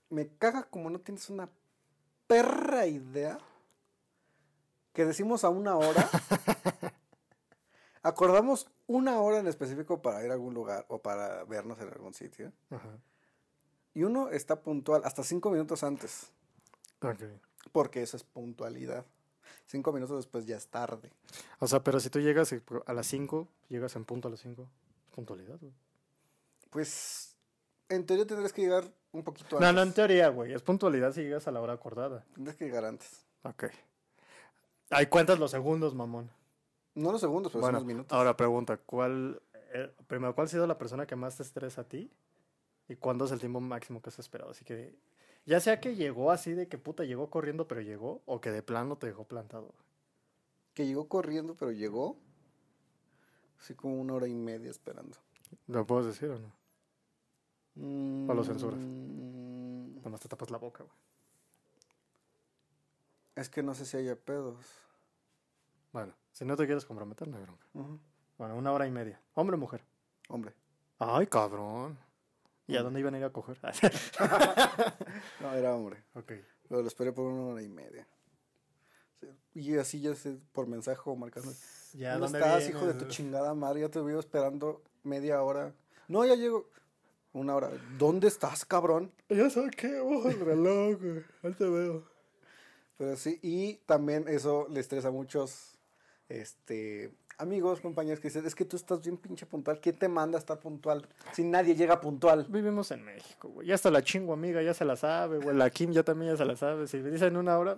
Me 0.10 0.28
caga 0.28 0.64
como 0.64 0.90
no 0.90 1.00
tienes 1.00 1.30
una 1.30 1.50
perra 2.28 2.86
idea 2.86 3.40
que 4.94 5.06
decimos 5.06 5.44
a 5.44 5.50
una 5.50 5.76
hora. 5.76 6.10
acordamos 8.04 8.68
una 8.88 9.20
hora 9.22 9.40
en 9.40 9.48
específico 9.48 10.02
para 10.02 10.24
ir 10.24 10.30
a 10.30 10.34
algún 10.34 10.54
lugar 10.54 10.86
o 10.90 11.00
para 11.02 11.44
vernos 11.46 11.80
en 11.80 11.88
algún 11.90 12.14
sitio. 12.14 12.52
Ajá. 12.70 12.90
Y 13.96 14.04
uno 14.04 14.30
está 14.30 14.62
puntual 14.62 15.02
hasta 15.06 15.24
cinco 15.24 15.50
minutos 15.50 15.84
antes. 15.84 16.32
Porque 17.72 18.02
eso 18.02 18.18
es 18.18 18.24
puntualidad. 18.24 19.06
Cinco 19.66 19.92
minutos 19.94 20.18
después 20.18 20.46
ya 20.46 20.58
es 20.58 20.68
tarde. 20.68 21.12
O 21.60 21.68
sea, 21.68 21.84
pero 21.84 22.00
si 22.00 22.10
tú 22.10 22.20
llegas 22.20 22.54
a 22.86 22.94
las 22.94 23.08
5, 23.08 23.48
llegas 23.70 23.96
en 23.96 24.06
punto 24.06 24.28
a 24.28 24.32
las 24.32 24.40
5, 24.42 24.68
puntualidad, 25.16 25.58
güey. 25.60 25.74
Pues 26.70 27.36
en 27.90 28.06
teoría 28.06 28.26
tendrías 28.26 28.52
que 28.54 28.62
llegar 28.64 28.86
un 29.12 29.24
poquito 29.24 29.60
No, 29.60 29.68
antes. 29.68 29.76
no, 29.76 29.82
en 29.84 29.94
teoría, 29.94 30.30
güey. 30.30 30.54
Es 30.54 30.62
puntualidad 30.62 31.14
si 31.14 31.22
llegas 31.22 31.48
a 31.48 31.52
la 31.52 31.62
hora 31.62 31.74
acordada. 31.74 32.26
Tendrías 32.34 32.58
que 32.58 32.66
llegar 32.66 32.86
antes. 32.86 33.26
Ok. 33.44 33.66
Ahí 34.90 35.08
cuentas 35.08 35.40
los 35.40 35.52
segundos, 35.52 35.94
mamón. 35.96 36.30
No 36.96 37.12
los 37.12 37.22
segundos, 37.22 37.52
pero 37.52 37.62
bueno, 37.62 37.80
son 37.80 37.88
los 37.88 37.94
minutos. 37.94 38.16
ahora 38.16 38.38
pregunta, 38.38 38.78
¿cuál, 38.78 39.42
eh, 39.74 39.92
primero, 40.08 40.36
¿cuál 40.36 40.46
ha 40.46 40.50
sido 40.50 40.68
la 40.68 40.78
persona 40.78 41.06
que 41.08 41.16
más 41.16 41.38
te 41.38 41.44
estresa 41.44 41.82
a 41.82 41.84
ti? 41.88 42.12
¿Y 42.88 42.96
cuándo 42.96 43.26
es 43.26 43.32
el 43.32 43.40
tiempo 43.40 43.60
máximo 43.60 44.02
que 44.02 44.10
has 44.10 44.20
esperado? 44.20 44.52
Así 44.52 44.64
que, 44.64 44.96
ya 45.46 45.60
sea 45.60 45.80
que 45.80 45.96
llegó 45.96 46.32
así 46.32 46.54
de 46.54 46.68
que 46.68 46.78
puta 46.78 47.04
llegó 47.04 47.30
corriendo 47.30 47.68
pero 47.68 47.82
llegó, 47.82 48.22
o 48.26 48.42
que 48.42 48.52
de 48.52 48.62
plano 48.62 48.98
te 48.98 49.08
dejó 49.08 49.24
plantado. 49.26 49.74
Que 50.74 50.86
llegó 50.86 51.08
corriendo, 51.08 51.56
pero 51.56 51.72
llegó. 51.72 52.18
Así 53.60 53.74
como 53.76 54.00
una 54.00 54.14
hora 54.14 54.28
y 54.28 54.34
media 54.34 54.70
esperando. 54.70 55.18
¿Lo 55.68 55.86
puedes 55.86 56.08
decir 56.08 56.30
o 56.30 56.40
no? 56.40 56.54
¿O 58.30 58.34
lo 58.36 58.44
censuras? 58.44 58.80
Mm, 58.80 60.02
Nomás 60.04 60.20
te 60.20 60.28
tapas 60.28 60.52
la 60.52 60.58
boca, 60.58 60.84
güey. 60.84 60.96
Es 63.36 63.50
que 63.50 63.64
no 63.64 63.74
sé 63.74 63.86
si 63.86 63.98
haya 63.98 64.16
pedos. 64.16 64.58
Bueno, 65.94 66.14
si 66.32 66.44
no 66.44 66.58
te 66.58 66.66
quieres 66.66 66.84
comprometer, 66.86 67.28
no 67.30 67.38
hay 67.38 67.44
bronca. 67.44 67.66
Bueno, 68.38 68.56
una 68.58 68.72
hora 68.74 68.86
y 68.88 68.92
media. 68.92 69.22
¿Hombre 69.36 69.56
o 69.56 69.60
mujer? 69.60 69.82
Hombre. 70.28 70.54
Ay, 71.00 71.28
cabrón. 71.28 71.98
¿Y 72.68 72.76
a 72.76 72.82
Mm. 72.82 72.84
dónde 72.84 73.00
iban 73.00 73.14
a 73.16 73.18
ir 73.20 73.24
a 73.24 73.30
coger? 73.30 73.58
No, 75.40 75.54
era 75.54 75.76
hombre. 75.76 76.04
ok. 76.16 76.32
Pero 76.68 76.82
lo 76.82 76.88
esperé 76.88 77.12
por 77.12 77.26
una 77.26 77.54
hora 77.54 77.62
y 77.62 77.70
media. 77.70 78.08
Y 79.54 79.78
así 79.78 80.02
ya 80.02 80.16
sé 80.16 80.38
por 80.52 80.68
mensaje 80.68 81.02
o 81.06 81.16
marcando. 81.16 81.52
Ya, 81.94 82.18
¿Dónde 82.18 82.40
¿dónde 82.40 82.58
estás, 82.58 82.70
hijo 82.70 82.86
de 82.88 82.94
tu 82.96 83.06
chingada 83.08 83.54
madre? 83.54 83.82
Ya 83.82 83.90
te 83.90 84.02
veo 84.02 84.20
esperando 84.20 84.82
media 85.04 85.42
hora. 85.44 85.74
No, 86.08 86.26
ya 86.26 86.36
llego. 86.36 86.70
Una 87.34 87.56
hora. 87.56 87.70
¿Dónde 87.98 88.28
estás, 88.28 88.66
cabrón? 88.66 89.12
Ya 89.30 89.50
sabes 89.50 89.76
qué, 89.76 90.00
ojo 90.00 90.28
el 90.30 90.40
reloj, 90.40 91.00
güey. 91.02 91.24
Ahí 91.44 91.54
te 91.54 91.68
veo. 91.70 92.04
Pero 92.98 93.16
sí, 93.16 93.40
y 93.44 93.76
también 93.86 94.28
eso 94.28 94.68
le 94.70 94.80
estresa 94.80 95.10
a 95.10 95.12
muchos 95.12 95.73
este, 96.30 97.12
amigos, 97.38 97.82
compañeros 97.82 98.20
que 98.20 98.28
dicen, 98.30 98.46
es 98.46 98.56
que 98.56 98.66
tú 98.66 98.76
estás 98.76 99.02
bien 99.02 99.18
pinche 99.18 99.46
puntual. 99.46 99.80
¿Quién 99.80 99.98
te 99.98 100.08
manda 100.08 100.38
a 100.38 100.40
estar 100.40 100.60
puntual 100.60 101.08
si 101.34 101.44
nadie 101.44 101.76
llega 101.76 102.00
puntual? 102.02 102.46
Vivimos 102.50 102.92
en 102.92 103.04
México, 103.04 103.50
güey. 103.50 103.68
Ya 103.68 103.76
hasta 103.76 103.92
la 103.92 104.02
chingo 104.02 104.34
amiga 104.34 104.62
ya 104.62 104.74
se 104.74 104.86
la 104.86 104.96
sabe, 104.96 105.40
güey. 105.40 105.56
La 105.56 105.70
Kim 105.70 105.92
ya 105.92 106.04
también 106.04 106.32
ya 106.32 106.38
se 106.38 106.46
la 106.46 106.56
sabe. 106.56 106.88
Si 106.88 106.98
me 106.98 107.12
dicen 107.12 107.38
una 107.38 107.58
hora, 107.58 107.78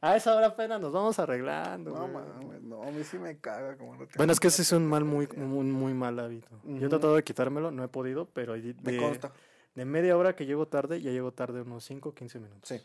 a 0.00 0.16
esa 0.16 0.34
hora 0.34 0.46
apenas 0.48 0.80
nos 0.80 0.92
vamos 0.92 1.18
arreglando, 1.18 1.90
No, 1.90 2.08
mames, 2.08 2.62
no, 2.62 2.82
a 2.82 2.90
mí 2.90 3.04
sí 3.04 3.18
me 3.18 3.38
caga 3.38 3.76
como 3.76 3.96
no 3.96 4.06
Bueno, 4.16 4.32
es 4.32 4.40
que 4.40 4.48
ese 4.48 4.62
es 4.62 4.72
un 4.72 4.86
mal 4.86 5.04
muy, 5.04 5.26
muy, 5.36 5.64
muy 5.64 5.92
mal 5.92 6.18
hábito. 6.18 6.48
Yo 6.64 6.86
he 6.86 6.88
tratado 6.88 7.16
de 7.16 7.22
quitármelo, 7.22 7.70
no 7.70 7.84
he 7.84 7.88
podido, 7.88 8.26
pero 8.26 8.54
de, 8.54 8.74
Me 8.82 8.96
consta. 8.96 9.32
de 9.74 9.84
media 9.84 10.16
hora 10.16 10.34
que 10.34 10.46
llego 10.46 10.66
tarde, 10.66 11.02
ya 11.02 11.10
llego 11.10 11.32
tarde 11.32 11.60
unos 11.60 11.84
5 11.84 12.08
o 12.08 12.14
15 12.14 12.40
minutos. 12.40 12.68
Sí. 12.68 12.80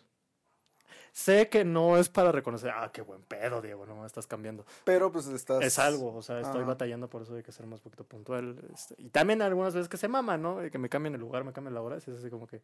Sé 1.16 1.48
que 1.48 1.64
no 1.64 1.98
es 1.98 2.10
para 2.10 2.34
reconocer, 2.34 2.72
ah, 2.72 2.92
qué 2.92 3.02
buen 3.02 3.22
pedo, 3.22 3.62
Diego, 3.62 3.86
no 3.86 3.96
me 3.96 4.06
estás 4.06 4.28
cambiando. 4.28 4.66
Pero 4.84 5.14
pues 5.14 5.28
estás... 5.28 5.64
Es 5.64 5.80
algo, 5.80 6.14
o 6.14 6.22
sea, 6.22 6.42
estoy 6.42 6.58
Ajá. 6.60 6.68
batallando 6.72 7.08
por 7.10 7.22
eso 7.22 7.34
de 7.34 7.42
que 7.42 7.54
ser 7.54 7.66
más 7.68 7.80
poquito 7.80 8.04
puntual. 8.04 8.60
este, 8.74 8.96
y 8.98 9.08
también 9.08 9.42
algunas 9.42 9.74
veces 9.74 9.88
que 9.88 9.96
se 9.96 10.10
mama, 10.10 10.38
¿no? 10.38 10.60
Que 10.70 10.78
me 10.78 10.90
cambien 10.90 11.16
el 11.16 11.22
lugar, 11.22 11.46
me 11.46 11.54
cambien 11.54 11.74
la 11.74 11.82
hora, 11.82 11.96
es 11.96 12.06
así 12.10 12.30
como 12.30 12.48
que, 12.48 12.62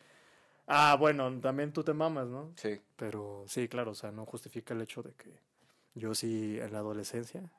ah, 0.68 0.98
bueno, 1.00 1.32
también 1.40 1.72
tú 1.72 1.82
te 1.86 1.94
mamas, 1.94 2.28
¿no? 2.28 2.52
Sí. 2.58 2.78
Pero 2.98 3.46
sí, 3.48 3.70
claro, 3.70 3.92
o 3.92 3.96
sea, 3.96 4.12
no 4.12 4.26
justifica 4.26 4.74
el 4.74 4.82
hecho 4.82 5.02
de 5.02 5.14
que 5.14 5.32
yo 5.96 6.14
sí 6.14 6.60
en 6.60 6.74
la 6.74 6.80
adolescencia 6.80 7.50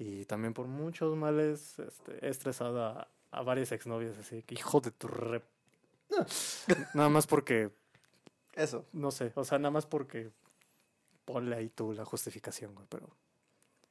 y 0.00 0.24
también 0.24 0.52
por 0.52 0.66
muchos 0.66 1.16
males 1.16 1.78
este, 1.78 2.26
he 2.26 2.28
estresado 2.28 2.84
a, 2.84 3.06
a 3.30 3.42
varias 3.42 3.70
exnovias, 3.70 4.18
así 4.18 4.42
que 4.42 4.56
hijo 4.56 4.80
de 4.80 4.90
tu 4.90 5.06
rep. 5.06 5.44
nada 6.94 7.08
más 7.08 7.28
porque, 7.28 7.70
Eso. 8.54 8.84
no 8.92 9.12
sé, 9.12 9.30
o 9.36 9.44
sea, 9.44 9.60
nada 9.60 9.70
más 9.70 9.86
porque 9.86 10.32
ponle 11.24 11.56
ahí 11.56 11.68
tú 11.68 11.92
la 11.92 12.04
justificación, 12.04 12.74
güey, 12.74 12.86
pero 12.88 13.08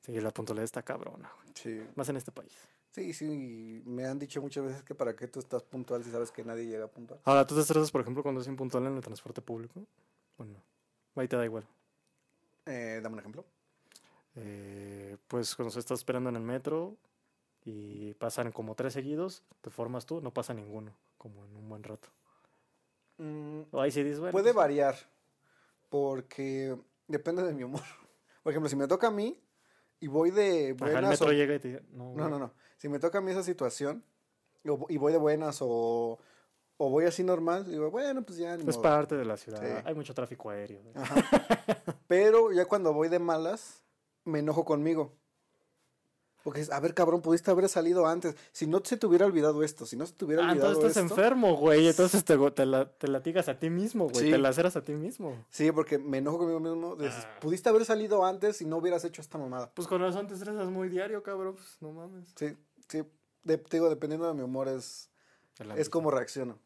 sí, 0.01 0.19
la 0.19 0.31
puntualidad 0.31 0.65
está 0.65 0.81
cabrona, 0.83 1.31
güey, 1.37 1.49
Sí. 1.55 1.81
más 1.95 2.09
en 2.09 2.17
este 2.17 2.31
país. 2.31 2.53
Sí, 2.91 3.13
sí, 3.13 3.83
me 3.85 4.05
han 4.05 4.17
dicho 4.17 4.41
muchas 4.41 4.63
veces 4.65 4.83
que 4.83 4.95
para 4.95 5.15
qué 5.15 5.27
tú 5.27 5.39
estás 5.39 5.61
puntual 5.63 6.03
si 6.03 6.09
sabes 6.11 6.31
que 6.31 6.43
nadie 6.43 6.65
llega 6.65 6.87
puntual. 6.87 7.19
Ahora, 7.23 7.45
¿tú 7.45 7.53
te 7.55 7.61
estresas, 7.61 7.91
por 7.91 8.01
ejemplo, 8.01 8.23
cuando 8.23 8.41
es 8.41 8.47
impuntual 8.47 8.87
en 8.87 8.95
el 8.95 9.01
transporte 9.03 9.41
público? 9.41 9.85
Bueno, 10.37 10.55
ahí 11.15 11.27
te 11.27 11.35
da 11.37 11.45
igual. 11.45 11.67
Eh, 12.65 12.99
dame 13.03 13.13
un 13.13 13.19
ejemplo. 13.19 13.45
Eh, 14.35 15.17
pues 15.27 15.55
cuando 15.55 15.71
se 15.71 15.79
está 15.79 15.93
esperando 15.93 16.29
en 16.29 16.35
el 16.37 16.41
metro 16.41 16.95
y 17.63 18.13
pasan 18.15 18.51
como 18.51 18.73
tres 18.73 18.93
seguidos, 18.93 19.43
te 19.61 19.69
formas 19.69 20.05
tú, 20.05 20.19
no 20.21 20.31
pasa 20.33 20.53
ninguno, 20.53 20.91
como 21.17 21.45
en 21.45 21.55
un 21.55 21.69
buen 21.69 21.83
rato. 21.83 22.09
Mm, 23.17 23.61
O 23.71 23.81
ahí 23.81 23.91
sí 23.91 24.01
dices, 24.01 24.19
bueno, 24.19 24.31
Puede 24.31 24.45
pues, 24.53 24.55
variar 24.55 24.95
porque 25.89 26.75
depende 27.09 27.43
de 27.43 27.53
mi 27.53 27.63
humor. 27.63 27.81
Por 28.43 28.51
ejemplo, 28.53 28.69
si 28.69 28.77
me 28.77 28.87
toca 28.87 29.07
a 29.07 29.11
mí 29.11 29.37
y 29.99 30.07
voy 30.07 30.31
de 30.31 30.75
ajá, 30.79 30.85
el 30.87 30.91
buenas 30.93 31.09
metro 31.11 31.27
o- 31.27 31.31
llega 31.33 31.55
y 31.55 31.59
te 31.59 31.81
no, 31.91 32.05
No, 32.05 32.13
güey". 32.13 32.29
no, 32.29 32.39
no. 32.39 32.53
Si 32.77 32.87
me 32.87 32.99
toca 32.99 33.17
a 33.17 33.21
mí 33.21 33.31
esa 33.31 33.43
situación 33.43 34.03
y 34.87 34.97
voy 34.97 35.11
de 35.11 35.17
buenas 35.17 35.57
o, 35.61 36.17
o 36.77 36.89
voy 36.89 37.03
así 37.05 37.23
normal, 37.23 37.65
digo, 37.69 37.91
bueno, 37.91 38.21
pues 38.23 38.37
ya 38.37 38.55
ni 38.55 38.61
Es 38.69 38.77
modo. 38.77 38.81
parte 38.81 39.15
de 39.17 39.25
la 39.25 39.35
ciudad, 39.35 39.61
Sí. 39.61 39.83
hay 39.85 39.93
mucho 39.95 40.13
tráfico 40.13 40.49
aéreo. 40.49 40.81
Pero 42.07 42.51
ya 42.51 42.65
cuando 42.65 42.93
voy 42.93 43.09
de 43.09 43.19
malas, 43.19 43.83
me 44.23 44.39
enojo 44.39 44.63
conmigo. 44.65 45.18
Porque 46.43 46.65
a 46.71 46.79
ver, 46.79 46.93
cabrón, 46.93 47.21
pudiste 47.21 47.51
haber 47.51 47.67
salido 47.67 48.07
antes. 48.07 48.35
Si 48.53 48.65
no 48.65 48.81
se 48.83 48.95
te 48.95 49.05
hubiera 49.05 49.25
olvidado 49.25 49.61
esto, 49.61 49.85
si 49.85 49.97
no 49.97 50.05
se 50.05 50.13
te 50.13 50.23
hubiera 50.25 50.43
Ah, 50.47 50.51
olvidado 50.51 50.71
entonces 50.73 50.91
estás 50.91 51.03
esto. 51.11 51.15
enfermo, 51.21 51.57
güey, 51.57 51.87
entonces 51.87 52.23
te, 52.23 52.37
te, 52.51 52.65
la, 52.65 52.89
te 52.89 53.07
latigas 53.09 53.49
a 53.49 53.59
ti 53.59 53.69
mismo, 53.69 54.05
güey, 54.09 54.25
Sí. 54.25 54.31
te 54.31 54.37
laceras 54.37 54.75
a 54.77 54.83
ti 54.83 54.93
mismo. 54.93 55.45
Sí, 55.49 55.71
porque 55.73 55.97
me 55.99 56.19
enojo 56.19 56.37
conmigo 56.39 56.59
mismo. 56.61 56.95
dices, 56.95 57.25
Ah. 57.25 57.39
Pudiste 57.41 57.67
haber 57.69 57.83
salido 57.85 58.25
antes 58.25 58.61
y 58.61 58.65
no 58.65 58.77
hubieras 58.77 59.03
hecho 59.03 59.21
esta 59.21 59.37
mamada. 59.37 59.69
Pues 59.73 59.87
con 59.87 60.01
razón 60.01 60.27
te 60.27 60.33
estresas 60.33 60.69
muy 60.69 60.87
diario, 60.87 61.21
cabrón, 61.23 61.55
pues 61.55 61.77
no 61.81 61.91
mames. 61.91 62.29
Sí, 62.35 62.55
sí. 62.87 63.03
De- 63.43 63.57
te 63.57 63.77
digo, 63.77 63.89
dependiendo 63.89 64.25
de 64.27 64.33
mi 64.33 64.41
humor 64.41 64.67
es, 64.69 65.09
es 65.75 65.89
como 65.89 66.09
reacciono. 66.09 66.57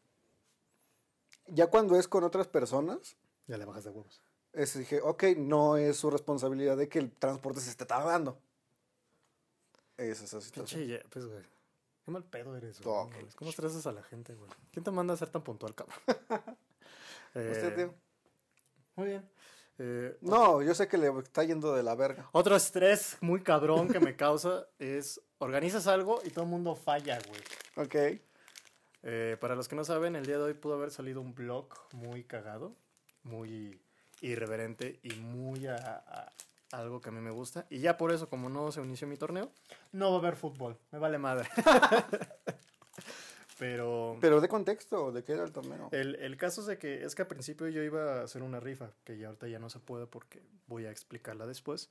Ya 1.48 1.66
cuando 1.68 1.96
es 1.96 2.08
con 2.08 2.24
otras 2.24 2.46
personas, 2.48 3.16
Ya 3.46 3.56
le 3.58 3.64
bajas 3.64 3.84
de 3.84 3.90
huevos. 3.90 4.22
es, 4.52 4.78
dije, 4.78 5.00
ok, 5.02 5.24
no 5.36 5.76
es 5.76 5.96
su 5.96 6.10
responsabilidad 6.10 6.76
de 6.76 6.88
que 6.88 6.98
el 7.00 7.10
transporte 7.10 7.60
se 7.60 7.70
esté 7.70 7.84
tardando. 7.86 8.38
Es 9.96 10.20
esa 10.22 10.40
situación. 10.40 10.80
Pinche, 10.80 10.86
ye- 10.98 11.04
pues, 11.10 11.26
güey. 11.26 11.42
Qué 12.04 12.10
mal 12.10 12.24
pedo 12.24 12.56
eres, 12.56 12.80
güey. 12.80 12.94
No. 12.94 13.10
¿Cómo 13.36 13.50
estresas 13.50 13.86
a 13.86 13.92
la 13.92 14.02
gente, 14.02 14.34
güey? 14.34 14.50
¿Quién 14.72 14.84
te 14.84 14.90
manda 14.90 15.14
a 15.14 15.16
ser 15.16 15.30
tan 15.30 15.42
puntual, 15.42 15.74
cabrón? 15.74 15.96
¿Usted, 17.34 17.64
Eh, 17.72 17.72
tío? 17.76 17.94
Muy 18.96 19.06
bien. 19.08 19.28
Eh, 19.78 20.16
No, 20.20 20.62
yo 20.62 20.74
sé 20.74 20.86
que 20.86 20.98
le 20.98 21.08
está 21.18 21.42
yendo 21.44 21.74
de 21.74 21.82
la 21.82 21.94
verga. 21.94 22.28
Otro 22.32 22.54
estrés 22.56 23.16
muy 23.20 23.42
cabrón 23.42 23.88
que 23.88 23.98
me 24.00 24.14
causa 24.16 24.66
es 24.78 25.20
organizas 25.38 25.86
algo 25.86 26.20
y 26.24 26.30
todo 26.30 26.44
el 26.44 26.50
mundo 26.50 26.74
falla, 26.76 27.18
güey. 27.26 27.40
Ok. 27.86 28.20
Eh, 29.02 29.36
para 29.40 29.54
los 29.56 29.66
que 29.68 29.74
no 29.76 29.84
saben, 29.84 30.14
el 30.16 30.26
día 30.26 30.36
de 30.38 30.44
hoy 30.44 30.54
pudo 30.54 30.74
haber 30.74 30.90
salido 30.90 31.20
un 31.20 31.34
blog 31.34 31.68
muy 31.92 32.24
cagado, 32.24 32.76
muy 33.22 33.80
irreverente 34.20 35.00
y 35.02 35.10
muy 35.16 35.66
a, 35.66 35.74
a- 35.76 36.32
algo 36.78 37.00
que 37.00 37.08
a 37.08 37.12
mí 37.12 37.20
me 37.20 37.30
gusta. 37.30 37.66
Y 37.70 37.78
ya 37.80 37.96
por 37.96 38.12
eso, 38.12 38.28
como 38.28 38.48
no 38.48 38.70
se 38.72 38.80
inició 38.82 39.06
mi 39.06 39.16
torneo, 39.16 39.50
no 39.92 40.10
va 40.10 40.16
a 40.16 40.18
haber 40.20 40.36
fútbol. 40.36 40.76
Me 40.92 40.98
vale 40.98 41.18
madre. 41.18 41.48
Pero 43.58 44.16
Pero 44.20 44.40
de 44.40 44.48
contexto, 44.48 45.12
¿de 45.12 45.22
qué 45.22 45.32
era 45.32 45.44
el 45.44 45.52
torneo? 45.52 45.88
el, 45.92 46.16
el 46.16 46.36
caso 46.36 46.60
es 46.60 46.66
de 46.66 46.76
que 46.76 47.04
es 47.04 47.14
que 47.14 47.22
al 47.22 47.28
principio 47.28 47.68
yo 47.68 47.82
iba 47.82 48.20
a 48.20 48.24
hacer 48.24 48.42
una 48.42 48.58
rifa, 48.58 48.90
que 49.04 49.16
ya 49.16 49.28
ahorita 49.28 49.46
ya 49.46 49.60
no 49.60 49.70
se 49.70 49.78
puede 49.78 50.06
porque 50.06 50.42
voy 50.66 50.86
a 50.86 50.90
explicarla 50.90 51.46
después. 51.46 51.88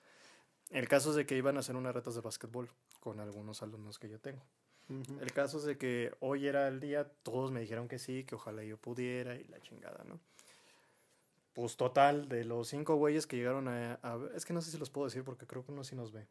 El 0.71 0.87
caso 0.89 1.11
es 1.11 1.15
de 1.15 1.25
que 1.25 1.37
iban 1.37 1.55
a 1.55 1.61
hacer 1.61 1.75
unas 1.75 1.93
retas 1.93 2.15
de 2.15 2.21
básquetbol 2.21 2.69
con 2.99 3.19
algunos 3.19 3.61
alumnos 3.63 3.97
que 3.97 4.09
yo 4.09 4.19
tengo. 4.19 4.41
Ujú. 4.89 5.19
El 5.21 5.31
caso 5.31 5.57
es 5.57 5.63
de 5.63 5.77
que 5.77 6.13
hoy 6.19 6.47
era 6.47 6.67
el 6.67 6.81
día, 6.81 7.09
todos 7.23 7.51
me 7.51 7.61
dijeron 7.61 7.87
que 7.87 7.97
sí, 7.99 8.25
que 8.25 8.35
ojalá 8.35 8.63
yo 8.63 8.77
pudiera 8.77 9.35
y 9.35 9.45
la 9.45 9.61
chingada, 9.61 10.03
¿no? 10.03 10.19
Pues 11.53 11.77
total, 11.77 12.27
de 12.29 12.43
los 12.45 12.67
cinco 12.67 12.95
güeyes 12.95 13.27
que 13.27 13.35
llegaron 13.37 13.67
a, 13.67 13.99
es 14.35 14.43
que 14.45 14.53
no 14.53 14.61
sé 14.61 14.71
si 14.71 14.77
los 14.77 14.89
puedo 14.89 15.05
decir 15.05 15.23
porque 15.23 15.45
creo 15.45 15.63
que 15.63 15.71
uno 15.71 15.83
sí 15.83 15.95
nos 15.95 16.11
ve. 16.11 16.27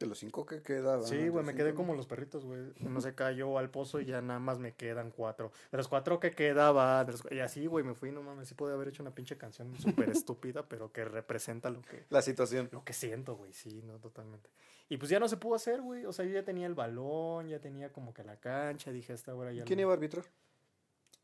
De 0.00 0.06
los 0.06 0.18
cinco 0.20 0.46
que 0.46 0.62
quedaban. 0.62 1.04
Sí, 1.04 1.26
güey, 1.28 1.44
me 1.44 1.56
quedé 1.56 1.74
como 1.74 1.92
los 1.96 2.06
perritos, 2.06 2.44
güey. 2.44 2.72
Uno 2.82 3.00
se 3.00 3.16
cayó 3.16 3.58
al 3.58 3.68
pozo 3.68 4.00
y 4.00 4.04
ya 4.04 4.22
nada 4.22 4.38
más 4.38 4.60
me 4.60 4.72
quedan 4.74 5.10
cuatro. 5.10 5.50
De 5.72 5.76
los 5.76 5.88
cuatro 5.88 6.20
que 6.20 6.30
quedaban, 6.30 7.04
de 7.04 7.12
los 7.12 7.24
y 7.32 7.40
así, 7.40 7.66
güey, 7.66 7.84
me 7.84 7.94
fui, 7.94 8.12
no 8.12 8.22
mames, 8.22 8.46
sí 8.48 8.54
podía 8.54 8.74
haber 8.74 8.88
hecho 8.88 9.02
una 9.02 9.12
pinche 9.12 9.36
canción 9.36 9.76
súper 9.76 10.08
estúpida, 10.10 10.68
pero 10.68 10.92
que 10.92 11.04
representa 11.04 11.68
lo 11.70 11.82
que, 11.82 12.04
La 12.10 12.22
situación. 12.22 12.68
lo 12.70 12.84
que 12.84 12.92
siento, 12.92 13.34
güey, 13.34 13.52
sí, 13.52 13.82
no, 13.82 13.98
totalmente. 13.98 14.50
Y 14.88 14.98
pues 14.98 15.10
ya 15.10 15.18
no 15.18 15.26
se 15.28 15.36
pudo 15.36 15.56
hacer, 15.56 15.82
güey, 15.82 16.04
o 16.04 16.12
sea, 16.12 16.24
yo 16.24 16.32
ya 16.32 16.44
tenía 16.44 16.68
el 16.68 16.74
balón, 16.74 17.48
ya 17.48 17.60
tenía 17.60 17.92
como 17.92 18.14
que 18.14 18.22
la 18.22 18.38
cancha, 18.38 18.92
dije, 18.92 19.10
a 19.10 19.14
esta 19.16 19.34
hora 19.34 19.52
ya... 19.52 19.64
¿Quién 19.64 19.78
no- 19.78 19.82
iba 19.82 19.90
a 19.90 19.94
arbitrar? 19.94 20.24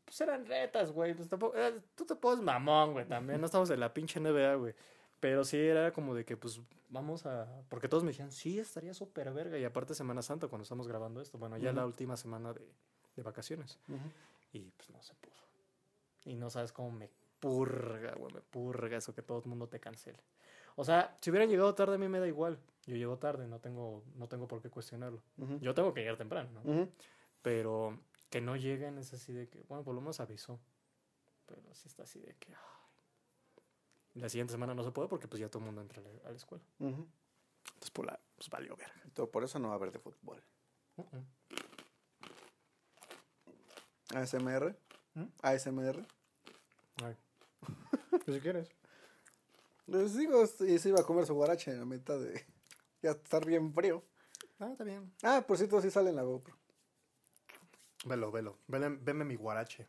Pues 0.05 0.21
eran 0.21 0.45
retas, 0.45 0.91
güey, 0.91 1.13
pues 1.13 1.27
tampoco... 1.27 1.57
eh, 1.57 1.81
tú 1.95 2.05
te 2.05 2.15
pones 2.15 2.43
mamón, 2.43 2.93
güey, 2.93 3.05
también, 3.07 3.39
no 3.39 3.45
estamos 3.47 3.69
en 3.71 3.79
la 3.79 3.93
pinche 3.93 4.19
NBA, 4.19 4.55
güey. 4.55 4.75
Pero 5.19 5.43
sí 5.43 5.57
era 5.57 5.91
como 5.91 6.13
de 6.13 6.23
que, 6.25 6.37
pues, 6.37 6.61
vamos 6.89 7.25
a... 7.25 7.47
Porque 7.69 7.87
todos 7.89 8.03
me 8.03 8.11
decían, 8.11 8.31
sí, 8.31 8.59
estaría 8.59 8.93
súper 8.93 9.33
verga. 9.33 9.57
Y 9.57 9.63
aparte 9.63 9.95
Semana 9.95 10.21
Santa, 10.21 10.47
cuando 10.47 10.63
estamos 10.63 10.87
grabando 10.87 11.21
esto. 11.21 11.37
Bueno, 11.39 11.57
ya 11.57 11.69
Ujú. 11.69 11.77
la 11.77 11.85
última 11.85 12.15
semana 12.15 12.53
de, 12.53 12.61
de 13.15 13.23
vacaciones. 13.23 13.79
Y 14.53 14.69
pues 14.77 14.89
no 14.91 15.01
se 15.01 15.15
pudo. 15.15 15.33
Y 16.25 16.35
no 16.35 16.49
sabes 16.49 16.71
cómo 16.71 16.91
me 16.91 17.09
purga, 17.39 18.13
güey, 18.15 18.33
me 18.33 18.41
purga 18.41 18.97
eso 18.97 19.13
que 19.15 19.21
todo 19.21 19.39
el 19.39 19.45
mundo 19.45 19.67
te 19.67 19.79
cancele. 19.79 20.19
O 20.75 20.83
sea, 20.83 21.17
si 21.21 21.29
hubieran 21.31 21.49
llegado 21.49 21.73
tarde 21.73 21.95
a 21.95 21.97
mí 21.97 22.07
me 22.07 22.19
da 22.19 22.27
igual. 22.27 22.59
Yo 22.85 22.95
llego 22.95 23.17
tarde, 23.17 23.47
no 23.47 23.59
tengo, 23.59 24.03
no 24.15 24.27
tengo 24.27 24.47
por 24.47 24.61
qué 24.61 24.69
cuestionarlo. 24.69 25.21
Ujú. 25.37 25.59
Yo 25.59 25.73
tengo 25.73 25.93
que 25.93 26.01
llegar 26.01 26.17
temprano, 26.17 26.49
¿no? 26.63 26.89
Pero 27.41 27.97
que 28.35 28.41
no 28.41 28.57
lleguen 28.57 28.97
es 28.97 29.13
así 29.13 29.31
de 29.31 29.47
que, 29.47 29.63
bueno, 29.69 29.85
por 29.85 29.95
lo 29.95 30.01
menos 30.01 30.19
avisó. 30.19 30.59
Pero 31.45 31.61
sí 31.73 31.87
está 31.87 32.03
así 32.03 32.19
de 32.19 32.35
que... 32.35 32.53
ay. 32.53 33.61
La 34.15 34.27
siguiente 34.27 34.51
semana 34.51 34.75
no 34.75 34.83
se 34.83 34.91
puede 34.91 35.07
porque 35.07 35.29
pues 35.29 35.39
ya 35.39 35.47
todo 35.47 35.59
el 35.59 35.67
mundo 35.67 35.79
entra 35.79 36.03
a 36.25 36.29
la, 36.31 36.35
escuela. 36.35 36.61
Ujú. 36.79 37.07
Entonces 37.65 37.91
pues, 37.91 38.05
la, 38.07 38.19
pues 38.35 38.49
valió 38.49 38.75
verga. 38.75 39.01
Todo 39.13 39.31
por 39.31 39.45
eso 39.45 39.57
no 39.57 39.69
va 39.69 39.75
a 39.75 39.77
haber 39.77 39.93
de 39.93 39.99
fútbol. 39.99 40.43
Uh-uh. 40.97 41.23
ASMR. 44.17 44.77
¿Mm? 45.13 45.25
ASMR. 45.41 46.05
Ay. 47.05 47.15
Pues 48.25 48.35
si 48.35 48.41
quieres. 48.41 48.69
Les 49.87 50.13
digo, 50.17 50.43
y 50.43 50.77
se 50.77 50.89
iba 50.89 50.99
a 50.99 51.05
comer 51.05 51.25
su 51.25 51.35
guarache 51.35 51.71
en 51.71 51.79
la 51.79 51.85
mitad 51.85 52.19
de 52.19 52.45
ya 53.01 53.11
estar 53.11 53.45
bien 53.45 53.73
frío. 53.73 54.03
Ah, 54.59 54.71
está 54.71 54.83
bien. 54.83 55.13
Ah, 55.23 55.45
por 55.47 55.55
cierto, 55.55 55.81
sí 55.81 55.89
sale 55.89 56.09
en 56.09 56.17
la 56.17 56.23
GoPro. 56.23 56.64
Velo, 58.05 58.31
velo. 58.31 58.57
Vele- 58.67 58.97
veme 59.01 59.25
mi 59.25 59.35
guarache. 59.35 59.87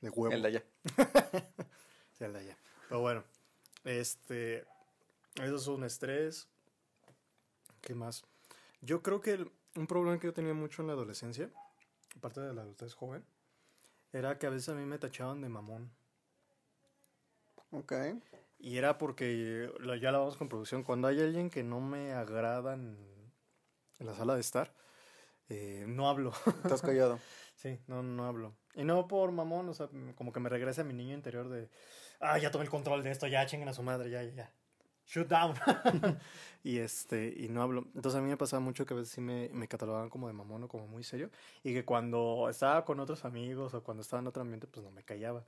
De 0.00 0.10
huevo. 0.10 0.32
El 0.32 0.42
de 0.42 0.48
allá. 0.48 0.64
Sí, 2.16 2.24
el 2.24 2.32
de 2.32 2.38
allá. 2.40 2.58
Pero 2.88 3.00
bueno, 3.00 3.22
este, 3.84 4.66
eso 5.36 5.54
es 5.56 5.66
un 5.68 5.84
estrés. 5.84 6.48
¿Qué 7.80 7.94
más? 7.94 8.24
Yo 8.80 9.02
creo 9.02 9.20
que 9.20 9.32
el- 9.32 9.52
un 9.76 9.86
problema 9.86 10.18
que 10.18 10.26
yo 10.26 10.32
tenía 10.32 10.52
mucho 10.54 10.82
en 10.82 10.88
la 10.88 10.94
adolescencia, 10.94 11.48
aparte 12.16 12.40
de 12.40 12.52
la 12.54 12.62
adultez 12.62 12.94
joven, 12.94 13.24
era 14.12 14.36
que 14.38 14.46
a 14.46 14.50
veces 14.50 14.68
a 14.70 14.74
mí 14.74 14.84
me 14.84 14.98
tachaban 14.98 15.40
de 15.40 15.48
mamón. 15.48 15.90
Ok. 17.70 17.92
Y 18.58 18.76
era 18.78 18.98
porque, 18.98 19.72
lo- 19.78 19.94
ya 19.94 20.10
lo 20.10 20.18
vamos 20.20 20.36
con 20.36 20.48
producción, 20.48 20.82
cuando 20.82 21.06
hay 21.08 21.20
alguien 21.20 21.50
que 21.50 21.62
no 21.62 21.80
me 21.80 22.12
agrada 22.12 22.74
en, 22.74 22.98
en 24.00 24.06
la 24.06 24.14
sala 24.16 24.34
de 24.34 24.40
estar, 24.40 24.74
eh, 25.48 25.84
no 25.86 26.08
hablo. 26.08 26.32
Estás 26.62 26.82
callado. 26.82 27.18
Sí, 27.54 27.78
no, 27.86 28.02
no 28.02 28.24
hablo. 28.26 28.54
Y 28.74 28.84
no 28.84 29.08
por 29.08 29.32
mamón, 29.32 29.68
o 29.68 29.74
sea, 29.74 29.88
como 30.14 30.32
que 30.32 30.40
me 30.40 30.48
regresa 30.48 30.84
mi 30.84 30.94
niño 30.94 31.14
interior 31.14 31.48
de, 31.48 31.68
ah, 32.20 32.38
ya 32.38 32.50
tomé 32.50 32.64
el 32.64 32.70
control 32.70 33.02
de 33.02 33.10
esto, 33.10 33.26
ya 33.26 33.46
chinguen 33.46 33.68
a 33.68 33.74
su 33.74 33.82
madre, 33.82 34.10
ya, 34.10 34.22
ya, 34.22 34.32
ya. 34.32 34.52
Shoot 35.08 35.26
down. 35.26 35.54
y 36.62 36.78
este, 36.78 37.34
y 37.34 37.48
no 37.48 37.62
hablo. 37.62 37.86
Entonces 37.94 38.18
a 38.18 38.22
mí 38.22 38.28
me 38.28 38.36
pasaba 38.36 38.60
mucho 38.60 38.84
que 38.84 38.92
a 38.92 38.96
veces 38.98 39.12
sí 39.12 39.22
me, 39.22 39.48
me 39.48 39.66
catalogaban 39.66 40.10
como 40.10 40.26
de 40.26 40.34
mamón 40.34 40.64
o 40.64 40.68
como 40.68 40.86
muy 40.86 41.02
serio. 41.02 41.30
Y 41.64 41.72
que 41.72 41.84
cuando 41.84 42.46
estaba 42.50 42.84
con 42.84 43.00
otros 43.00 43.24
amigos 43.24 43.72
o 43.72 43.82
cuando 43.82 44.02
estaba 44.02 44.20
en 44.20 44.26
otro 44.26 44.42
ambiente, 44.42 44.66
pues 44.66 44.84
no 44.84 44.90
me 44.90 45.02
callaba. 45.02 45.46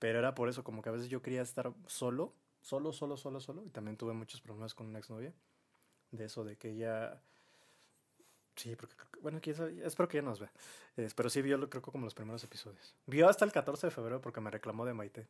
Pero 0.00 0.18
era 0.18 0.34
por 0.34 0.48
eso, 0.48 0.64
como 0.64 0.82
que 0.82 0.88
a 0.88 0.92
veces 0.92 1.08
yo 1.08 1.22
quería 1.22 1.42
estar 1.42 1.72
solo, 1.86 2.34
solo, 2.60 2.92
solo, 2.92 3.16
solo, 3.16 3.40
solo. 3.40 3.64
Y 3.64 3.70
también 3.70 3.96
tuve 3.96 4.14
muchos 4.14 4.40
problemas 4.40 4.74
con 4.74 4.88
una 4.88 4.98
exnovia. 4.98 5.32
De 6.10 6.24
eso, 6.24 6.44
de 6.44 6.56
que 6.56 6.70
ella... 6.70 7.22
Sí, 8.58 8.74
porque 8.74 8.96
creo 8.96 9.10
que- 9.10 9.20
bueno, 9.20 9.40
sabe, 9.54 9.86
espero 9.86 10.08
que 10.08 10.18
ya 10.18 10.22
nos 10.22 10.40
vea. 10.40 10.50
Eh, 10.96 11.08
pero 11.14 11.30
sí 11.30 11.40
vio, 11.42 11.56
lo- 11.56 11.70
creo 11.70 11.80
que 11.80 11.92
como 11.92 12.04
los 12.04 12.14
primeros 12.14 12.42
episodios. 12.42 12.94
Vio 13.06 13.28
hasta 13.28 13.44
el 13.44 13.52
14 13.52 13.86
de 13.86 13.90
febrero 13.92 14.20
porque 14.20 14.40
me 14.40 14.50
reclamó 14.50 14.84
de 14.84 14.94
Maite. 14.94 15.28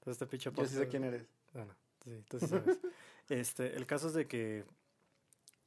Entonces 0.00 0.20
este 0.20 0.26
pinche 0.26 0.50
Yo 0.52 0.66
sí 0.66 0.74
sé 0.74 0.88
quién 0.88 1.04
eres. 1.04 1.24
Bueno, 1.52 1.72
sí, 2.02 2.24
sí 2.30 2.46
sabes. 2.46 2.78
este, 3.28 3.76
el 3.76 3.86
caso 3.86 4.08
es 4.08 4.14
de 4.14 4.26
que 4.26 4.64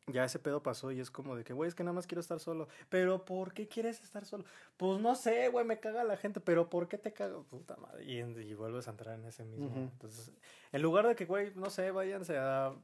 ya 0.08 0.26
ese 0.26 0.40
pedo 0.40 0.62
pasó 0.62 0.92
y 0.92 1.00
es 1.00 1.10
como 1.10 1.36
de 1.36 1.44
que, 1.44 1.54
güey, 1.54 1.70
es 1.70 1.76
que 1.76 1.84
nada 1.84 1.94
más 1.94 2.06
quiero 2.06 2.20
estar 2.20 2.40
solo. 2.40 2.68
Pero 2.90 3.24
¿por 3.24 3.54
qué 3.54 3.68
quieres 3.68 4.04
estar 4.04 4.26
solo? 4.26 4.44
Pues 4.76 5.00
no 5.00 5.16
sé, 5.16 5.48
güey, 5.48 5.66
me 5.66 5.80
caga 5.80 6.04
la 6.04 6.18
gente, 6.18 6.42
pero 6.42 6.70
¿por 6.70 6.90
qué 6.90 6.98
te 6.98 7.14
caga? 7.14 7.42
Puta 7.44 7.78
madre. 7.78 8.04
Y, 8.04 8.54
vuelves 8.54 8.88
a 8.88 8.92
entrar 8.92 9.18
en 9.18 9.26
ese 9.26 9.46
mismo. 9.46 9.72
Entonces, 9.76 10.32
en 10.72 10.82
lugar 10.82 11.08
de 11.08 11.16
que, 11.16 11.26
güey, 11.26 11.54
no 11.56 11.70
sé, 11.70 11.92
váyanse 11.92 12.38
a. 12.38 12.76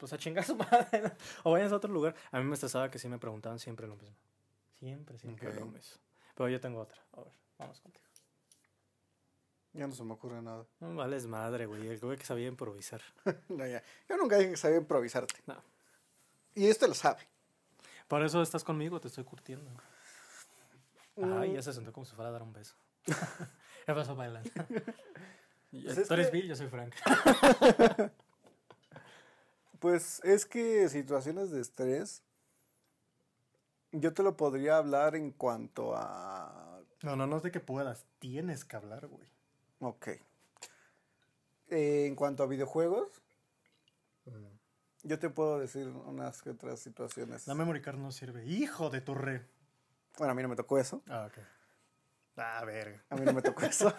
Pues 0.00 0.12
a 0.14 0.18
chingar 0.18 0.42
a 0.42 0.46
su 0.46 0.56
madre. 0.56 1.02
¿no? 1.02 1.10
O 1.44 1.52
váyanse 1.52 1.74
a 1.74 1.76
otro 1.76 1.92
lugar. 1.92 2.14
A 2.32 2.38
mí 2.40 2.44
me 2.44 2.54
estresaba 2.54 2.90
que 2.90 2.98
sí 2.98 3.08
me 3.08 3.18
preguntaban 3.18 3.58
siempre 3.60 3.86
lo 3.86 3.94
mismo. 3.96 4.16
Siempre, 4.80 5.18
siempre 5.18 5.52
lo 5.54 5.66
Ok. 5.66 5.72
mismo. 5.74 6.00
Pero 6.34 6.48
yo 6.48 6.58
tengo 6.60 6.80
otra. 6.80 7.00
A 7.12 7.20
ver, 7.20 7.32
vamos 7.58 7.80
contigo. 7.80 8.04
Ya 9.74 9.86
no 9.86 9.94
se 9.94 10.02
me 10.02 10.14
ocurre 10.14 10.40
nada. 10.42 10.66
No 10.80 10.94
vales 10.96 11.26
madre, 11.26 11.66
güey. 11.66 11.86
El 11.86 12.00
güey 12.00 12.16
que 12.18 12.24
sabía 12.24 12.48
improvisar. 12.48 13.02
No, 13.48 13.66
ya. 13.66 13.82
Yo 14.08 14.16
nunca 14.16 14.36
dije 14.38 14.50
que 14.52 14.56
sabía 14.56 14.78
improvisarte. 14.78 15.34
No. 15.46 15.62
Y 16.54 16.66
este 16.66 16.88
lo 16.88 16.94
sabe. 16.94 17.28
Por 18.08 18.22
eso 18.24 18.42
estás 18.42 18.64
conmigo, 18.64 19.00
te 19.00 19.06
estoy 19.08 19.22
curtiendo. 19.24 19.70
Ay, 21.16 21.50
Mm. 21.50 21.54
ya 21.54 21.62
se 21.62 21.72
sentó 21.74 21.92
como 21.92 22.06
si 22.06 22.14
fuera 22.16 22.30
a 22.30 22.32
dar 22.32 22.42
un 22.42 22.52
beso. 22.52 22.74
¿Qué 23.86 23.94
pasó, 23.94 24.16
bailan? 24.16 24.42
Pues 25.70 25.98
es 25.98 26.08
Tú 26.08 26.14
eres 26.14 26.26
que- 26.28 26.32
Bill, 26.32 26.48
yo 26.48 26.56
soy 26.56 26.68
Frank. 26.68 26.94
Pues 29.80 30.20
es 30.24 30.44
que 30.44 30.88
situaciones 30.90 31.50
de 31.50 31.62
estrés, 31.62 32.22
yo 33.92 34.12
te 34.12 34.22
lo 34.22 34.36
podría 34.36 34.76
hablar 34.76 35.16
en 35.16 35.32
cuanto 35.32 35.96
a... 35.96 36.82
No, 37.02 37.16
no, 37.16 37.26
no 37.26 37.38
es 37.38 37.42
de 37.42 37.50
que 37.50 37.60
puedas. 37.60 38.04
Tienes 38.18 38.66
que 38.66 38.76
hablar, 38.76 39.06
güey. 39.06 39.26
Ok. 39.80 40.08
Eh, 41.68 42.06
en 42.06 42.14
cuanto 42.14 42.42
a 42.42 42.46
videojuegos, 42.46 43.22
yo 45.02 45.18
te 45.18 45.30
puedo 45.30 45.58
decir 45.58 45.88
unas 45.88 46.42
que 46.42 46.50
otras 46.50 46.80
situaciones. 46.80 47.46
La 47.46 47.54
memory 47.54 47.80
card 47.80 47.96
no 47.96 48.12
sirve. 48.12 48.44
Hijo 48.44 48.90
de 48.90 49.00
tu 49.00 49.14
re. 49.14 49.46
Bueno, 50.18 50.32
a 50.32 50.34
mí 50.34 50.42
no 50.42 50.48
me 50.50 50.56
tocó 50.56 50.78
eso. 50.78 51.02
Ah, 51.08 51.26
ok. 51.26 51.38
Ah, 52.36 52.62
verga. 52.66 53.02
A 53.08 53.16
mí 53.16 53.24
no 53.24 53.32
me 53.32 53.40
tocó 53.40 53.62
eso. 53.64 53.94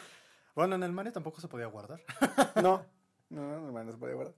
Bueno, 0.53 0.75
en 0.75 0.83
el 0.83 0.91
Mario 0.91 1.11
tampoco 1.11 1.41
se 1.41 1.47
podía 1.47 1.65
guardar. 1.65 2.01
No, 2.61 2.85
no, 3.29 3.41
no, 3.41 3.71
no, 3.71 3.83
no 3.83 3.91
se 3.91 3.97
podía 3.97 4.13
guardar. 4.13 4.35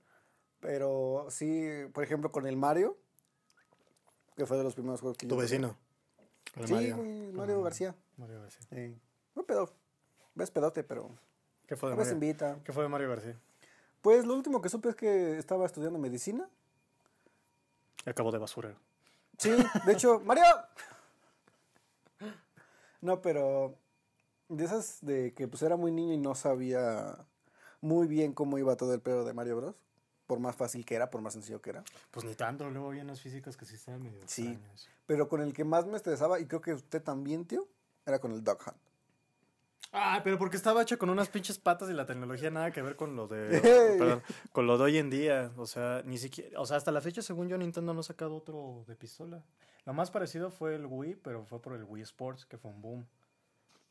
Pero 0.64 1.28
sí, 1.30 1.68
por 1.94 2.04
ejemplo, 2.06 2.32
con 2.32 2.48
el 2.48 2.56
Mario, 2.56 2.98
que 4.38 4.46
fue 4.46 4.58
de 4.58 4.64
los 4.64 4.74
primeros 4.74 5.02
juegos 5.02 5.18
que 5.18 5.28
Tu 5.28 5.36
yo... 5.36 5.42
vecino. 5.42 5.76
El 6.56 6.68
Sí, 6.68 6.74
Mario. 6.74 7.62
García. 7.62 7.96
Mario 8.18 8.42
García. 8.42 8.62
Sí. 8.70 8.98
No 9.36 9.44
pedo. 9.44 9.70
Ves 10.36 10.50
pedote, 10.52 10.84
pero 10.84 11.10
¿Qué 11.68 11.76
fue 11.76 11.90
de 11.90 11.96
Mario? 11.98 12.14
invita. 12.14 12.60
¿Qué 12.64 12.72
fue 12.72 12.84
de 12.84 12.90
Mario 12.90 13.10
García? 13.10 13.38
Pues 14.02 14.26
lo 14.26 14.36
último 14.36 14.62
que 14.62 14.70
supe 14.70 14.90
es 14.90 14.96
que 14.96 15.38
estaba 15.38 15.66
estudiando 15.66 16.00
medicina. 16.00 16.48
Acabó 18.06 18.32
de 18.32 18.38
basurero. 18.38 18.78
Sí, 19.38 19.52
de 19.86 19.92
hecho, 19.94 20.20
Mario. 20.26 20.44
No, 23.02 23.22
pero 23.22 23.76
de 24.48 24.64
esas 24.64 25.00
de 25.02 25.34
que 25.34 25.48
pues 25.50 25.62
era 25.62 25.76
muy 25.76 25.92
niño 25.92 26.14
y 26.14 26.18
no 26.18 26.36
sabía 26.36 27.18
muy 27.82 28.08
bien 28.08 28.32
cómo 28.34 28.58
iba 28.58 28.78
todo 28.78 28.94
el 28.94 29.02
pedo 29.02 29.26
de 29.26 29.34
Mario 29.34 29.58
Bros. 29.58 29.76
Por 30.28 30.40
más 30.40 30.56
fácil 30.56 30.86
que 30.86 30.96
era, 30.96 31.10
por 31.10 31.22
más 31.22 31.34
sencillo 31.34 31.62
que 31.62 31.72
era. 31.72 31.84
Pues 32.12 32.26
ni 32.26 32.34
tanto, 32.36 32.70
luego 32.70 32.88
había 32.90 33.04
unas 33.04 33.20
físicas 33.22 33.58
que 33.58 33.66
sí 33.66 33.76
estaban 33.76 34.02
medio 34.02 34.20
Sí. 34.26 34.48
extrañas. 34.48 34.90
Pero 35.06 35.28
con 35.28 35.42
el 35.42 35.54
que 35.54 35.64
más 35.66 35.86
me 35.86 35.98
estresaba, 35.98 36.40
y 36.40 36.46
creo 36.46 36.62
que 36.62 36.74
usted 36.74 37.02
también, 37.04 37.46
tío, 37.46 37.68
era 38.06 38.20
con 38.20 38.32
el 38.32 38.44
Dog 38.44 38.60
Hunt. 38.66 38.78
Ah, 39.96 40.22
pero 40.24 40.40
porque 40.40 40.58
estaba 40.58 40.82
hecha 40.82 40.98
con 40.98 41.10
unas 41.12 41.30
pinches 41.30 41.60
patas 41.60 41.88
y 41.90 41.94
la 41.94 42.06
tecnología 42.08 42.50
nada 42.50 42.72
que 42.72 42.82
ver 42.82 42.96
con 42.96 43.16
lo 43.16 43.28
de 43.28 43.60
perdón, 44.00 44.24
con 44.52 44.66
lo 44.66 44.78
de 44.80 44.84
hoy 44.86 44.98
en 44.98 45.10
día, 45.12 45.52
o 45.56 45.68
sea, 45.68 46.02
ni 46.06 46.18
siquiera, 46.18 46.60
o 46.60 46.66
sea, 46.66 46.78
hasta 46.78 46.92
la 46.92 47.00
fecha 47.00 47.22
según 47.22 47.48
yo 47.48 47.58
Nintendo 47.60 47.94
no 47.94 48.00
ha 48.00 48.04
sacado 48.04 48.36
otro 48.36 48.86
de 48.88 48.96
pistola. 48.96 49.44
Lo 49.86 49.94
más 49.94 50.10
parecido 50.10 50.50
fue 50.50 50.76
el 50.76 50.86
Wii, 50.88 51.16
pero 51.18 51.46
fue 51.46 51.62
por 51.62 51.76
el 51.76 51.84
Wii 51.84 52.02
Sports 52.04 52.46
que 52.48 52.58
fue 52.58 52.72
un 52.72 52.82
boom. 52.82 53.06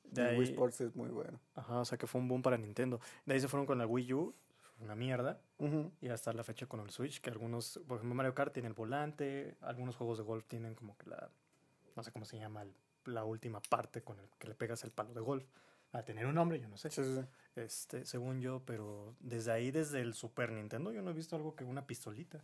De 0.05 0.23
El 0.23 0.29
ahí, 0.31 0.39
Wii 0.39 0.49
Sports 0.49 0.81
es 0.81 0.97
muy 0.97 1.11
bueno. 1.11 1.39
ajá, 1.55 1.79
o 1.79 1.85
sea, 1.85 1.97
que 1.99 2.07
fue 2.09 2.21
un 2.21 2.27
boom 2.29 2.43
para 2.43 2.57
Nintendo. 2.59 2.99
De 3.25 3.35
ahí 3.35 3.41
se 3.41 3.47
fueron 3.47 3.67
con 3.67 3.79
la 3.79 3.87
Wii 3.87 4.13
U, 4.15 4.35
una 4.83 4.95
mierda, 4.95 5.41
y 6.01 6.09
hasta 6.09 6.33
la 6.33 6.43
fecha 6.45 6.67
con 6.67 6.81
el 6.81 6.91
Switch, 6.91 7.21
que 7.21 7.31
algunos, 7.31 7.81
por 7.87 7.99
ejemplo, 7.99 8.15
Mario 8.15 8.35
Kart 8.35 8.53
tiene 8.53 8.69
el 8.69 8.75
volante, 8.75 9.57
algunos 9.61 9.97
juegos 9.97 10.19
de 10.19 10.25
golf 10.25 10.45
tienen 10.47 10.75
como 10.75 10.97
que 10.99 11.09
la 11.11 11.31
no 11.95 12.03
sé 12.03 12.11
cómo 12.11 12.25
se 12.25 12.39
llama, 12.39 12.63
el- 12.63 12.75
la 13.05 13.25
última 13.25 13.61
parte 13.61 14.03
con 14.03 14.19
el 14.19 14.27
que 14.39 14.49
le 14.49 14.55
pegas 14.55 14.83
el 14.85 14.91
palo 14.93 15.13
de 15.13 15.21
golf. 15.21 15.45
A 15.93 16.03
tener 16.03 16.25
un 16.25 16.35
nombre, 16.37 16.59
yo 16.59 16.69
no 16.69 16.79
sé. 16.79 16.89
Sí, 16.91 17.05
sí, 17.05 17.17
sí. 17.17 17.27
Este, 17.55 18.07
según 18.07 18.41
yo, 18.41 18.63
pero 18.65 19.15
desde 19.21 19.53
ahí, 19.53 19.71
desde 19.71 20.01
el 20.01 20.15
Super 20.15 20.51
Nintendo, 20.53 20.91
yo 20.91 21.03
no 21.03 21.11
he 21.11 21.15
visto 21.15 21.37
algo 21.37 21.55
que 21.55 21.65
una 21.65 21.87
pistolita. 21.87 22.43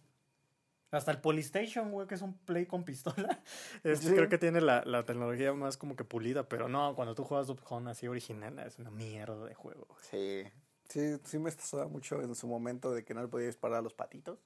Hasta 0.90 1.10
el 1.12 1.20
Polystation, 1.22 1.90
güey, 1.92 2.06
que 2.06 2.14
es 2.16 2.22
un 2.22 2.34
play 2.38 2.66
con 2.66 2.84
pistola. 2.84 3.42
Este, 3.84 4.08
Sí. 4.08 4.14
Creo 4.14 4.28
que 4.28 4.36
tiene 4.38 4.60
la, 4.60 4.82
la 4.84 5.04
tecnología 5.06 5.52
más 5.54 5.76
como 5.78 5.96
que 5.96 6.04
pulida, 6.04 6.46
pero 6.48 6.68
no, 6.68 6.94
cuando 6.94 7.14
tú 7.14 7.24
juegas 7.24 7.46
Duck 7.46 7.60
Hunt 7.70 7.88
así 7.88 8.06
original, 8.08 8.58
es 8.58 8.78
una 8.78 8.90
mierda 8.90 9.44
de 9.46 9.54
juego. 9.54 9.86
güey. 9.88 10.00
Sí. 10.44 10.50
Sí, 10.88 11.18
sí 11.24 11.38
me 11.38 11.50
estresaba 11.50 11.86
mucho 11.86 12.20
en 12.22 12.34
su 12.34 12.46
momento 12.46 12.92
de 12.92 13.04
que 13.04 13.14
no 13.14 13.20
le 13.20 13.28
podía 13.28 13.46
disparar 13.46 13.78
a 13.78 13.82
los 13.82 13.94
patitos. 13.94 14.38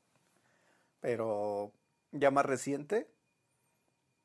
Pero 1.00 1.72
ya 2.12 2.30
más 2.30 2.44
reciente, 2.44 3.08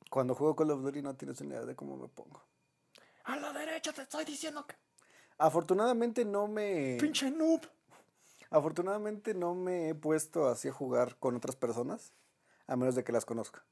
cuando 0.10 0.36
juego 0.36 0.56
Call 0.56 0.71
of 0.71 0.82
Duty 0.82 1.01
no 1.01 1.15
tienes 1.15 1.39
una 1.41 1.56
idea 1.56 1.65
de 1.65 1.75
cómo 1.75 1.97
me 1.97 2.08
pongo. 2.08 2.41
A 3.25 3.36
la 3.36 3.53
derecha 3.53 3.93
te 3.93 4.03
estoy 4.03 4.25
diciendo 4.25 4.65
que. 4.65 4.75
Afortunadamente 5.38 6.25
no 6.25 6.47
me... 6.47 6.97
¡Pinche 6.99 7.30
noob! 7.30 7.62
Afortunadamente 8.49 9.34
no 9.34 9.53
me 9.53 9.89
he 9.89 9.95
puesto 9.95 10.47
así 10.47 10.69
a 10.69 10.71
jugar 10.71 11.17
con 11.17 11.36
otras 11.36 11.56
personas, 11.56 12.13
a 12.65 12.75
menos 12.75 12.95
de 12.95 13.03
que 13.03 13.12
las 13.12 13.25
conozca. 13.25 13.63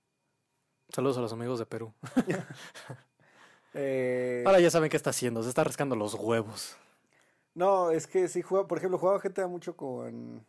Saludos 0.89 1.17
a 1.17 1.21
los 1.21 1.34
amigos 1.34 1.60
de 1.60 1.65
Perú. 1.65 1.93
Eh, 3.77 4.41
Ahora 4.45 4.62
ya 4.62 4.71
saben 4.71 4.89
qué 4.89 4.95
está 4.95 5.10
haciendo, 5.10 5.43
se 5.43 5.49
está 5.49 5.65
rascando 5.65 5.97
los 5.97 6.13
huevos. 6.13 6.77
No, 7.55 7.89
es 7.91 8.05
que 8.05 8.27
sí 8.27 8.41
jugaba, 8.41 8.67
por 8.67 8.77
ejemplo, 8.77 8.97
jugaba 8.97 9.19
GTA 9.19 9.47
mucho 9.47 9.77
con 9.77 10.45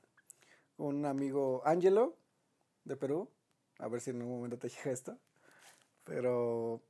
un 0.76 1.06
amigo 1.06 1.62
Angelo 1.64 2.16
de 2.84 2.96
Perú. 2.96 3.30
A 3.78 3.86
ver 3.86 4.00
si 4.00 4.10
en 4.10 4.16
algún 4.16 4.36
momento 4.36 4.58
te 4.58 4.68
llega 4.68 4.90
esto. 4.90 5.16
Pero 6.02 6.82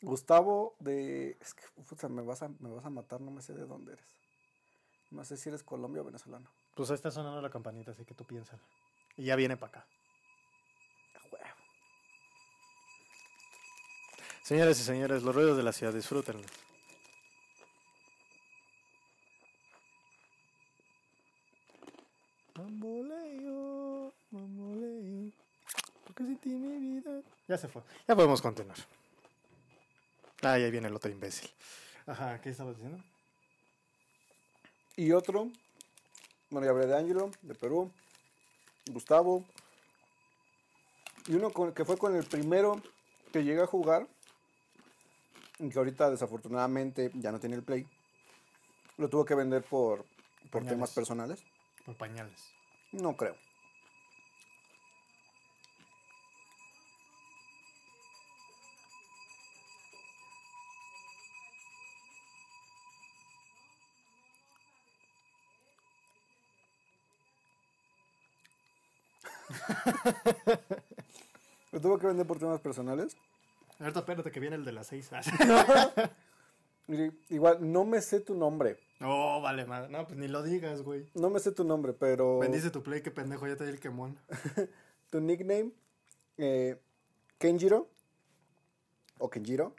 Gustavo 0.00 0.74
de... 0.80 1.38
Es 1.40 1.54
que, 1.54 1.62
puta, 1.88 2.08
me 2.08 2.22
vas, 2.22 2.42
a, 2.42 2.48
me 2.48 2.70
vas 2.70 2.84
a 2.84 2.90
matar, 2.90 3.20
no 3.20 3.30
me 3.30 3.42
sé 3.42 3.54
de 3.54 3.64
dónde 3.64 3.92
eres. 3.92 4.06
No 5.12 5.24
sé 5.24 5.36
si 5.36 5.48
eres 5.48 5.62
Colombia 5.62 6.02
o 6.02 6.04
venezolano. 6.04 6.50
Pues 6.74 6.90
ahí 6.90 6.96
está 6.96 7.12
sonando 7.12 7.40
la 7.40 7.50
campanita, 7.50 7.92
así 7.92 8.04
que 8.04 8.14
tú 8.14 8.24
piénsalo. 8.24 8.62
Y 9.16 9.26
ya 9.26 9.36
viene 9.36 9.56
para 9.56 9.68
acá. 9.68 9.86
Huevo. 11.30 11.56
Señores 14.42 14.80
y 14.80 14.82
señores, 14.82 15.22
los 15.22 15.34
ruidos 15.34 15.56
de 15.56 15.62
la 15.62 15.72
ciudad, 15.72 15.92
disfrútenlos. 15.92 16.71
Bamboleo, 22.54 24.12
bamboleo, 24.30 25.32
porque 26.04 26.24
sin 26.24 26.36
ti 26.38 26.50
mi 26.50 26.98
vida... 26.98 27.22
Ya 27.48 27.56
se 27.56 27.68
fue. 27.68 27.82
Ya 28.06 28.14
podemos 28.14 28.42
continuar. 28.42 28.76
Ah, 30.42 30.58
y 30.58 30.64
ahí 30.64 30.70
viene 30.70 30.88
el 30.88 30.94
otro 30.94 31.10
imbécil. 31.10 31.48
Ajá, 32.06 32.40
¿qué 32.40 32.50
estabas 32.50 32.76
diciendo? 32.76 33.02
Y 34.96 35.12
otro, 35.12 35.48
bueno, 36.50 36.66
ya 36.66 36.72
hablé 36.72 36.86
de 36.86 36.96
Angelo, 36.96 37.30
de 37.40 37.54
Perú, 37.54 37.90
Gustavo. 38.90 39.44
Y 41.26 41.34
uno 41.34 41.50
con, 41.50 41.72
que 41.72 41.84
fue 41.84 41.96
con 41.96 42.14
el 42.14 42.24
primero 42.24 42.82
que 43.32 43.44
llegué 43.44 43.62
a 43.62 43.66
jugar, 43.66 44.06
y 45.58 45.70
que 45.70 45.78
ahorita 45.78 46.10
desafortunadamente 46.10 47.10
ya 47.14 47.32
no 47.32 47.40
tiene 47.40 47.56
el 47.56 47.62
Play. 47.62 47.86
Lo 48.98 49.08
tuvo 49.08 49.24
que 49.24 49.34
vender 49.34 49.62
por, 49.62 50.04
por 50.50 50.50
Pañales. 50.50 50.72
temas 50.72 50.90
personales. 50.90 51.44
Por 51.84 51.96
pañales. 51.96 52.52
No 52.92 53.16
creo. 53.16 53.36
Lo 71.72 71.80
tuvo 71.80 71.98
que 71.98 72.06
vender 72.06 72.26
por 72.26 72.38
temas 72.38 72.60
personales. 72.60 73.16
Ahorita 73.78 74.00
espérate 74.00 74.30
que 74.30 74.40
viene 74.40 74.56
el 74.56 74.64
de 74.64 74.72
las 74.72 74.86
seis. 74.86 75.10
Igual, 77.28 77.58
no 77.72 77.84
me 77.84 78.00
sé 78.00 78.20
tu 78.20 78.34
nombre. 78.34 78.78
No, 79.00 79.40
vale, 79.40 79.64
madre. 79.64 79.88
No, 79.88 80.06
pues 80.06 80.18
ni 80.18 80.28
lo 80.28 80.42
digas, 80.42 80.82
güey. 80.82 81.10
No 81.14 81.30
me 81.30 81.40
sé 81.40 81.52
tu 81.52 81.64
nombre, 81.64 81.92
pero... 81.92 82.38
Bendice 82.38 82.70
tu 82.70 82.82
play, 82.82 83.02
qué 83.02 83.10
pendejo, 83.10 83.46
ya 83.46 83.56
te 83.56 83.64
di 83.64 83.70
el 83.70 83.80
quemón. 83.80 84.16
tu 85.10 85.20
nickname, 85.20 85.72
eh, 86.38 86.80
Kenjiro, 87.38 87.88
o 89.18 89.28
Kenjiro, 89.28 89.74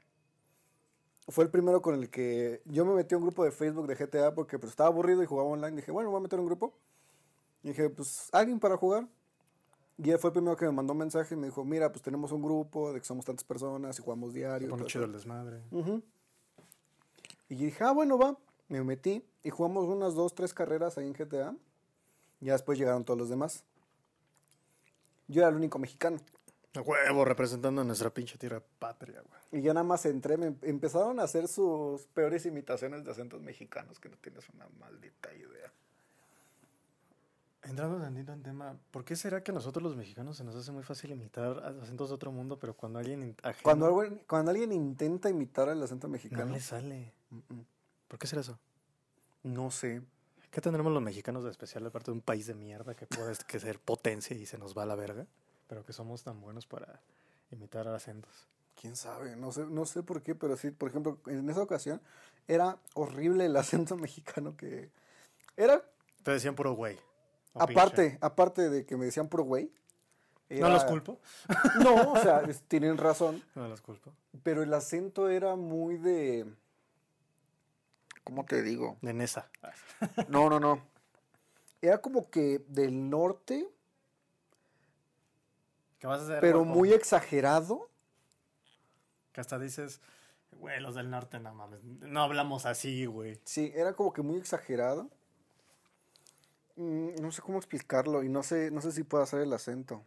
fue 1.30 1.46
el 1.46 1.50
primero 1.50 1.82
con 1.82 1.96
el 1.96 2.10
que 2.10 2.62
yo 2.66 2.86
me 2.86 2.94
metí 2.94 3.16
a 3.16 3.18
un 3.18 3.24
grupo 3.24 3.46
de 3.46 3.52
Facebook 3.52 3.88
de 3.88 3.96
GTA 3.96 4.34
porque 4.36 4.60
pues, 4.60 4.72
estaba 4.72 4.89
aburrido 4.89 5.24
y 5.24 5.26
jugaba 5.26 5.50
online. 5.50 5.78
Dije, 5.78 5.92
bueno, 5.92 6.10
me 6.10 6.12
voy 6.12 6.20
a 6.20 6.24
meter 6.24 6.39
a 6.39 6.42
un 6.42 6.48
grupo. 6.48 6.74
Y 7.63 7.70
dije, 7.70 7.89
pues, 7.89 8.30
alguien 8.34 8.60
para 8.60 8.76
jugar. 8.76 9.08
Y 9.98 10.10
él 10.10 10.20
fue 10.20 10.30
el 10.30 10.34
primero 10.34 10.58
que 10.58 10.66
me 10.66 10.72
mandó 10.72 10.94
un 10.94 11.00
mensaje 11.00 11.36
y 11.36 11.38
me 11.38 11.48
dijo, 11.48 11.63
mira, 11.63 11.92
pues 11.92 12.02
tenemos 12.02 12.32
un 12.32 12.42
grupo 12.42 12.92
de 12.92 13.00
que 13.00 13.06
somos 13.06 13.24
tantas 13.24 13.44
personas 13.46 13.98
y 13.98 14.02
jugamos 14.02 14.34
diario. 14.34 14.68
Se 14.68 14.72
pone 14.72 14.86
chido 14.86 15.04
eso". 15.04 15.12
el 15.12 15.13
desmadre. 15.13 15.62
Ujú. 15.72 16.04
Y 17.54 17.56
yo 17.56 17.66
dije, 17.66 17.84
ah, 17.84 17.92
bueno, 17.92 18.18
va. 18.18 18.36
Me 18.68 18.84
metí 18.84 19.24
y 19.44 19.52
jugamos 19.52 19.86
unas 19.86 20.16
dos, 20.16 20.34
tres 20.34 20.56
carreras 20.56 20.98
ahí 20.98 21.06
en 21.06 21.13
GTA. 21.13 21.56
Ya 22.39 22.54
después 22.54 22.80
llegaron 22.80 23.06
todos 23.06 23.20
los 23.20 23.30
demás. 23.30 23.63
Yo 25.28 25.42
era 25.42 25.50
el 25.50 25.56
único 25.56 25.78
mexicano. 25.78 26.18
A 26.74 26.82
huevo, 26.82 27.24
representando 27.24 27.82
a 27.82 27.84
nuestra 27.84 28.10
pinche 28.10 28.39
tierra 28.39 28.60
patria, 28.80 29.22
güey. 29.22 29.62
Y 29.62 29.63
ya 29.63 29.72
nada 29.76 29.84
más 29.84 30.04
entré, 30.08 30.36
me 30.36 30.56
empezaron 30.63 31.20
a 31.20 31.24
hacer 31.24 31.48
sus 31.48 32.08
peores 32.08 32.48
imitaciones 32.48 33.04
de 33.04 33.12
acentos 33.12 33.39
mexicanos, 33.39 34.00
que 34.00 34.10
no 34.10 34.18
tienes 34.18 34.50
una 34.50 34.68
maldita 34.80 35.32
idea. 35.32 35.72
Entrando 37.63 37.97
tantito 38.02 38.34
en 38.34 38.43
tema, 38.43 38.78
¿por 38.91 39.06
qué 39.06 39.15
será 39.15 39.41
que 39.41 39.52
a 39.52 39.54
nosotros 39.54 39.82
los 39.84 39.95
mexicanos 39.95 40.36
se 40.36 40.43
nos 40.43 40.56
hace 40.56 40.71
muy 40.71 40.84
fácil 40.84 41.12
imitar 41.12 41.58
acentos 41.82 42.10
de 42.10 42.15
otro 42.15 42.32
mundo, 42.32 42.60
pero 42.60 42.76
cuando 42.76 42.99
alguien 42.99 43.36
ajeno 43.41 43.63
Cuando, 43.63 43.99
alguien- 44.02 44.21
cuando 44.28 44.52
alguien 44.52 44.71
intenta 44.73 45.30
imitar 45.30 45.69
el 45.69 45.82
acento 45.82 46.08
no 46.08 46.13
mexicano, 46.13 46.54
le 46.54 46.60
sale? 46.60 47.13
mm, 47.30 47.38
mm, 47.38 47.65
¿Por 48.10 48.19
qué 48.19 48.28
será 48.28 48.41
eso? 48.41 48.60
no 49.43 49.71
sé. 49.71 50.02
¿Qué 50.52 50.62
tendremos 50.62 50.91
los 50.93 51.02
mexicanos 51.02 51.43
de 51.43 51.49
especial 51.52 51.86
aparte 51.86 52.12
de 52.12 52.15
un 52.15 52.21
país 52.21 52.45
de 52.47 52.54
mierda 52.54 52.95
que 52.95 53.08
puede 53.08 53.34
que 53.47 53.60
ser 53.60 53.80
potencia 53.80 54.36
y 54.38 54.45
se 54.45 54.58
nos 54.58 54.78
va 54.78 54.84
a 54.84 54.86
la 54.86 54.95
verga? 54.95 55.26
Pero 55.67 55.84
que 55.86 55.93
somos 55.93 56.23
tan 56.23 56.39
buenos 56.41 56.65
para 56.67 56.99
imitar 57.52 57.88
acentos. 57.88 58.47
¿Quién 58.80 58.95
sabe? 58.95 59.36
No 59.36 59.52
sé, 59.52 59.65
no 59.65 59.86
sé 59.86 60.04
por 60.04 60.21
qué, 60.21 60.36
pero 60.36 60.56
sí, 60.58 60.69
por 60.71 60.89
ejemplo, 60.89 61.17
en 61.28 61.49
esa 61.49 61.62
ocasión 61.62 62.02
era 62.47 62.78
horrible 62.93 63.45
el 63.45 63.56
acento 63.56 63.95
mexicano 63.97 64.56
que... 64.58 64.89
Era, 65.58 65.84
Te 66.23 66.32
decían 66.32 66.56
puro 66.56 66.73
güey. 66.73 66.97
Aparte, 67.54 68.18
aparte 68.22 68.70
de 68.70 68.86
que 68.86 68.98
me 68.98 69.06
decían 69.06 69.28
puro 69.28 69.44
güey. 69.44 69.72
No 70.50 70.70
los 70.70 70.84
culpo. 70.86 71.20
No, 71.84 72.12
o 72.12 72.18
sea, 72.18 72.42
es- 72.42 72.62
tienen 72.63 72.98
razón, 72.98 73.44
No 73.56 73.68
los 73.68 73.82
culpo. 73.82 74.12
pero 74.44 74.62
el 74.62 74.74
acento 74.74 75.30
era 75.30 75.56
muy 75.56 75.98
de... 75.98 76.46
¿Cómo 78.24 78.46
te 78.46 78.62
digo? 78.62 78.98
De 79.02 79.13
Nesa. 79.13 79.50
No, 80.30 80.50
no, 80.50 80.60
no. 80.60 80.82
Era 81.82 81.98
como 82.00 82.30
que 82.30 82.63
del 82.68 83.10
norte, 83.10 83.68
¿Qué 86.00 86.08
vas 86.08 86.22
a 86.22 86.24
hacer? 86.24 86.39
pero 86.42 86.63
muy 86.66 86.94
exagerado. 86.94 87.89
Que 89.32 89.42
hasta 89.42 89.58
dices, 89.60 90.00
güey, 90.60 90.80
los 90.82 90.96
del 90.96 91.10
norte, 91.10 91.39
no 91.39 91.54
mames. 91.54 91.84
No 91.84 92.22
hablamos 92.22 92.66
así, 92.66 93.06
güey. 93.06 93.39
Sí, 93.46 93.72
era 93.76 93.94
como 93.94 94.13
que 94.13 94.22
muy 94.22 94.38
exagerado. 94.38 95.10
Mm, 96.75 97.15
No 97.21 97.31
sé 97.31 97.41
cómo 97.41 97.57
explicarlo 97.57 98.23
y 98.23 98.29
no 98.29 98.43
sé, 98.43 98.71
no 98.71 98.81
sé 98.81 98.91
si 98.91 99.03
puedo 99.03 99.23
hacer 99.23 99.41
el 99.41 99.53
acento. 99.53 100.01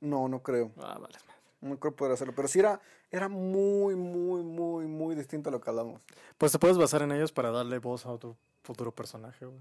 No, 0.00 0.28
no 0.28 0.42
creo. 0.42 0.70
Ah, 0.78 0.98
vale. 0.98 1.16
No 1.60 1.78
creo 1.78 1.94
poder 1.94 2.12
hacerlo. 2.14 2.32
Pero 2.36 2.46
sí 2.48 2.60
era, 2.60 2.80
era 3.10 3.28
muy, 3.28 3.96
muy, 3.96 4.42
muy, 4.44 4.86
muy 4.86 5.14
distinto 5.16 5.48
a 5.48 5.52
lo 5.52 5.60
que 5.60 5.70
hablamos. 5.70 6.00
Pues 6.38 6.52
te 6.52 6.58
puedes 6.58 6.78
basar 6.78 7.02
en 7.02 7.10
ellos 7.12 7.32
para 7.32 7.50
darle 7.50 7.78
voz 7.78 8.06
a 8.06 8.10
otro 8.10 8.36
futuro 8.62 8.92
personaje, 8.92 9.44
güey. 9.44 9.58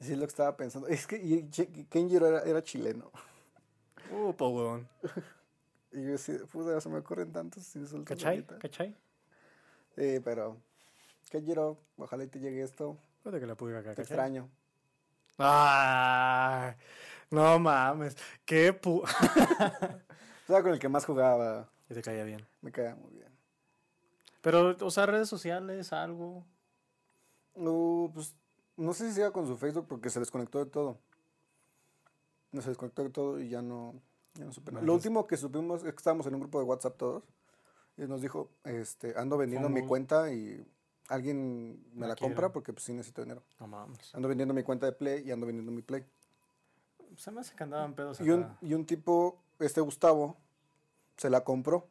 Sí, 0.00 0.12
es 0.12 0.18
lo 0.18 0.24
que 0.26 0.30
estaba 0.30 0.56
pensando. 0.56 0.86
Es 0.88 1.06
que 1.06 1.18
Kenjiro 1.90 2.26
era, 2.26 2.42
era 2.42 2.62
chileno. 2.62 3.10
Uh, 4.12 4.32
po, 4.32 4.48
weón. 4.48 4.88
Y 5.92 6.04
yo 6.04 6.10
decía, 6.12 6.38
puta, 6.50 6.80
se 6.80 6.88
me 6.88 6.98
ocurren 6.98 7.32
tantos 7.32 7.74
insultos. 7.76 8.06
¿Cachai? 8.06 8.44
¿Cachai? 8.58 8.96
Sí, 9.96 10.20
pero. 10.24 10.56
Kenjiro, 11.30 11.78
ojalá 11.96 12.24
y 12.24 12.28
te 12.28 12.38
llegue 12.38 12.62
esto. 12.62 12.96
Puede 13.22 13.40
que 13.40 13.46
la 13.46 13.52
acá, 13.52 13.62
Te 13.62 13.82
¿cachai? 13.82 14.02
extraño. 14.04 14.48
Ay, 15.42 16.74
no 17.30 17.58
mames. 17.58 18.16
Qué 18.44 18.72
pu... 18.72 19.02
Era 20.48 20.62
con 20.62 20.72
el 20.72 20.78
que 20.78 20.88
más 20.88 21.04
jugaba. 21.04 21.70
y 21.88 21.94
te 21.94 22.02
caía 22.02 22.24
bien. 22.24 22.46
Me 22.60 22.72
caía 22.72 22.94
muy 22.94 23.12
bien. 23.12 23.30
Pero, 24.42 24.76
o 24.80 24.90
sea, 24.90 25.06
redes 25.06 25.28
sociales, 25.28 25.92
algo. 25.92 26.44
Uh, 27.54 28.10
pues 28.12 28.34
no 28.76 28.92
sé 28.94 29.08
si 29.08 29.14
siga 29.14 29.30
con 29.30 29.46
su 29.46 29.56
Facebook 29.56 29.86
porque 29.88 30.10
se 30.10 30.20
desconectó 30.20 30.58
de 30.58 30.70
todo. 30.70 30.98
No 32.52 32.62
se 32.62 32.70
desconectó 32.70 33.02
de 33.04 33.10
todo 33.10 33.40
y 33.40 33.48
ya 33.48 33.62
no, 33.62 33.94
ya 34.34 34.44
no 34.44 34.52
supe 34.52 34.72
nada. 34.72 34.84
Lo 34.84 34.94
último 34.94 35.26
que 35.26 35.36
supimos 35.36 35.84
es 35.84 35.92
que 35.92 35.98
estábamos 35.98 36.26
en 36.26 36.34
un 36.34 36.40
grupo 36.40 36.58
de 36.58 36.64
WhatsApp 36.64 36.96
todos 36.96 37.22
y 37.96 38.02
nos 38.02 38.22
dijo, 38.22 38.50
este, 38.64 39.14
ando 39.16 39.36
vendiendo 39.36 39.68
mi 39.68 39.86
cuenta 39.86 40.32
y 40.32 40.66
alguien 41.10 41.84
me 41.92 42.06
La 42.06 42.16
compra 42.16 42.50
porque 42.52 42.72
pues 42.72 42.84
sí 42.84 42.92
necesito 42.92 43.22
dinero. 43.22 43.42
No 43.58 43.66
mames. 43.66 44.14
Ando 44.14 44.28
vendiendo 44.28 44.54
mi 44.54 44.62
cuenta 44.62 44.86
de 44.86 44.92
Play 44.92 45.26
y 45.26 45.30
ando 45.30 45.46
vendiendo 45.46 45.72
mi 45.72 45.82
Play. 45.82 46.04
Se 47.16 47.30
me 47.30 47.40
hace 47.40 47.54
que 47.54 47.64
andaban 47.64 47.94
pedos 47.94 48.20
Y 48.20 48.30
un, 48.30 48.44
acá. 48.44 48.58
y 48.62 48.72
un 48.74 48.86
tipo, 48.86 49.42
este 49.58 49.80
Gustavo, 49.80 50.36
se 51.16 51.28
la 51.28 51.42
compró. 51.44 51.88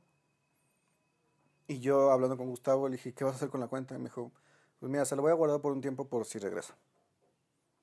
Y 1.67 1.79
yo 1.81 2.11
hablando 2.11 2.37
con 2.37 2.47
Gustavo 2.47 2.87
le 2.87 2.95
dije, 2.95 3.13
¿qué 3.13 3.25
vas 3.25 3.33
a 3.33 3.35
hacer 3.35 3.49
con 3.49 3.59
la 3.59 3.67
cuenta? 3.67 3.93
Y 3.93 3.97
me 3.99 4.05
dijo, 4.05 4.31
pues 4.79 4.89
mira, 4.91 5.05
se 5.05 5.15
la 5.15 5.21
voy 5.21 5.31
a 5.31 5.35
guardar 5.35 5.61
por 5.61 5.73
un 5.73 5.81
tiempo 5.81 6.07
por 6.07 6.25
si 6.25 6.39
regresa. 6.39 6.75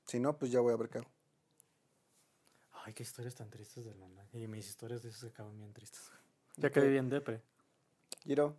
Si 0.07 0.18
no, 0.18 0.37
pues 0.38 0.51
ya 0.51 0.61
voy 0.61 0.72
a 0.72 0.77
ver 0.77 0.88
qué 0.88 0.99
hago. 0.99 1.11
Ay, 2.85 2.94
qué 2.94 3.03
historias 3.03 3.35
tan 3.35 3.51
tristes 3.51 3.85
del 3.85 4.01
online. 4.03 4.29
Y 4.33 4.46
mis 4.49 4.66
historias 4.68 5.03
de 5.03 5.11
esos 5.11 5.20
se 5.20 5.27
acaban 5.29 5.57
bien 5.59 5.72
tristes. 5.72 6.11
Ya 6.57 6.70
que 6.70 6.81
viví 6.81 6.96
en 6.96 7.11
Depre. 7.11 7.42
Giro, 8.25 8.57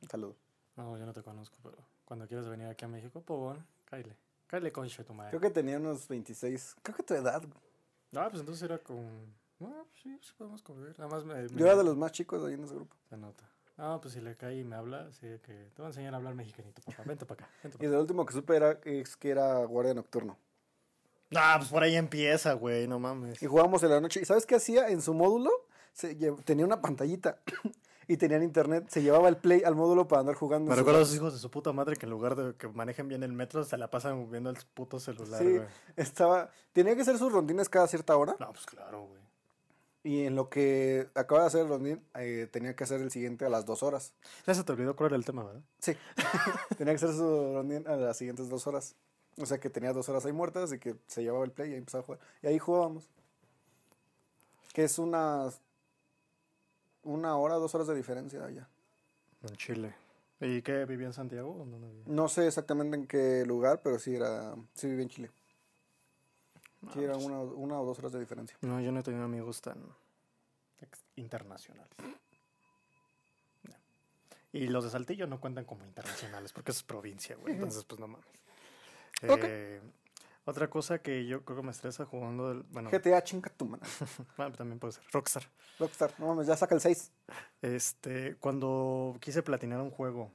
un 0.00 0.08
saludo. 0.08 0.36
No, 0.76 0.96
yo 0.96 1.04
no 1.06 1.12
te 1.12 1.22
conozco, 1.22 1.56
pero 1.62 1.76
cuando 2.04 2.26
quieras 2.26 2.48
venir 2.48 2.66
aquí 2.66 2.84
a 2.84 2.88
México, 2.88 3.20
pues 3.20 3.58
cáile. 3.84 4.16
Cáile 4.46 4.72
concha 4.72 4.98
de 4.98 5.04
tu 5.04 5.14
madre. 5.14 5.30
Creo 5.30 5.40
que 5.40 5.50
tenía 5.50 5.76
unos 5.78 6.08
26, 6.08 6.76
creo 6.82 6.96
que 6.96 7.02
tu 7.02 7.14
edad. 7.14 7.42
Ah, 8.16 8.26
pues 8.30 8.40
entonces 8.40 8.62
era 8.62 8.78
con... 8.78 9.34
No, 9.60 9.86
sí, 10.02 10.18
sí 10.22 10.32
podemos 10.36 10.62
convivir. 10.62 10.98
Nada 10.98 11.10
más 11.10 11.24
me... 11.24 11.46
Yo 11.48 11.54
me- 11.54 11.62
era 11.62 11.76
de 11.76 11.84
los 11.84 11.96
más 11.96 12.12
chicos 12.12 12.42
ahí 12.44 12.54
en 12.54 12.64
ese 12.64 12.74
grupo. 12.74 12.96
Se 13.08 13.16
nota. 13.16 13.44
Ah, 13.76 13.98
pues 14.02 14.14
si 14.14 14.20
le 14.20 14.36
cae 14.36 14.58
y 14.58 14.64
me 14.64 14.74
habla, 14.76 15.04
de 15.20 15.40
que 15.40 15.52
te 15.52 15.74
voy 15.76 15.84
a 15.84 15.88
enseñar 15.88 16.14
a 16.14 16.16
hablar 16.16 16.34
mexicanito, 16.34 16.82
papá. 16.82 17.02
Vente 17.06 17.24
para 17.26 17.44
acá. 17.44 17.52
Vente 17.62 17.78
Y 17.78 17.86
pa' 17.86 17.92
lo 17.94 18.00
último 18.00 18.26
que 18.26 18.32
supe 18.34 18.56
era 18.56 18.78
es 18.84 19.16
que 19.16 19.30
era 19.30 19.64
guardia 19.64 19.94
nocturno. 19.94 20.32
acá. 20.32 20.40
Ah, 21.54 21.54
pues 21.58 21.70
por 21.70 21.82
ahí 21.82 21.94
empieza, 21.94 22.54
güey, 22.54 22.88
no 22.88 22.98
mames. 22.98 23.40
Y 23.42 23.46
jugábamos 23.46 23.82
en 23.84 23.90
la 23.90 24.00
noche. 24.00 24.20
¿Y 24.20 24.24
sabes 24.24 24.44
qué 24.46 24.56
hacía? 24.56 24.88
En 24.88 25.00
su 25.00 25.14
módulo 25.14 25.50
se 25.92 26.14
tenía 26.44 26.64
una 26.66 26.80
pantallita 26.80 27.38
y 28.12 28.16
tenían 28.16 28.42
internet. 28.42 28.86
Se 28.88 29.02
llevaba 29.02 29.28
el 29.28 29.36
play 29.36 29.62
al 29.64 29.76
módulo 29.76 30.08
para 30.08 30.20
andar 30.20 30.34
jugando. 30.34 30.68
Me 30.70 30.74
recuerdo 30.76 30.98
a 30.98 31.02
esos 31.02 31.14
hijos 31.14 31.32
de 31.32 31.38
su 31.38 31.48
puta 31.48 31.72
madre 31.72 31.94
que 31.96 32.06
en 32.06 32.10
lugar 32.10 32.34
de 32.34 32.54
que 32.56 32.66
manejen 32.66 33.06
bien 33.06 33.22
el 33.22 33.32
metro, 33.32 33.62
se 33.62 33.76
la 33.76 33.88
pasan 33.88 34.28
viendo 34.30 34.50
el 34.50 34.56
puto 34.74 34.98
celular, 34.98 35.40
Sí, 35.40 35.48
güey. 35.58 35.68
estaba. 35.96 36.50
Tenía 36.72 36.96
que 36.96 37.02
hacer 37.02 37.18
sus 37.18 37.32
rondines 37.32 37.68
cada 37.68 37.86
cierta 37.86 38.16
hora. 38.16 38.34
No, 38.40 38.52
pues 38.52 38.66
claro, 38.66 39.06
güey. 39.06 39.20
Y 40.02 40.24
en 40.26 40.34
lo 40.34 40.48
que 40.48 41.08
acaba 41.14 41.42
de 41.42 41.46
hacer 41.46 41.60
el 41.60 41.68
rondín, 41.68 42.02
eh, 42.14 42.48
tenía 42.50 42.74
que 42.74 42.82
hacer 42.82 43.00
el 43.00 43.12
siguiente 43.12 43.44
a 43.44 43.48
las 43.48 43.64
dos 43.64 43.82
horas. 43.84 44.12
Ya 44.44 44.54
se 44.54 44.64
te 44.64 44.72
olvidó 44.72 44.96
cuál 44.96 45.10
era 45.10 45.16
el 45.16 45.24
tema, 45.24 45.44
¿verdad? 45.44 45.62
Sí. 45.78 45.94
tenía 46.78 46.92
que 46.94 47.04
hacer 47.04 47.12
su 47.14 47.52
rondín 47.54 47.86
a 47.86 47.94
las 47.94 48.16
siguientes 48.16 48.48
dos 48.48 48.66
horas. 48.66 48.96
O 49.38 49.46
sea 49.46 49.58
que 49.60 49.70
tenía 49.70 49.92
dos 49.92 50.08
horas 50.08 50.26
ahí 50.26 50.32
muertas 50.32 50.72
y 50.72 50.78
que 50.80 50.96
se 51.06 51.22
llevaba 51.22 51.44
el 51.44 51.52
play 51.52 51.70
y 51.70 51.72
ahí 51.74 51.78
empezaba 51.78 52.02
a 52.02 52.06
jugar. 52.06 52.20
Y 52.42 52.48
ahí 52.48 52.58
jugábamos. 52.58 53.08
Que 54.72 54.82
es 54.84 54.98
unas. 54.98 55.60
Una 57.02 57.36
hora, 57.36 57.54
dos 57.56 57.74
horas 57.74 57.86
de 57.86 57.94
diferencia 57.94 58.44
allá. 58.44 58.68
En 59.42 59.56
Chile. 59.56 59.94
¿Y 60.40 60.62
qué? 60.62 60.84
¿Vivía 60.84 61.06
en 61.06 61.12
Santiago 61.12 61.54
o 61.54 61.58
dónde 61.66 61.88
vivía? 61.88 62.04
No 62.06 62.28
sé 62.28 62.46
exactamente 62.46 62.96
en 62.96 63.06
qué 63.06 63.44
lugar, 63.46 63.80
pero 63.82 63.98
sí 63.98 64.14
era. 64.14 64.54
Sí 64.74 64.86
vivía 64.88 65.02
en 65.02 65.08
Chile. 65.08 65.30
Sí, 66.94 67.02
era 67.02 67.14
pues- 67.14 67.24
una, 67.26 67.40
una 67.40 67.80
o 67.80 67.84
dos 67.84 67.98
horas 67.98 68.12
de 68.12 68.20
diferencia. 68.20 68.56
No, 68.62 68.80
yo 68.80 68.90
no 68.92 69.00
he 69.00 69.02
tenido 69.02 69.24
amigos 69.24 69.60
tan 69.60 69.82
internacionales. 71.16 71.92
No. 73.62 73.74
Y 74.52 74.66
los 74.68 74.84
de 74.84 74.90
Saltillo 74.90 75.26
no 75.26 75.40
cuentan 75.40 75.64
como 75.66 75.84
internacionales 75.84 76.52
porque 76.52 76.70
eso 76.70 76.78
es 76.78 76.84
provincia, 76.84 77.36
güey. 77.36 77.54
Entonces, 77.54 77.84
pues 77.84 78.00
no 78.00 78.08
mames. 78.08 78.26
Ok. 79.28 79.40
Eh, 79.42 79.80
otra 80.44 80.68
cosa 80.70 81.00
que 81.00 81.26
yo 81.26 81.44
creo 81.44 81.58
que 81.58 81.62
me 81.64 81.70
estresa 81.70 82.04
jugando, 82.06 82.50
el, 82.52 82.62
bueno, 82.64 82.90
GTA, 82.90 83.22
chinga 83.22 83.50
tu 83.50 83.66
mano. 83.66 83.82
bueno, 84.36 84.54
también 84.56 84.78
puede 84.78 84.92
ser 84.94 85.04
Rockstar. 85.12 85.44
Rockstar, 85.78 86.12
no 86.18 86.28
mames, 86.28 86.46
ya 86.46 86.56
saca 86.56 86.74
el 86.74 86.80
6. 86.80 87.12
Este, 87.62 88.36
cuando 88.36 89.16
quise 89.20 89.42
platinar 89.42 89.80
un 89.80 89.90
juego. 89.90 90.32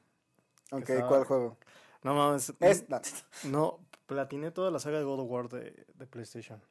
Ok, 0.71 0.81
estaba- 0.89 1.07
¿cuál 1.07 1.23
juego? 1.25 1.57
No 2.03 2.13
mames. 2.15 2.53
Es. 2.59 2.85
no. 2.89 3.01
No, 3.45 3.79
platiné 4.05 4.51
toda 4.51 4.69
la 4.71 4.79
saga 4.79 4.99
de 4.99 5.03
God 5.03 5.21
of 5.21 5.29
War 5.31 5.49
de, 5.49 5.85
de 5.95 6.07
PlayStation. 6.07 6.61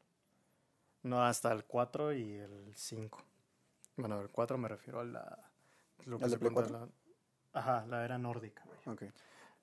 No, 1.03 1.23
hasta 1.23 1.53
el 1.53 1.65
4 1.65 2.13
y 2.15 2.35
el 2.37 2.73
5. 2.75 3.23
Bueno, 3.97 4.21
el 4.21 4.31
4 4.31 4.57
me 4.59 4.69
refiero 4.69 5.01
a 5.01 5.05
la... 5.05 5.51
Lo 6.07 6.17
¿Al 6.17 6.23
de 6.23 6.29
se 6.31 6.39
Play 6.39 6.53
cuenta 6.53 6.71
4? 6.79 6.93
la- 7.53 7.61
ajá, 7.61 7.87
la 7.87 8.05
era 8.05 8.17
nórdica. 8.17 8.63
güey. 8.65 8.97
Ok. 8.97 9.15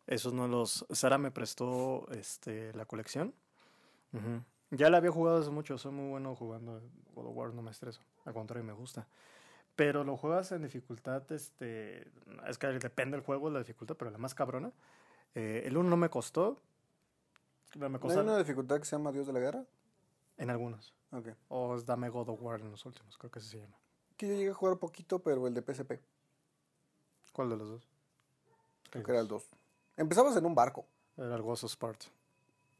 Esos 0.08 0.34
no 0.34 0.48
los... 0.48 0.86
Sara 0.92 1.18
me 1.18 1.32
prestó 1.32 2.08
este, 2.12 2.74
la 2.74 2.86
colección. 2.86 3.34
Ujú. 4.14 4.44
Ya 4.72 4.90
la 4.90 4.98
había 4.98 5.12
jugado 5.12 5.40
hace 5.40 5.50
mucho. 5.50 5.78
Soy 5.78 5.92
muy 5.92 6.10
bueno 6.10 6.36
jugando 6.36 6.82
God 7.16 7.28
of 7.28 7.36
War, 7.36 7.54
no 7.54 7.62
me 7.62 7.72
estreso. 7.72 8.02
Al 8.26 8.34
contrario, 8.34 8.64
me 8.64 8.74
gusta. 8.74 9.08
Pero 9.76 10.04
lo 10.04 10.18
juegas 10.18 10.52
en 10.52 10.64
dificultad, 10.64 11.30
este... 11.32 12.12
Es 12.48 12.58
que 12.58 12.68
depende 12.68 13.18
del 13.18 13.26
juego, 13.26 13.50
la 13.50 13.60
dificultad, 13.60 13.96
pero 13.96 14.12
la 14.12 14.18
más 14.18 14.36
cabrona. 14.36 14.72
Eh, 15.36 15.64
el 15.66 15.78
1 15.78 15.90
no 15.90 15.98
me 15.98 16.10
costó. 16.10 16.60
Me 17.76 17.88
¿No 17.88 17.96
hay 17.96 18.02
costó 18.02 18.22
una 18.22 18.38
dificultad 18.38 18.80
que 18.80 18.86
se 18.86 18.96
llama 18.96 19.12
Dios 19.12 19.28
de 19.28 19.34
la 19.34 19.40
Guerra? 19.40 19.66
en 20.42 20.50
algunos. 20.50 20.94
Ok. 21.12 21.30
O 21.50 21.76
es 21.76 21.86
Dame 21.86 22.10
God 22.10 22.30
of 22.30 22.42
War 22.42 22.60
en 22.62 22.72
los 22.72 22.86
últimos, 22.86 23.18
creo 23.18 23.32
que 23.32 23.40
así 23.40 23.50
se 23.50 23.60
llama. 23.60 23.78
Que 24.18 24.28
yo 24.28 24.34
llegué 24.34 24.50
a 24.50 24.54
jugar 24.54 24.78
poquito, 24.78 25.20
pero 25.20 25.46
el 25.48 25.54
de 25.54 25.62
PSP. 25.62 26.00
¿Cuál 27.32 27.50
de 27.50 27.58
los 27.58 27.70
dos? 27.70 27.88
Creo 28.90 29.04
que 29.04 29.12
era 29.12 29.22
el 29.22 29.28
2. 29.28 29.50
Empezabas 29.98 30.36
en 30.36 30.46
un 30.46 30.54
barco. 30.54 30.86
Era 31.16 31.36
el 31.36 31.42
Ghost 31.42 31.64
of 31.64 31.72
Sparta. 31.72 32.08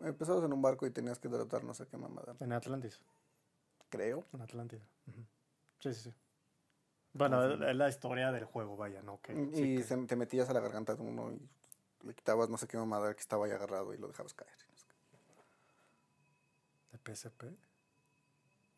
Empezabas 0.04 0.44
en 0.44 0.54
un 0.54 0.62
barco 0.62 0.86
y 0.86 0.92
tenías 0.92 1.20
que 1.20 1.28
derrotar 1.30 1.64
no 1.64 1.74
sé 1.74 1.86
qué 1.88 1.98
mamada. 1.98 2.36
En 2.40 2.52
Atlantis. 2.54 3.00
Creo. 3.90 4.26
En 4.34 4.42
Atlántida. 4.42 4.82
Ujú. 5.08 5.22
Sí, 5.80 5.94
sí, 5.94 6.02
sí. 6.10 6.14
Bueno, 7.14 7.44
es 7.68 7.76
la 7.76 7.90
historia 7.90 8.32
del 8.32 8.46
juego, 8.46 8.78
vaya, 8.78 9.02
¿no? 9.02 9.20
Que, 9.22 9.34
sí 9.54 9.74
y 9.74 9.78
que- 9.78 9.84
se- 9.84 9.98
te 10.06 10.16
metías 10.16 10.50
a 10.50 10.54
la 10.54 10.62
garganta 10.62 10.96
de 10.96 11.02
uno 11.04 11.32
y 11.32 11.42
le 12.08 12.14
quitabas 12.14 12.50
no 12.50 12.58
sé 12.58 12.68
qué 12.68 12.78
mamada 12.78 13.14
que 13.14 13.20
estaba 13.20 13.46
ahí 13.46 13.52
agarrado 13.52 13.94
y 13.94 13.98
lo 13.98 14.08
dejabas 14.08 14.34
caer. 14.34 14.52
¿De 16.92 16.98
PSP? 16.98 17.44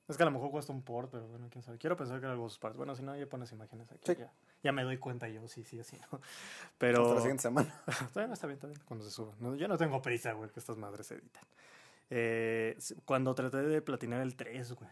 Es 0.07 0.17
que 0.17 0.23
a 0.23 0.25
lo 0.25 0.31
mejor 0.31 0.51
cuesta 0.51 0.71
un 0.73 0.81
port, 0.81 1.09
pero 1.11 1.27
bueno, 1.27 1.47
quién 1.49 1.63
sabe. 1.63 1.77
Quiero 1.77 1.95
pensar 1.95 2.19
que 2.19 2.25
era 2.25 2.33
el 2.33 2.39
Ghost 2.39 2.53
of 2.55 2.57
Sparta. 2.57 2.77
Bueno, 2.77 2.95
si 2.95 3.03
no, 3.03 3.15
ya 3.15 3.27
pones 3.27 3.51
imágenes 3.51 3.91
aquí. 3.91 4.01
Sí. 4.05 4.15
Ya, 4.19 4.31
ya 4.63 4.71
me 4.71 4.83
doy 4.83 4.97
cuenta 4.97 5.27
yo, 5.27 5.47
sí, 5.47 5.63
sí, 5.63 5.83
sí. 5.83 5.97
¿no? 6.11 6.17
Hasta 6.17 6.75
Pero... 6.77 7.13
la 7.13 7.19
siguiente 7.19 7.43
semana. 7.43 7.83
Bueno, 8.13 8.33
está 8.33 8.47
bien, 8.47 8.55
está 8.55 8.67
bien. 8.67 8.79
Cuando 8.85 9.05
se 9.05 9.11
suba. 9.11 9.33
No, 9.39 9.55
yo 9.55 9.67
no 9.67 9.77
tengo 9.77 10.01
prisa, 10.01 10.31
güey, 10.33 10.49
que 10.49 10.59
estas 10.59 10.77
madres 10.77 11.07
se 11.07 11.15
editan. 11.15 11.43
Eh, 12.09 12.77
cuando 13.05 13.35
traté 13.35 13.57
de 13.57 13.81
platinar 13.81 14.21
el 14.21 14.35
3, 14.35 14.73
güey. 14.73 14.89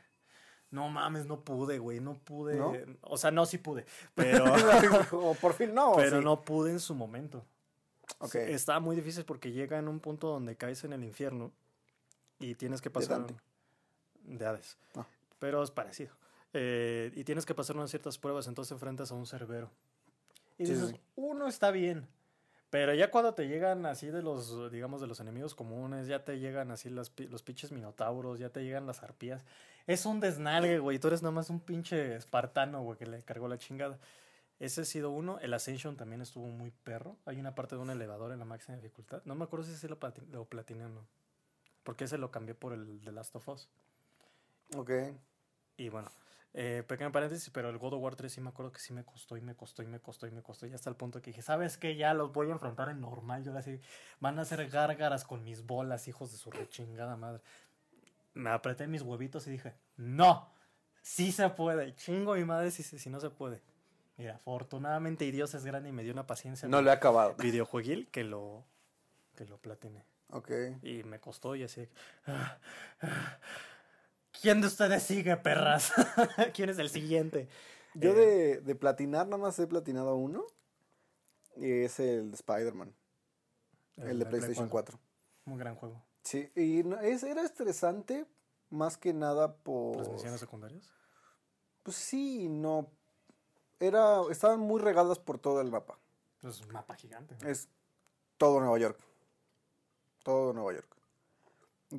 No 0.71 0.89
mames, 0.89 1.25
no 1.25 1.41
pude, 1.41 1.79
güey. 1.79 1.99
No 1.99 2.13
pude. 2.15 2.55
¿No? 2.55 2.73
O 3.01 3.17
sea, 3.17 3.31
no, 3.31 3.45
sí 3.45 3.57
pude. 3.57 3.85
Pero, 4.15 4.45
Como 5.09 5.35
por 5.35 5.53
fin 5.53 5.73
no. 5.73 5.93
pero 5.95 6.19
sí. 6.19 6.23
no 6.23 6.41
pude 6.41 6.71
en 6.71 6.79
su 6.79 6.95
momento. 6.95 7.45
Ok. 8.19 8.35
Estaba 8.35 8.79
muy 8.79 8.95
difícil 8.95 9.25
porque 9.25 9.51
llega 9.51 9.77
en 9.77 9.87
un 9.87 9.99
punto 9.99 10.27
donde 10.27 10.55
caes 10.55 10.83
en 10.83 10.93
el 10.93 11.03
infierno 11.03 11.51
y 12.39 12.55
tienes 12.55 12.81
que 12.81 12.89
pasar. 12.89 13.19
Dante. 13.19 13.35
De 14.23 14.45
Hades. 14.45 14.77
Ah. 14.95 15.05
Pero 15.39 15.63
es 15.63 15.71
parecido. 15.71 16.13
Eh, 16.53 17.11
y 17.15 17.23
tienes 17.23 17.45
que 17.45 17.55
pasar 17.55 17.75
unas 17.77 17.89
ciertas 17.89 18.17
pruebas, 18.17 18.47
entonces 18.47 18.71
enfrentas 18.71 19.11
a 19.11 19.15
un 19.15 19.25
cerbero. 19.25 19.69
Y 20.57 20.65
Sí, 20.65 20.73
dices, 20.73 20.89
sí. 20.89 20.99
uno 21.15 21.47
está 21.47 21.71
bien. 21.71 22.07
Pero 22.69 22.93
ya 22.93 23.11
cuando 23.11 23.33
te 23.33 23.47
llegan 23.47 23.85
así 23.85 24.07
de 24.07 24.21
los, 24.21 24.71
digamos, 24.71 25.01
de 25.01 25.07
los 25.07 25.19
enemigos 25.19 25.55
comunes, 25.55 26.07
ya 26.07 26.23
te 26.23 26.39
llegan 26.39 26.71
así 26.71 26.89
las, 26.89 27.11
los 27.17 27.43
pinches 27.43 27.71
minotauros, 27.73 28.39
ya 28.39 28.49
te 28.49 28.63
llegan 28.63 28.87
las 28.87 29.03
arpías. 29.03 29.43
Es 29.87 30.05
un 30.05 30.19
desnalgue, 30.21 30.79
güey. 30.79 30.97
Tú 30.99 31.07
eres 31.07 31.21
nada 31.21 31.33
más 31.33 31.49
un 31.49 31.59
pinche 31.59 32.15
espartano, 32.15 32.81
güey, 32.83 32.97
que 32.97 33.05
le 33.07 33.23
cargó 33.23 33.49
la 33.49 33.57
chingada. 33.57 33.99
Ese 34.59 34.81
ha 34.81 34.85
sido 34.85 35.09
uno. 35.09 35.37
El 35.39 35.53
Ascension 35.53 35.97
también 35.97 36.21
estuvo 36.21 36.45
muy 36.47 36.71
perro. 36.71 37.17
Hay 37.25 37.39
una 37.39 37.55
parte 37.55 37.75
de 37.75 37.81
un 37.81 37.89
elevador 37.89 38.31
en 38.31 38.39
la 38.39 38.45
máxima 38.45 38.77
dificultad. 38.77 39.21
No 39.25 39.35
me 39.35 39.43
acuerdo 39.43 39.65
si 39.65 39.73
ese 39.73 39.89
lo, 39.89 39.97
lo 40.31 40.45
platiné 40.45 40.85
o 40.85 40.89
no. 40.89 41.05
Porque 41.83 42.05
ese 42.05 42.17
lo 42.19 42.31
cambié 42.31 42.53
por 42.55 42.71
el 42.71 43.03
de 43.03 43.11
Last 43.11 43.35
of 43.35 43.49
Us. 43.49 43.67
Ok. 44.77 44.91
Y 45.77 45.89
bueno, 45.89 46.09
Eh, 46.53 46.83
pequeño 46.85 47.11
paréntesis, 47.13 47.49
pero 47.49 47.69
el 47.69 47.77
God 47.77 47.93
of 47.93 48.01
War 48.03 48.15
3 48.15 48.31
sí 48.31 48.41
me 48.41 48.49
acuerdo 48.49 48.73
que 48.73 48.79
sí 48.79 48.91
me 48.93 49.05
costó 49.05 49.37
y 49.37 49.41
me 49.41 49.55
costó 49.55 49.83
y 49.83 49.87
me 49.87 49.99
costó 50.01 50.27
y 50.27 50.31
me 50.31 50.41
costó. 50.41 50.67
Y 50.67 50.73
hasta 50.73 50.89
el 50.89 50.95
punto 50.97 51.21
que 51.21 51.29
dije, 51.31 51.41
¿sabes 51.41 51.77
qué? 51.77 51.95
Ya 51.95 52.13
los 52.13 52.33
voy 52.33 52.49
a 52.49 52.51
enfrentar 52.51 52.89
en 52.89 52.99
normal. 52.99 53.43
Yo 53.43 53.55
así, 53.57 53.79
van 54.19 54.37
a 54.37 54.41
hacer 54.41 54.67
gárgaras 54.69 55.23
con 55.23 55.43
mis 55.43 55.65
bolas, 55.65 56.07
hijos 56.09 56.31
de 56.31 56.37
su 56.37 56.51
rechingada 56.51 57.15
madre. 57.15 57.41
Me 58.33 58.49
apreté 58.49 58.87
mis 58.87 59.01
huevitos 59.01 59.47
y 59.47 59.51
dije, 59.51 59.73
no, 59.95 60.51
sí 61.01 61.31
se 61.31 61.49
puede. 61.49 61.95
Chingo 61.95 62.35
mi 62.35 62.43
madre 62.45 62.71
si, 62.71 62.83
si 62.83 63.09
no 63.09 63.19
se 63.21 63.29
puede. 63.29 63.61
Mira, 64.17 64.35
afortunadamente 64.35 65.25
y 65.25 65.31
Dios 65.31 65.53
es 65.53 65.63
grande 65.65 65.89
y 65.89 65.91
me 65.93 66.03
dio 66.03 66.11
una 66.13 66.27
paciencia 66.27 66.67
No 66.67 66.81
lo 66.81 66.89
he 66.89 66.93
acabado. 66.93 67.33
videojueguil 67.35 68.07
que 68.09 68.23
lo, 68.25 68.65
que 69.35 69.45
lo 69.45 69.57
platiné. 69.57 70.03
Ok. 70.31 70.51
Y 70.83 71.03
me 71.03 71.19
costó 71.19 71.55
y 71.55 71.63
así. 71.63 71.87
"Ah, 72.27 72.57
ah, 73.01 73.37
¿Quién 74.41 74.61
de 74.61 74.67
ustedes 74.67 75.03
sigue, 75.03 75.37
perras? 75.37 75.91
¿Quién 76.53 76.69
es 76.69 76.79
el 76.79 76.89
siguiente? 76.89 77.47
Yo 77.93 78.11
Eh, 78.11 78.15
de, 78.15 78.61
de 78.61 78.75
platinar 78.75 79.27
nada 79.27 79.37
más 79.41 79.59
he 79.59 79.67
platinado 79.67 80.15
uno. 80.15 80.45
Y 81.57 81.83
es 81.83 81.99
el 81.99 82.31
de 82.31 82.35
Spider-Man. 82.35 82.93
El 83.97 84.19
de 84.19 84.25
Play 84.25 84.39
PlayStation 84.41 84.69
4. 84.69 84.99
Un 85.45 85.57
gran 85.57 85.75
juego. 85.75 86.01
Sí, 86.23 86.49
y 86.55 86.83
no- 86.83 86.99
es, 87.01 87.23
era 87.23 87.43
estresante 87.43 88.25
más 88.69 88.97
que 88.97 89.13
nada 89.13 89.55
por... 89.57 89.97
Las 89.97 90.09
misiones 90.09 90.39
secundarias. 90.39 90.89
Pues 91.83 91.97
sí, 91.97 92.47
no. 92.47 92.89
Era, 93.79 94.21
estaban 94.31 94.59
muy 94.59 94.79
regadas 94.79 95.19
por 95.19 95.39
todo 95.39 95.61
el 95.61 95.69
mapa. 95.71 95.99
Pues 96.39 96.61
un 96.61 96.69
mapa 96.71 96.95
gigante. 96.95 97.35
¿no? 97.41 97.49
Es 97.49 97.67
todo 98.37 98.59
Nueva 98.59 98.77
York. 98.79 98.99
Todo 100.23 100.53
Nueva 100.53 100.73
York. 100.73 100.95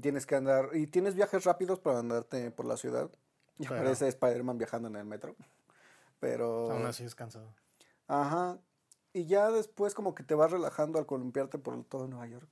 Tienes 0.00 0.26
que 0.26 0.36
andar. 0.36 0.70
Y 0.74 0.86
tienes 0.86 1.14
viajes 1.14 1.44
rápidos 1.44 1.78
para 1.80 1.98
andarte 1.98 2.50
por 2.50 2.66
la 2.66 2.76
ciudad. 2.76 3.10
Y 3.58 3.66
Pero- 3.66 3.82
parece 3.82 4.08
Spider-Man 4.08 4.58
viajando 4.58 4.88
en 4.88 4.96
el 4.96 5.04
metro. 5.04 5.36
Pero. 6.20 6.70
Aún 6.70 6.86
así 6.86 7.04
es 7.04 7.14
cansado. 7.14 7.52
Ajá. 8.08 8.58
Y 9.12 9.26
ya 9.26 9.50
después, 9.50 9.94
como 9.94 10.14
que 10.14 10.22
te 10.22 10.34
vas 10.34 10.50
relajando 10.50 10.98
al 10.98 11.06
columpiarte 11.06 11.58
por 11.58 11.84
todo 11.84 12.08
Nueva 12.08 12.26
York. 12.26 12.48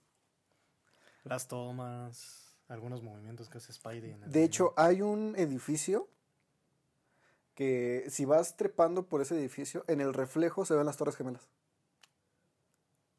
Las 1.24 1.48
tomas, 1.48 2.56
algunos 2.68 3.02
movimientos 3.02 3.48
que 3.48 3.58
hace 3.58 3.72
Spidey. 3.72 4.12
En 4.12 4.22
el 4.24 4.32
De 4.32 4.44
hecho, 4.44 4.74
hay 4.76 5.02
un 5.02 5.34
edificio 5.36 6.08
que 7.54 8.06
si 8.08 8.24
vas 8.24 8.56
trepando 8.56 9.06
por 9.06 9.20
ese 9.20 9.38
edificio, 9.38 9.84
en 9.86 10.00
el 10.00 10.14
reflejo 10.14 10.64
se 10.64 10.74
ven 10.74 10.86
las 10.86 10.96
Torres 10.96 11.16
Gemelas. 11.16 11.48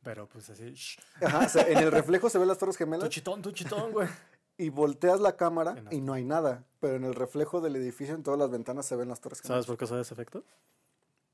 Pero 0.04 0.28
pues 0.28 0.50
así. 0.50 0.72
shh, 0.74 1.00
Ajá, 1.22 1.46
o 1.46 1.50
sea, 1.50 1.68
en 1.68 1.78
el 1.78 1.92
reflejo 1.92 2.30
se 2.30 2.38
ven 2.40 2.48
las 2.48 2.58
Torres 2.58 2.76
Tu 2.76 2.84
Gemelas 2.84 3.10
chitón, 3.10 3.42
tu 3.42 3.52
chitón, 3.52 3.92
güey. 3.92 4.08
y 4.58 4.70
volteas 4.70 5.20
la 5.20 5.36
cámara 5.36 5.76
y 5.92 6.02
no 6.02 6.14
hay 6.14 6.24
nada. 6.26 6.66
Pero 6.80 6.96
en 6.96 7.04
el 7.04 7.14
reflejo 7.16 7.62
del 7.62 7.76
edificio, 7.76 8.16
en 8.16 8.24
todas 8.24 8.40
las 8.40 8.50
ventanas 8.50 8.86
se 8.86 8.96
ven 8.96 9.10
las 9.10 9.22
Torres 9.22 9.42
Gemelas. 9.42 9.56
¿Sabes 9.66 9.68
por 9.68 9.78
qué 9.78 9.88
sabe 9.88 10.02
ese 10.02 10.14
efecto? 10.14 10.44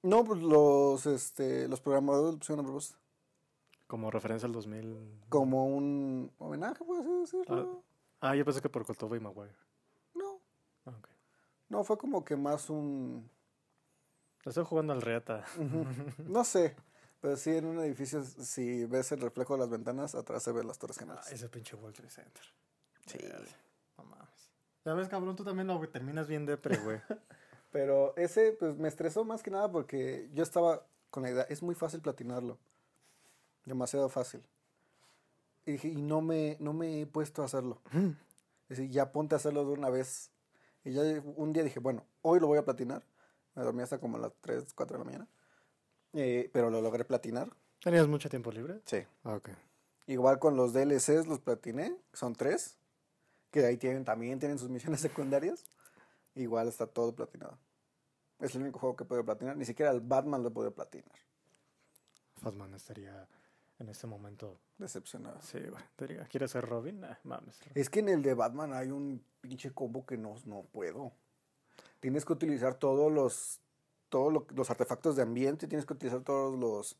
No, 0.03 0.23
pues 0.23 0.41
los, 0.41 1.05
este, 1.05 1.67
los 1.67 1.81
programadores 1.81 2.33
lo 2.33 2.39
pusieron 2.39 2.63
a 2.63 2.67
propósito. 2.67 2.99
Como 3.87 4.11
referencia 4.11 4.45
al 4.45 4.51
2000. 4.53 5.23
Como 5.29 5.65
un 5.65 6.31
homenaje, 6.37 6.83
puede 6.83 7.03
decirlo. 7.21 7.83
Ah, 8.19 8.35
yo 8.35 8.43
pensé 8.43 8.61
que 8.61 8.69
por 8.69 8.85
Tobey 8.85 9.19
Maguire. 9.19 9.55
No, 10.13 10.41
Ah, 10.85 10.93
no, 11.69 11.83
fue 11.83 11.97
como 11.97 12.23
que 12.25 12.35
más 12.35 12.69
un... 12.69 13.29
Estoy 14.45 14.63
jugando 14.65 14.93
al 14.93 15.01
Reata. 15.01 15.43
No 16.19 16.43
sé, 16.43 16.75
pero 17.27 17.35
sí 17.35 17.49
en 17.49 17.65
un 17.65 17.77
edificio, 17.79 18.23
si 18.23 18.85
ves 18.85 19.11
el 19.11 19.19
reflejo 19.19 19.55
de 19.55 19.59
las 19.59 19.69
ventanas, 19.69 20.15
atrás 20.15 20.41
se 20.43 20.53
ven 20.53 20.65
las 20.65 20.79
Torres 20.79 20.95
Ah, 20.97 21.01
Gemelas. 21.01 21.29
ese 21.29 21.49
pinche 21.49 21.75
World 21.75 21.93
Trade 21.93 22.09
Center. 22.09 22.43
Sí. 23.05 23.17
No 23.97 24.05
mames. 24.05 24.29
¿Sabes, 24.85 25.09
cabrón? 25.09 25.35
Tú 25.35 25.43
también 25.43 25.67
lo 25.67 25.77
terminas 25.89 26.25
bien 26.29 26.45
depre, 26.45 26.77
güey. 26.77 27.01
Pero 27.73 28.15
ese, 28.15 28.53
pues 28.53 28.77
me 28.77 28.87
estresó 28.87 29.25
más 29.25 29.43
que 29.43 29.51
nada 29.51 29.69
porque 29.69 30.29
yo 30.33 30.41
estaba 30.41 30.85
con 31.11 31.23
la 31.23 31.31
idea, 31.31 31.41
es 31.49 31.61
muy 31.61 31.75
fácil 31.75 31.99
platinarlo. 31.99 32.57
Demasiado 33.65 34.07
fácil. 34.07 34.41
Y 35.65 35.73
dije, 35.73 35.89
y 35.89 36.01
no 36.01 36.21
me, 36.21 36.55
no 36.61 36.71
me 36.71 37.01
he 37.01 37.07
puesto 37.07 37.41
a 37.41 37.45
hacerlo. 37.45 37.81
Es 38.69 38.77
decir, 38.77 38.89
ya 38.89 39.11
ponte 39.11 39.35
a 39.35 39.37
hacerlo 39.37 39.65
de 39.65 39.73
una 39.73 39.89
vez. 39.89 40.31
Y 40.85 40.93
ya 40.93 41.01
un 41.35 41.51
día 41.51 41.63
dije, 41.63 41.81
bueno, 41.81 42.05
hoy 42.21 42.39
lo 42.39 42.47
voy 42.47 42.57
a 42.57 42.63
platinar. 42.63 43.03
Me 43.53 43.63
dormí 43.63 43.81
hasta 43.81 43.97
como 43.99 44.15
a 44.15 44.21
las 44.21 44.31
3, 44.39 44.73
4 44.73 44.93
de 44.97 44.99
la 44.99 45.05
mañana. 45.05 45.27
Eh, 46.13 46.49
pero 46.53 46.69
lo 46.69 46.81
logré 46.81 47.05
platinar. 47.05 47.49
¿Tenías 47.81 48.07
mucho 48.07 48.29
tiempo 48.29 48.51
libre? 48.51 48.81
Sí. 48.85 49.03
Ah, 49.23 49.35
ok. 49.35 49.49
Igual 50.07 50.39
con 50.39 50.55
los 50.55 50.73
DLCs 50.73 51.27
los 51.27 51.39
platiné, 51.39 51.95
son 52.13 52.33
tres. 52.33 52.77
Que 53.51 53.65
ahí 53.65 53.77
tienen, 53.77 54.05
también 54.05 54.39
tienen 54.39 54.57
sus 54.57 54.69
misiones 54.69 55.01
secundarias. 55.01 55.63
Igual 56.35 56.67
está 56.67 56.87
todo 56.87 57.13
platinado. 57.13 57.57
Es 58.39 58.55
el 58.55 58.61
único 58.61 58.79
juego 58.79 58.95
que 58.95 59.05
puedo 59.05 59.25
platinar. 59.25 59.57
Ni 59.57 59.65
siquiera 59.65 59.91
el 59.91 60.01
Batman 60.01 60.43
lo 60.43 60.51
puedo 60.51 60.71
platinar. 60.71 61.11
Fatman 62.41 62.73
estaría 62.73 63.27
en 63.79 63.89
este 63.89 64.07
momento. 64.07 64.59
Decepcionado. 64.77 65.39
Sí, 65.41 65.59
güey. 65.59 65.83
Diría, 65.97 66.25
¿Quieres 66.25 66.51
ser 66.51 66.65
Robin? 66.65 66.99
Nah, 66.99 67.15
mames. 67.23 67.59
Es 67.73 67.89
que 67.89 67.99
en 67.99 68.09
el 68.09 68.21
de 68.21 68.33
Batman 68.33 68.73
hay 68.73 68.91
un 68.91 69.23
pinche 69.41 69.71
combo 69.71 70.05
que 70.05 70.17
no, 70.17 70.35
no 70.45 70.63
puedo. 70.71 71.11
Tienes 71.99 72.25
que 72.25 72.33
utilizar 72.33 72.75
todos 72.75 73.11
los 73.11 73.59
todos 74.09 74.31
lo- 74.33 74.47
los 74.55 74.69
artefactos 74.69 75.15
de 75.15 75.23
ambiente, 75.23 75.67
tienes 75.67 75.85
que 75.85 75.93
utilizar 75.93 76.21
todos 76.21 76.57
los 76.57 76.97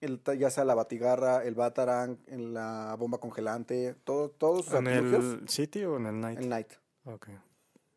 el, 0.00 0.22
ya 0.38 0.50
sea 0.50 0.64
la 0.64 0.74
batigarra, 0.74 1.42
el 1.44 1.54
batarang, 1.54 2.18
en 2.26 2.52
la 2.52 2.94
bomba 2.98 3.18
congelante, 3.18 3.94
todo, 4.04 4.28
todos 4.30 4.66
sus 4.66 4.74
¿En 4.74 4.86
el 4.88 5.48
City 5.48 5.84
o 5.84 5.96
en 5.96 6.06
el 6.06 6.20
Night? 6.20 6.38
en 6.40 6.48
Night. 6.50 6.72
Ok. 7.06 7.28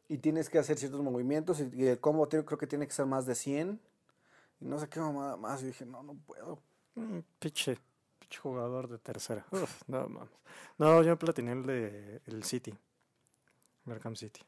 Y 0.08 0.18
tienes 0.20 0.50
que 0.50 0.60
hacer 0.60 0.78
ciertos 0.78 1.02
movimientos 1.02 1.60
y, 1.60 1.70
y 1.74 1.88
el 1.88 2.00
combo 2.00 2.28
te- 2.28 2.44
creo 2.46 2.58
que 2.58 2.68
tiene 2.68 2.88
que 2.88 2.94
ser 2.94 3.06
más 3.06 3.26
de 3.26 3.36
100. 3.36 3.80
Y 4.62 4.66
no 4.66 4.80
sé 4.80 4.88
qué 4.90 5.00
mamada 5.00 5.36
más. 5.38 5.62
Y 5.62 5.68
dije, 5.68 5.86
no, 5.86 6.02
no 6.04 6.16
puedo. 6.26 6.60
Mm, 6.96 7.20
Pinche, 7.38 7.78
pinche 8.18 8.40
jugador 8.40 8.88
de 8.88 8.98
tercera. 8.98 9.46
Uf, 9.52 9.82
no 9.88 10.08
mames. 10.08 10.30
No, 10.78 11.04
yo 11.04 11.18
platiné 11.20 11.52
el 11.52 11.66
de 11.66 12.22
el 12.28 12.44
City. 12.44 12.74
Arkham 13.88 14.16
City. 14.16 14.42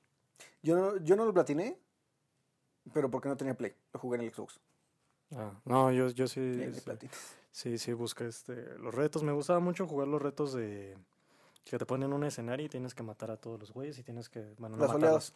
Yo 0.64 0.76
no, 0.78 0.98
yo 1.04 1.16
no 1.16 1.26
lo 1.26 1.34
platiné, 1.34 1.78
pero 2.94 3.10
porque 3.10 3.30
no 3.30 3.38
tenía 3.38 3.56
Play. 3.56 3.74
Lo 3.94 4.00
jugué 4.00 4.18
en 4.18 4.26
el 4.26 4.34
Xbox. 4.34 4.60
Ah, 5.36 5.52
no, 5.66 5.92
yo, 5.92 6.10
yo 6.10 6.28
sí, 6.28 6.74
sí, 6.74 7.10
sí, 7.52 7.78
sí 7.78 7.94
busqué 7.94 8.28
este, 8.28 8.78
los 8.78 8.94
retos. 8.94 9.24
Me 9.24 9.32
gustaba 9.32 9.60
mucho 9.60 9.88
jugar 9.88 10.08
los 10.08 10.22
retos 10.22 10.54
de 10.54 10.98
que 11.64 11.78
te 11.78 11.86
ponen 11.86 12.12
un 12.12 12.24
escenario 12.24 12.66
y 12.66 12.70
tienes 12.70 12.94
que 12.94 13.04
matar 13.04 13.32
a 13.32 13.38
todos 13.38 13.60
los 13.60 13.72
güeyes 13.72 13.98
y 14.00 14.04
tienes 14.04 14.30
que, 14.30 14.54
bueno, 14.58 14.76
no 14.78 14.84
Las 14.84 14.94
matarlos. 14.94 15.34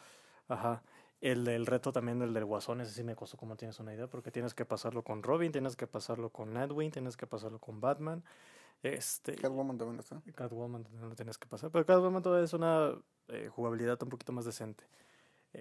Ajá. 0.47 0.83
El 1.21 1.45
del 1.45 1.65
reto 1.65 1.91
también 1.91 2.19
del 2.19 2.33
del 2.33 2.45
Guasón, 2.45 2.81
ese 2.81 2.91
sí 2.91 3.03
me 3.03 3.15
costó 3.15 3.37
como 3.37 3.55
tienes 3.55 3.79
una 3.79 3.93
idea, 3.93 4.07
porque 4.07 4.31
tienes 4.31 4.53
que 4.53 4.65
pasarlo 4.65 5.01
con 5.01 5.23
Robin, 5.23 5.51
tienes 5.51 5.75
que 5.75 5.87
pasarlo 5.87 6.29
con 6.29 6.53
Nightwing, 6.53 6.91
tienes 6.91 7.15
que 7.15 7.25
pasarlo 7.25 7.59
con 7.59 7.79
Batman. 7.79 8.23
Este, 8.83 9.35
Catwoman 9.35 9.77
también 9.77 9.99
está. 9.99 10.21
Catwoman 10.35 10.83
también 10.83 11.09
lo 11.09 11.15
tienes 11.15 11.37
que 11.37 11.47
pasar. 11.47 11.71
Pero 11.71 11.85
Catwoman 11.85 12.21
todavía 12.21 12.45
es 12.45 12.53
una 12.53 12.93
eh, 13.29 13.49
jugabilidad 13.49 14.01
un 14.03 14.09
poquito 14.09 14.31
más 14.33 14.45
decente. 14.45 14.83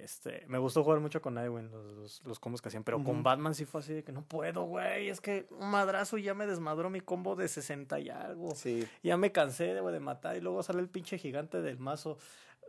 Este, 0.03 0.45
me 0.49 0.59
gustó 0.59 0.83
jugar 0.83 1.01
mucho 1.01 1.23
con 1.23 1.35
Nightwing, 1.35 1.71
los, 1.71 1.85
los, 1.97 2.23
los 2.25 2.39
combos 2.39 2.61
que 2.61 2.69
hacían. 2.69 2.85
Pero 2.85 3.03
con. 3.03 3.23
Batman 3.23 3.55
sí 3.55 3.65
fue 3.65 3.81
así 3.81 3.93
de 3.93 4.03
que 4.03 4.13
no 4.13 4.23
puedo, 4.23 4.65
güey. 4.65 5.09
Es 5.09 5.21
que 5.21 5.47
un 5.51 5.71
madrazo 5.71 6.19
ya 6.19 6.35
me 6.35 6.47
desmadró 6.47 6.91
mi 6.91 7.01
combo 7.01 7.37
de 7.37 7.49
60 7.49 8.01
y 8.01 8.11
algo. 8.11 8.55
Sí. 8.55 8.87
Ya 9.03 9.17
me 9.17 9.33
cansé 9.33 9.75
de, 9.75 9.81
güey, 9.81 9.95
de 9.95 10.01
matar. 10.01 10.37
Y 10.37 10.41
luego 10.41 10.63
sale 10.63 10.81
el 10.81 10.89
pinche 10.89 11.19
gigante 11.19 11.63
del 11.63 11.79
mazo 11.79 12.19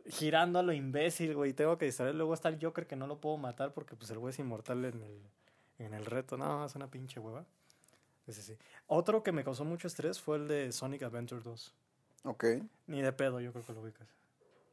girando 0.08 0.60
a 0.60 0.64
lo 0.64 0.74
imbécil, 0.74 1.36
güey. 1.36 1.52
Y 1.52 1.54
tengo 1.54 1.78
que 1.78 1.86
distraer. 1.86 2.16
Luego 2.16 2.34
está 2.34 2.50
el 2.50 2.60
Joker 2.62 2.88
que 2.88 2.96
no 2.96 3.08
lo 3.08 3.20
puedo 3.20 3.38
matar 3.38 3.74
porque 3.74 3.96
pues 3.96 4.10
el 4.12 4.20
güey 4.20 4.32
es 4.32 4.40
inmortal 4.40 4.86
en 4.86 5.02
el, 5.02 5.22
en 5.80 5.94
el 5.94 6.06
reto. 6.06 6.38
No, 6.38 6.66
es 6.66 6.76
una 6.76 6.90
pinche 6.90 7.20
hueva. 7.20 7.46
Ese 8.28 8.42
sí. 8.42 8.58
Otro 8.88 9.24
que 9.24 9.32
me 9.32 9.44
causó 9.44 9.66
mucho 9.66 9.88
estrés 9.88 10.20
fue 10.20 10.38
el 10.38 10.48
de 10.48 10.72
Sonic 10.72 11.04
Adventure 11.04 11.42
2. 11.42 11.74
Ok. 12.24 12.46
Ni 12.88 13.02
de 13.02 13.14
pedo, 13.14 13.40
yo 13.40 13.52
creo 13.52 13.66
que 13.66 13.74
lo 13.74 13.82
ubicas. 13.82 14.08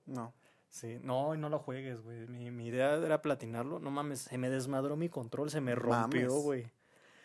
No. 0.07 0.33
Sí, 0.73 0.99
no, 1.03 1.35
y 1.35 1.39
no 1.39 1.51
lo 1.51 1.59
juegues, 1.59 2.01
güey. 2.01 2.27
Mi, 2.29 2.51
mi 2.51 2.67
idea 2.69 2.95
era 2.95 3.21
platinarlo. 3.21 3.79
No 3.79 3.91
mames, 3.91 4.21
se 4.23 4.39
me 4.39 4.49
desmadró 4.49 4.97
mi 4.97 5.11
control, 5.11 5.51
se 5.51 5.61
me 5.61 5.75
rompió, 5.75 6.29
Mames. 6.31 6.43
güey. 6.43 6.67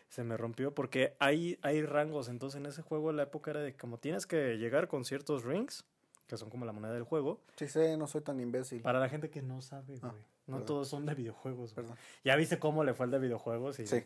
Se 0.09 0.23
me 0.25 0.35
rompió 0.35 0.75
porque 0.75 1.15
hay, 1.19 1.57
hay 1.61 1.81
rangos. 1.81 2.27
Entonces, 2.27 2.59
en 2.59 2.65
ese 2.65 2.81
juego 2.81 3.13
la 3.13 3.23
época 3.23 3.51
era 3.51 3.61
de 3.61 3.73
como 3.75 3.99
tienes 3.99 4.27
que 4.27 4.57
llegar 4.57 4.89
con 4.89 5.05
ciertos 5.05 5.45
rings, 5.45 5.85
que 6.27 6.35
son 6.35 6.49
como 6.49 6.65
la 6.65 6.73
moneda 6.73 6.93
del 6.93 7.03
juego. 7.03 7.39
Sí 7.55 7.67
sé, 7.69 7.95
no 7.95 8.05
soy 8.07 8.19
tan 8.21 8.37
imbécil. 8.41 8.81
Para 8.81 8.99
la 8.99 9.07
gente 9.07 9.29
que 9.29 9.41
no 9.41 9.61
sabe, 9.61 9.95
Ah, 10.01 10.09
güey. 10.09 10.21
no 10.47 10.55
perdón. 10.57 10.65
todos 10.65 10.89
son 10.89 11.05
de 11.05 11.15
videojuegos, 11.15 11.73
güey. 11.73 11.85
Perdón. 11.85 11.97
Ya 12.25 12.35
viste 12.35 12.59
cómo 12.59 12.83
le 12.83 12.93
fue 12.93 13.05
el 13.05 13.11
de 13.13 13.19
videojuegos 13.19 13.79
y. 13.79 13.87
Sí. 13.87 14.03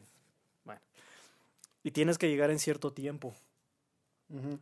Bueno. 0.65 0.81
Y 1.83 1.89
tienes 1.91 2.19
que 2.19 2.29
llegar 2.29 2.51
en 2.51 2.59
cierto 2.59 2.93
tiempo. 2.93 3.33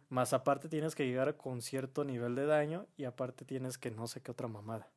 Más 0.09 0.33
aparte 0.33 0.69
tienes 0.69 0.95
que 0.95 1.05
llegar 1.05 1.37
con 1.37 1.61
cierto 1.61 2.03
nivel 2.03 2.35
de 2.35 2.45
daño 2.45 2.87
y 2.97 3.05
aparte 3.05 3.45
tienes 3.45 3.77
que 3.77 3.91
no 3.91 4.07
sé 4.07 4.21
qué 4.21 4.31
otra 4.31 4.47
mamada. 4.47 4.87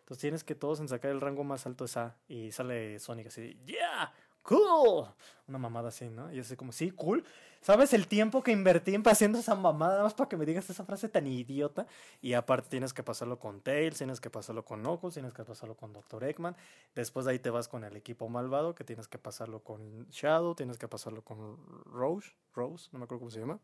Entonces 0.00 0.20
tienes 0.20 0.44
que 0.44 0.54
todos 0.54 0.80
en 0.80 0.88
sacar 0.88 1.10
el 1.10 1.20
rango 1.20 1.44
más 1.44 1.66
alto 1.66 1.84
es 1.84 1.96
A 1.96 2.16
y 2.28 2.52
sale 2.52 2.98
Sonic 2.98 3.28
así, 3.28 3.58
¡Yeah! 3.66 4.12
cool. 4.42 5.06
Una 5.46 5.58
mamada 5.58 5.88
así, 5.88 6.08
¿no? 6.08 6.32
Y 6.32 6.40
así 6.40 6.56
como, 6.56 6.72
sí, 6.72 6.90
cool. 6.90 7.24
¿Sabes 7.60 7.92
el 7.92 8.06
tiempo 8.06 8.42
que 8.42 8.52
invertí 8.52 8.94
en 8.94 9.06
haciendo 9.06 9.38
esa 9.38 9.54
mamada 9.54 9.92
nada 9.92 10.04
más 10.04 10.14
para 10.14 10.28
que 10.28 10.36
me 10.36 10.46
digas 10.46 10.70
esa 10.70 10.84
frase 10.84 11.08
tan 11.08 11.26
idiota? 11.26 11.86
Y 12.22 12.32
aparte 12.32 12.70
tienes 12.70 12.94
que 12.94 13.02
pasarlo 13.02 13.38
con 13.38 13.60
Tails, 13.60 13.98
tienes 13.98 14.20
que 14.20 14.30
pasarlo 14.30 14.64
con 14.64 14.80
Knuckles, 14.80 15.14
tienes 15.14 15.34
que 15.34 15.44
pasarlo 15.44 15.76
con 15.76 15.92
Dr. 15.92 16.24
Eggman. 16.24 16.56
Después 16.94 17.26
de 17.26 17.32
ahí 17.32 17.38
te 17.38 17.50
vas 17.50 17.68
con 17.68 17.84
el 17.84 17.96
equipo 17.96 18.28
malvado, 18.28 18.74
que 18.74 18.84
tienes 18.84 19.08
que 19.08 19.18
pasarlo 19.18 19.62
con 19.62 20.06
Shadow, 20.08 20.54
tienes 20.54 20.78
que 20.78 20.88
pasarlo 20.88 21.22
con 21.22 21.58
Rose, 21.84 22.30
Rose, 22.54 22.88
no 22.92 22.98
me 22.98 23.04
acuerdo 23.04 23.20
cómo 23.20 23.30
se 23.30 23.40
llama. 23.40 23.60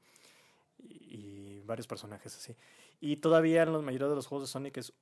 Y, 0.78 1.60
varios 1.66 1.88
personajes 1.88 2.36
así. 2.36 2.54
Y 3.00 3.16
todavía 3.16 3.64
en 3.64 3.72
la 3.72 3.80
mayoría 3.80 4.06
de 4.06 4.14
los 4.14 4.28
juegos 4.28 4.48
de 4.48 4.52
Sonic 4.52 4.76
es 4.76 4.92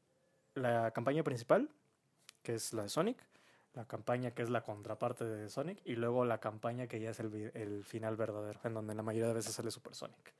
la 0.54 0.92
campaña 0.92 1.22
principal, 1.22 1.68
que 2.42 2.54
es 2.54 2.72
la 2.72 2.84
de 2.84 2.88
Sonic, 2.88 3.18
la 3.74 3.84
campaña 3.84 4.30
que 4.30 4.42
es 4.42 4.48
la 4.48 4.62
contraparte 4.62 5.26
de 5.26 5.50
Sonic, 5.50 5.82
y 5.84 5.96
luego 5.96 6.24
la 6.24 6.38
campaña 6.38 6.86
que 6.86 7.00
ya 7.00 7.10
es 7.10 7.20
el, 7.20 7.52
el 7.54 7.84
final 7.84 8.16
verdadero, 8.16 8.60
en 8.64 8.72
donde 8.72 8.94
la 8.94 9.02
mayoría 9.02 9.28
de 9.28 9.34
veces 9.34 9.52
sale 9.52 9.70
Super 9.70 9.94
Sonic. 9.94 10.32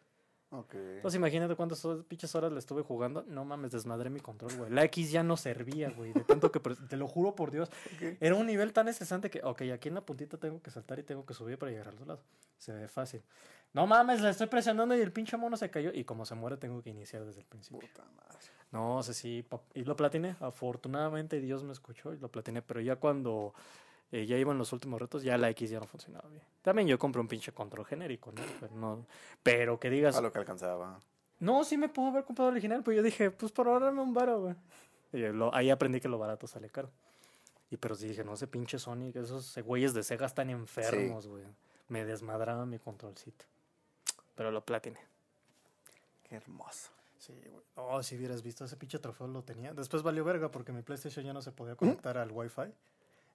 Entonces 0.59 1.17
imagínate 1.17 1.55
cuántas 1.55 1.87
pinches 2.09 2.35
horas 2.35 2.53
le 2.53 2.59
estuve 2.59 2.83
jugando. 2.83 3.25
No 3.27 3.45
mames, 3.45 3.73
desmadré 3.73 4.11
mi 4.11 4.21
control, 4.21 4.55
güey. 4.57 4.71
La 4.71 4.85
X 4.85 5.11
ya 5.11 5.23
no 5.23 5.37
servía, 5.37 5.91
güey. 5.91 6.13
De 6.13 6.23
tanto 6.25 6.53
que, 6.53 6.61
te 6.61 6.97
lo 6.97 7.09
juro 7.09 7.35
por 7.35 7.51
Dios, 7.51 7.71
era 8.21 8.35
un 8.35 8.47
nivel 8.47 8.73
tan 8.73 8.89
estresante 8.89 9.31
que, 9.31 9.41
ok, 9.43 9.63
aquí 9.73 9.89
en 9.89 9.95
la 9.95 10.01
puntita 10.01 10.37
tengo 10.37 10.63
que 10.63 10.71
saltar 10.71 10.99
y 10.99 11.03
tengo 11.03 11.25
que 11.25 11.35
subir 11.35 11.59
para 11.59 11.73
llegar 11.73 11.89
al 11.89 11.95
otro 11.95 12.07
lado. 12.07 12.21
Se 12.59 12.73
ve 12.73 12.89
fácil. 12.89 13.23
No 13.73 13.87
mames, 13.87 14.21
la 14.21 14.31
estoy 14.31 14.47
presionando 14.47 14.97
y 14.97 15.01
el 15.01 15.13
pinche 15.13 15.37
mono 15.37 15.57
se 15.57 15.71
cayó. 15.71 15.91
Y 15.93 16.05
como 16.05 16.25
se 16.25 16.35
muere, 16.35 16.57
tengo 16.57 16.81
que 16.83 16.91
iniciar 16.91 17.25
desde 17.25 17.41
el 17.41 17.47
principio. 17.47 17.81
Puta 17.81 18.05
madre. 18.17 18.39
No 18.71 19.03
sé 19.03 19.15
si. 19.15 19.45
Y 19.75 19.85
lo 19.85 19.97
platiné. 19.97 20.37
Afortunadamente 20.41 21.41
Dios 21.41 21.65
me 21.65 21.73
escuchó 21.73 22.13
y 22.13 22.19
lo 22.19 22.29
platiné. 22.29 22.63
Pero 22.63 22.81
ya 22.81 22.97
cuando 22.97 23.55
eh, 24.15 24.27
ya 24.27 24.37
iban 24.39 24.57
los 24.59 24.73
últimos 24.73 25.01
retos, 25.01 25.23
ya 25.23 25.37
la 25.37 25.51
X 25.51 25.71
ya 25.71 25.81
no 25.81 25.87
funcionaba 25.87 26.29
bien. 26.29 26.43
También 26.63 26.87
yo 26.89 26.99
compré 26.99 27.21
un 27.21 27.29
pinche 27.29 27.53
control 27.53 27.85
genérico, 27.85 28.31
¿no? 28.33 28.43
Pero, 28.61 28.75
no, 28.77 29.07
pero 29.43 29.81
que 29.81 29.91
digas. 29.91 30.17
A 30.17 30.21
lo 30.21 30.31
que 30.33 30.39
alcanzaba. 30.39 31.01
No, 31.41 31.65
sí 31.65 31.77
me 31.77 31.89
puedo 31.89 32.09
haber 32.09 32.25
comprado 32.25 32.49
el 32.51 32.55
original. 32.55 32.83
Pues 32.83 32.97
yo 32.97 33.03
dije, 33.03 33.31
pues 33.31 33.51
por 33.53 33.67
ahorrarme 33.69 34.01
un 34.03 34.15
baro, 34.15 34.41
güey. 34.41 34.55
Y 35.13 35.19
lo- 35.33 35.55
ahí 35.55 35.69
aprendí 35.71 36.01
que 36.01 36.09
lo 36.09 36.19
barato 36.19 36.47
sale 36.47 36.71
caro. 36.71 36.91
Y 37.71 37.77
pero 37.77 37.95
sí 37.97 38.07
dije, 38.09 38.23
no 38.25 38.37
sé, 38.37 38.47
pinche 38.47 38.79
Sonic, 38.79 39.17
esos 39.17 39.57
güeyes 39.65 39.95
de 39.95 40.03
Sega 40.05 40.27
están 40.27 40.49
enfermos, 40.51 41.27
güey. 41.27 41.45
Me 41.89 42.05
desmadraba 42.05 42.65
mi 42.67 42.79
controlcito. 42.79 43.45
Pero 44.37 44.51
lo 44.53 44.65
platiné. 44.65 45.01
Qué 46.29 46.37
hermoso. 46.37 46.91
Sí, 47.19 47.33
güey. 47.33 47.63
Oh, 47.77 48.03
si 48.03 48.17
hubieras 48.17 48.43
visto 48.43 48.65
ese 48.65 48.77
pinche 48.77 48.99
trofeo 48.99 49.27
lo 49.27 49.43
tenía. 49.43 49.73
Después 49.75 50.03
valió 50.03 50.25
verga 50.25 50.51
porque 50.51 50.73
mi 50.73 50.83
PlayStation 50.83 51.25
ya 51.25 51.33
no 51.33 51.43
se 51.43 51.51
podía 51.53 51.75
conectar 51.75 52.17
al 52.19 52.31
Wi-Fi. 52.31 52.73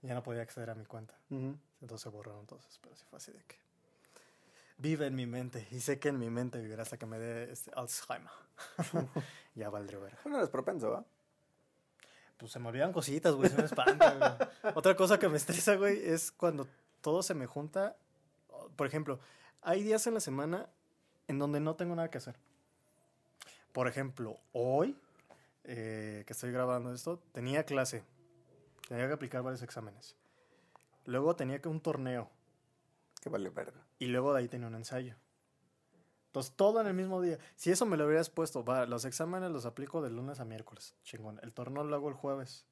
Ya 0.01 0.13
no 0.13 0.23
podía 0.23 0.41
acceder 0.41 0.69
a 0.69 0.75
mi 0.75 0.85
cuenta. 0.85 1.13
Entonces 1.29 2.01
se 2.01 2.09
borraron 2.09 2.45
todos. 2.45 2.79
Pero 2.81 2.95
sí 2.95 3.05
fue 3.09 3.17
así 3.17 3.31
de 3.31 3.43
que. 3.43 3.55
Vive 4.77 5.07
en 5.07 5.15
mi 5.15 5.25
mente. 5.25 5.67
Y 5.71 5.81
sé 5.81 5.99
que 5.99 6.09
en 6.09 6.19
mi 6.19 6.29
mente 6.29 6.59
vivirá 6.59 6.83
hasta 6.83 6.97
que 6.97 7.05
me 7.05 7.19
dé 7.19 7.51
este 7.51 7.71
Alzheimer. 7.75 8.31
ya 9.55 9.69
valdría 9.69 9.99
verga. 9.99 10.17
Bueno, 10.23 10.37
eres 10.37 10.49
propenso, 10.49 10.91
¿va? 10.91 11.05
Pues 12.37 12.53
se 12.53 12.59
me 12.59 12.69
olvidan 12.69 12.93
cositas, 12.93 13.35
güey. 13.35 13.49
Se 13.49 13.57
me 13.57 13.65
espanta, 13.65 14.47
güey. 14.61 14.73
Otra 14.75 14.95
cosa 14.95 15.19
que 15.19 15.27
me 15.27 15.35
estresa, 15.35 15.75
güey, 15.75 15.99
es 16.07 16.31
cuando 16.31 16.65
todo 17.01 17.21
se 17.21 17.33
me 17.33 17.45
junta. 17.45 17.97
Por 18.77 18.87
ejemplo, 18.87 19.19
hay 19.61 19.83
días 19.83 20.07
en 20.07 20.13
la 20.13 20.21
semana 20.21 20.69
en 21.27 21.37
donde 21.39 21.59
no 21.59 21.75
tengo 21.75 21.95
nada 21.95 22.09
que 22.09 22.17
hacer. 22.17 22.35
Por 23.73 23.87
ejemplo, 23.89 24.37
hoy, 24.53 24.95
eh, 25.65 26.23
que 26.25 26.33
estoy 26.33 26.51
grabando 26.51 26.93
esto, 26.93 27.21
tenía 27.33 27.65
clase. 27.65 28.03
Tenía 28.89 29.07
que 29.07 29.13
aplicar 29.13 29.43
varios 29.43 29.61
exámenes. 29.61 30.15
Luego 31.05 31.35
tenía 31.35 31.61
que 31.61 31.69
un 31.69 31.79
torneo. 31.79 32.27
Que 33.21 33.29
vale 33.29 33.49
verga. 33.51 33.85
Y 33.99 34.07
luego 34.07 34.33
de 34.33 34.39
ahí 34.39 34.47
tenía 34.47 34.67
un 34.67 34.73
ensayo. 34.73 35.15
Entonces, 36.25 36.55
todo 36.55 36.81
en 36.81 36.87
el 36.87 36.95
mismo 36.95 37.21
día. 37.21 37.37
Si 37.55 37.69
eso 37.69 37.85
me 37.85 37.97
lo 37.97 38.07
hubieras 38.07 38.31
puesto, 38.31 38.65
va, 38.65 38.87
los 38.87 39.05
exámenes 39.05 39.51
los 39.51 39.67
aplico 39.67 40.01
de 40.01 40.09
lunes 40.09 40.39
a 40.39 40.45
miércoles. 40.45 40.95
Chingón. 41.03 41.39
El 41.43 41.53
torneo 41.53 41.83
lo 41.83 41.95
hago 41.95 42.09
el 42.09 42.15
jueves. 42.15 42.65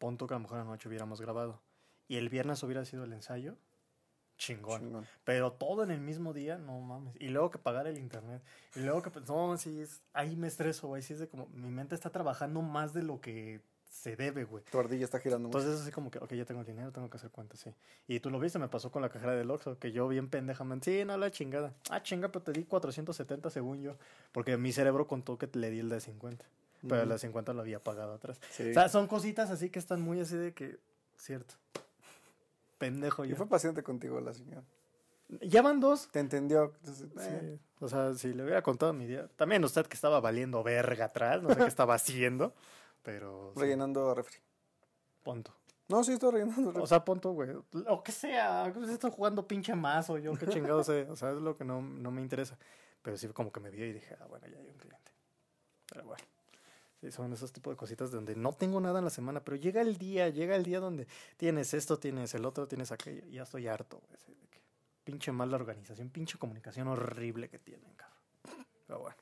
Pon 0.00 0.18
tú 0.18 0.26
que 0.26 0.34
a 0.34 0.38
lo 0.38 0.42
mejor 0.42 0.58
anoche 0.58 0.88
hubiéramos 0.88 1.20
grabado. 1.20 1.62
Y 2.08 2.16
el 2.16 2.28
viernes 2.28 2.60
hubiera 2.64 2.84
sido 2.84 3.04
el 3.04 3.12
ensayo. 3.12 3.56
Chingón. 4.36 4.80
Chingón. 4.80 5.06
Pero 5.22 5.52
todo 5.52 5.84
en 5.84 5.92
el 5.92 6.00
mismo 6.00 6.32
día, 6.32 6.58
no 6.58 6.80
mames. 6.80 7.14
Y 7.20 7.28
luego 7.28 7.52
que 7.52 7.58
pagar 7.58 7.86
el 7.86 7.98
internet. 7.98 8.42
Y 8.74 8.80
luego 8.80 9.00
que, 9.02 9.10
pues, 9.10 9.28
no, 9.28 9.56
sí, 9.58 9.80
es, 9.80 10.02
ahí 10.12 10.34
me 10.34 10.48
estreso, 10.48 10.88
güey. 10.88 11.02
Sí, 11.02 11.12
es 11.12 11.20
de 11.20 11.28
como, 11.28 11.46
mi 11.48 11.70
mente 11.70 11.94
está 11.94 12.10
trabajando 12.10 12.62
más 12.62 12.92
de 12.92 13.04
lo 13.04 13.20
que 13.20 13.60
se 13.90 14.14
debe, 14.16 14.44
güey. 14.44 14.62
Tu 14.70 14.78
ardilla 14.78 15.04
está 15.04 15.18
girando 15.18 15.48
mucho. 15.48 15.58
Entonces 15.58 15.80
es 15.80 15.82
así 15.86 15.92
como 15.92 16.10
que, 16.10 16.18
ok, 16.20 16.32
ya 16.34 16.44
tengo 16.44 16.60
el 16.60 16.66
dinero, 16.66 16.92
tengo 16.92 17.10
que 17.10 17.16
hacer 17.16 17.30
cuentas, 17.30 17.58
sí. 17.60 17.74
Y 18.06 18.20
tú 18.20 18.30
lo 18.30 18.38
viste, 18.38 18.58
me 18.58 18.68
pasó 18.68 18.90
con 18.92 19.02
la 19.02 19.08
cajera 19.10 19.32
del 19.34 19.50
Oxxo, 19.50 19.78
que 19.78 19.90
yo 19.92 20.06
bien 20.08 20.28
pendejamente, 20.30 21.00
sí, 21.00 21.04
no, 21.04 21.18
la 21.18 21.30
chingada. 21.30 21.74
Ah, 21.90 22.00
chinga, 22.02 22.28
pero 22.28 22.42
te 22.44 22.52
di 22.52 22.64
470 22.64 23.50
según 23.50 23.82
yo. 23.82 23.96
Porque 24.32 24.56
mi 24.56 24.72
cerebro 24.72 25.06
contó 25.08 25.36
que 25.36 25.50
le 25.52 25.70
di 25.70 25.80
el 25.80 25.88
de 25.88 26.00
50. 26.00 26.44
Pero 26.82 26.94
el 26.96 27.08
Ujú. 27.08 27.12
de 27.12 27.18
50 27.18 27.52
lo 27.52 27.60
había 27.60 27.82
pagado 27.82 28.14
atrás. 28.14 28.40
Sí. 28.52 28.70
O 28.70 28.72
sea, 28.72 28.88
son 28.88 29.06
cositas 29.06 29.50
así 29.50 29.68
que 29.70 29.78
están 29.78 30.00
muy 30.00 30.20
así 30.20 30.36
de 30.36 30.54
que, 30.54 30.78
cierto. 31.16 31.54
Pendejo 32.78 33.24
y 33.24 33.28
yo. 33.30 33.36
fue 33.36 33.46
paciente 33.48 33.82
contigo 33.82 34.20
la 34.20 34.32
señora. 34.32 34.62
Ya 35.42 35.62
van 35.62 35.78
dos. 35.80 36.08
Te 36.10 36.20
entendió. 36.20 36.72
Entonces, 36.80 37.06
eh, 37.20 37.58
Sí. 37.58 37.66
O 37.84 37.88
sea, 37.88 38.14
si 38.14 38.32
le 38.34 38.42
hubiera 38.44 38.62
contado 38.62 38.92
mi 38.92 39.06
día. 39.06 39.28
También 39.36 39.64
usted 39.64 39.86
que 39.86 39.94
estaba 39.94 40.20
valiendo 40.20 40.62
verga 40.62 41.06
atrás, 41.06 41.42
no 41.42 41.50
sé 41.50 41.56
qué 41.56 41.64
estaba 41.66 41.94
haciendo. 41.94 42.54
Pero. 43.02 43.52
sí, 43.54 43.60
rellenando 43.60 44.14
refri. 44.14 44.36
punto. 45.22 45.54
No, 45.88 46.04
sí, 46.04 46.12
estoy 46.12 46.32
rellenando 46.32 46.70
refri. 46.70 46.82
O 46.82 46.86
sea, 46.86 47.04
punto, 47.04 47.32
güey. 47.32 47.50
Lo 47.72 48.02
que 48.02 48.12
sea. 48.12 48.70
pues, 48.74 48.88
Estoy 48.90 49.10
jugando 49.10 49.46
pinche 49.46 49.74
mazo. 49.74 50.18
Yo 50.18 50.34
qué 50.34 50.46
chingado 50.46 50.84
sé. 50.84 51.06
O 51.10 51.16
sea, 51.16 51.30
es 51.30 51.36
lo 51.36 51.56
que 51.56 51.64
no, 51.64 51.82
no 51.82 52.10
me 52.10 52.20
interesa. 52.20 52.58
Pero 53.02 53.16
sí, 53.16 53.28
como 53.28 53.50
que 53.50 53.60
me 53.60 53.70
vio 53.70 53.86
y 53.86 53.92
dije, 53.92 54.16
ah, 54.20 54.26
bueno, 54.26 54.46
ya 54.46 54.58
hay 54.58 54.68
un 54.68 54.76
cliente. 54.76 55.12
Pero 55.90 56.04
bueno. 56.04 56.22
Sí, 57.00 57.10
son 57.10 57.32
esos 57.32 57.50
tipos 57.50 57.72
de 57.72 57.76
cositas 57.78 58.10
donde 58.10 58.36
no 58.36 58.52
tengo 58.52 58.78
nada 58.78 58.98
en 58.98 59.06
la 59.06 59.10
semana. 59.10 59.42
Pero 59.42 59.56
llega 59.56 59.80
el 59.80 59.96
día, 59.96 60.28
llega 60.28 60.54
el 60.54 60.64
día 60.64 60.80
donde 60.80 61.06
tienes 61.36 61.72
esto, 61.72 61.98
tienes 61.98 62.34
el 62.34 62.44
otro, 62.44 62.68
tienes 62.68 62.92
aquello. 62.92 63.26
Y 63.26 63.32
ya 63.32 63.44
estoy 63.44 63.66
harto, 63.68 64.02
güey. 64.06 64.20
Pinche 65.02 65.32
mala 65.32 65.56
organización, 65.56 66.10
pinche 66.10 66.38
comunicación 66.38 66.86
horrible 66.88 67.48
que 67.48 67.58
tienen, 67.58 67.94
cabrón. 67.94 68.18
Pero 68.86 69.00
bueno. 69.00 69.16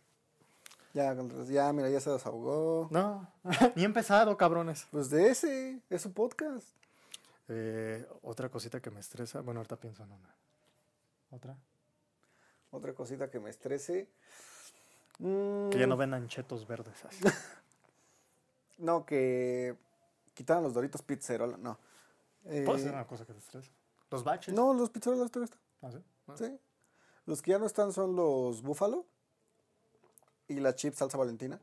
Ya, 0.98 1.14
ya, 1.48 1.72
mira, 1.72 1.88
ya 1.88 2.00
se 2.00 2.10
desahogó. 2.10 2.88
No, 2.90 3.30
ni 3.76 3.82
he 3.82 3.84
empezado, 3.84 4.36
cabrones. 4.36 4.88
Pues 4.90 5.10
de 5.10 5.30
ese, 5.30 5.80
es 5.90 6.02
su 6.02 6.12
podcast. 6.12 6.66
Eh, 7.46 8.04
otra 8.22 8.48
cosita 8.48 8.80
que 8.80 8.90
me 8.90 8.98
estresa. 8.98 9.40
Bueno, 9.42 9.60
ahorita 9.60 9.76
pienso 9.76 10.02
en 10.02 10.10
una. 10.10 10.34
¿Otra? 11.30 11.56
Otra 12.72 12.92
cosita 12.94 13.30
que 13.30 13.38
me 13.38 13.48
estrese. 13.48 14.08
Mm, 15.20 15.70
Que 15.70 15.78
ya 15.78 15.86
no 15.86 15.96
vendan 15.96 16.26
chetos 16.26 16.66
verdes 16.66 17.04
así. 17.04 17.22
No, 18.78 19.04
que 19.06 19.76
quitaron 20.34 20.64
los 20.64 20.74
Doritos 20.74 21.02
Pizzerola. 21.02 21.56
No. 21.56 21.78
Eh, 22.44 22.62
Puede 22.66 22.80
ser 22.80 22.92
una 22.92 23.06
cosa 23.06 23.24
que 23.24 23.32
te 23.34 23.38
estresa. 23.38 23.70
Los 24.10 24.24
baches. 24.24 24.52
no, 24.52 24.74
los 24.74 24.90
Pizzerolas 24.90 25.30
todavía 25.30 25.52
están. 25.54 25.60
¿Ah, 25.82 26.36
sí? 26.36 26.44
Sí. 26.44 26.58
Los 27.26 27.40
que 27.42 27.52
ya 27.52 27.58
no 27.60 27.66
están 27.66 27.92
son 27.92 28.16
los 28.16 28.62
Búfalo 28.62 29.04
y 30.48 30.60
la 30.60 30.74
chip 30.74 30.94
salsa 30.94 31.16
valentina. 31.18 31.60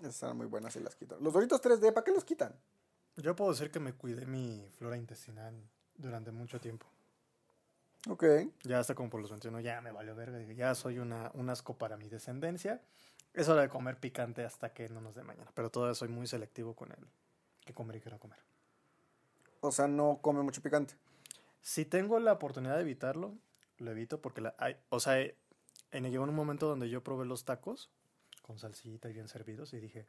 Esas 0.00 0.24
eran 0.24 0.36
muy 0.36 0.46
buenas 0.46 0.74
y 0.76 0.80
las 0.80 0.96
quitan. 0.96 1.22
Los 1.22 1.32
Doritos 1.32 1.62
3D, 1.62 1.92
¿para 1.92 2.04
qué 2.04 2.12
los 2.12 2.24
quitan? 2.24 2.54
Yo 3.16 3.36
puedo 3.36 3.52
decir 3.52 3.70
que 3.70 3.78
me 3.78 3.92
cuidé 3.92 4.26
mi 4.26 4.68
flora 4.76 4.96
intestinal 4.96 5.54
durante 5.96 6.32
mucho 6.32 6.60
tiempo. 6.60 6.86
Ok. 8.08 8.24
Ya 8.64 8.80
hasta 8.80 8.94
como 8.94 9.08
por 9.08 9.20
los 9.20 9.30
21 9.30 9.60
ya 9.60 9.80
me 9.80 9.92
valió 9.92 10.14
verga. 10.14 10.40
Ya 10.52 10.74
soy 10.74 10.98
una, 10.98 11.30
un 11.34 11.48
asco 11.48 11.78
para 11.78 11.96
mi 11.96 12.08
descendencia. 12.08 12.82
Es 13.32 13.48
hora 13.48 13.62
de 13.62 13.68
comer 13.68 13.98
picante 13.98 14.44
hasta 14.44 14.72
que 14.72 14.88
no 14.88 15.00
nos 15.00 15.14
dé 15.14 15.22
mañana. 15.22 15.50
Pero 15.54 15.70
todavía 15.70 15.94
soy 15.94 16.08
muy 16.08 16.26
selectivo 16.26 16.74
con 16.74 16.90
el 16.90 17.06
que 17.64 17.72
comer 17.72 17.96
y 17.96 18.00
que 18.00 18.10
no 18.10 18.18
comer. 18.18 18.38
O 19.60 19.72
sea, 19.72 19.86
no 19.88 20.18
come 20.20 20.42
mucho 20.42 20.60
picante. 20.60 20.94
Si 21.62 21.84
tengo 21.84 22.18
la 22.18 22.32
oportunidad 22.32 22.74
de 22.74 22.82
evitarlo, 22.82 23.34
lo 23.78 23.90
evito 23.90 24.20
porque 24.20 24.42
la, 24.42 24.54
hay, 24.58 24.76
o 24.90 25.00
sea, 25.00 25.16
en, 25.92 26.10
llegó 26.10 26.24
un 26.24 26.34
momento 26.34 26.68
donde 26.68 26.88
yo 26.88 27.02
probé 27.02 27.26
los 27.26 27.44
tacos 27.44 27.90
con 28.42 28.58
salsita 28.58 29.08
y 29.08 29.12
bien 29.12 29.28
servidos 29.28 29.72
y 29.72 29.80
dije, 29.80 30.06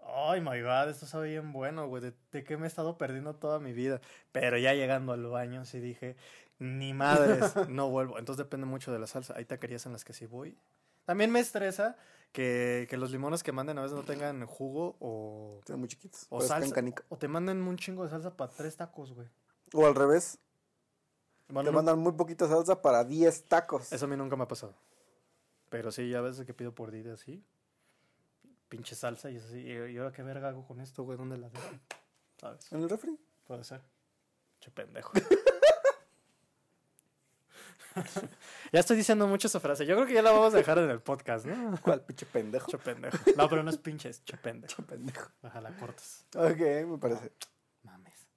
ay 0.00 0.40
my 0.40 0.60
god, 0.62 0.88
esto 0.88 1.06
sabe 1.06 1.30
bien 1.30 1.52
bueno, 1.52 1.88
güey, 1.88 2.02
¿de, 2.02 2.14
de 2.32 2.44
qué 2.44 2.56
me 2.56 2.64
he 2.64 2.68
estado 2.68 2.96
perdiendo 2.96 3.34
toda 3.34 3.58
mi 3.58 3.72
vida? 3.72 4.00
Pero 4.32 4.56
ya 4.58 4.72
llegando 4.74 5.12
al 5.12 5.26
baño 5.26 5.64
sí 5.64 5.80
dije, 5.80 6.16
ni 6.58 6.94
madres, 6.94 7.54
no 7.68 7.90
vuelvo. 7.90 8.18
Entonces 8.18 8.44
depende 8.44 8.66
mucho 8.66 8.92
de 8.92 8.98
la 8.98 9.06
salsa. 9.06 9.34
Hay 9.36 9.44
taquerías 9.44 9.86
en 9.86 9.92
las 9.92 10.04
que 10.04 10.12
sí 10.12 10.26
voy. 10.26 10.56
También 11.04 11.30
me 11.30 11.40
estresa 11.40 11.96
que, 12.32 12.86
que 12.90 12.96
los 12.96 13.10
limones 13.10 13.42
que 13.42 13.52
manden 13.52 13.78
a 13.78 13.82
veces 13.82 13.96
no 13.96 14.02
tengan 14.04 14.44
jugo 14.46 14.96
o, 15.00 15.58
Están 15.60 15.78
muy 15.78 15.88
chiquitos. 15.88 16.26
o 16.30 16.40
salsa. 16.40 16.74
canica. 16.74 17.04
O 17.08 17.16
te 17.16 17.28
manden 17.28 17.58
un 17.58 17.76
chingo 17.76 18.04
de 18.04 18.10
salsa 18.10 18.36
para 18.36 18.50
tres 18.50 18.76
tacos, 18.76 19.12
güey. 19.12 19.28
O 19.72 19.86
al 19.86 19.94
revés. 19.94 20.38
Bueno, 21.48 21.70
te 21.70 21.76
mandan 21.76 21.98
muy 21.98 22.12
poquita 22.12 22.48
salsa 22.48 22.82
para 22.82 23.04
10 23.04 23.44
tacos. 23.44 23.92
Eso 23.92 24.04
a 24.06 24.08
mí 24.08 24.16
nunca 24.16 24.34
me 24.34 24.42
ha 24.42 24.48
pasado. 24.48 24.74
Pero 25.68 25.90
sí, 25.90 26.08
ya 26.08 26.18
a 26.18 26.22
veces 26.22 26.46
que 26.46 26.54
pido 26.54 26.74
por 26.74 26.90
Didi 26.90 27.10
así. 27.10 27.44
Pinche 28.68 28.94
salsa 28.94 29.30
y 29.30 29.36
es 29.36 29.44
así. 29.44 29.60
¿Y 29.60 29.96
ahora 29.98 30.12
qué 30.12 30.22
verga 30.22 30.48
hago 30.48 30.66
con 30.66 30.80
esto, 30.80 31.02
güey? 31.04 31.18
¿Dónde 31.18 31.38
la 31.38 31.48
dejo? 31.48 31.66
¿Sabes? 32.40 32.70
¿En 32.72 32.82
el 32.82 32.90
refri? 32.90 33.18
Puede 33.46 33.64
ser. 33.64 33.80
Che 34.60 34.70
pendejo. 34.70 35.12
Ya 38.72 38.80
estoy 38.80 38.96
diciendo 38.96 39.26
mucho 39.26 39.46
esa 39.46 39.60
frase. 39.60 39.86
Yo 39.86 39.94
creo 39.94 40.06
que 40.06 40.12
ya 40.12 40.22
la 40.22 40.30
vamos 40.30 40.52
a 40.52 40.58
dejar 40.58 40.78
en 40.78 40.90
el 40.90 41.00
podcast, 41.00 41.46
¿no? 41.46 41.78
¿Cuál 41.80 42.02
pinche 42.02 42.26
pendejo? 42.26 42.70
Che 42.70 42.78
pendejo. 42.78 43.16
No, 43.36 43.48
pero 43.48 43.62
no 43.62 43.70
es 43.70 43.78
pinche, 43.78 44.10
es 44.10 44.22
che 44.24 44.36
pendejo. 44.36 44.82
pendejo. 44.82 45.30
Ajá, 45.42 45.60
la 45.60 45.70
cortas. 45.70 46.26
Ok, 46.34 46.60
me 46.86 46.98
parece. 46.98 47.32
Mames. 47.84 48.26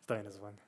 Está 0.00 0.14
bien, 0.14 0.26
es 0.26 0.38
bueno. 0.38 0.58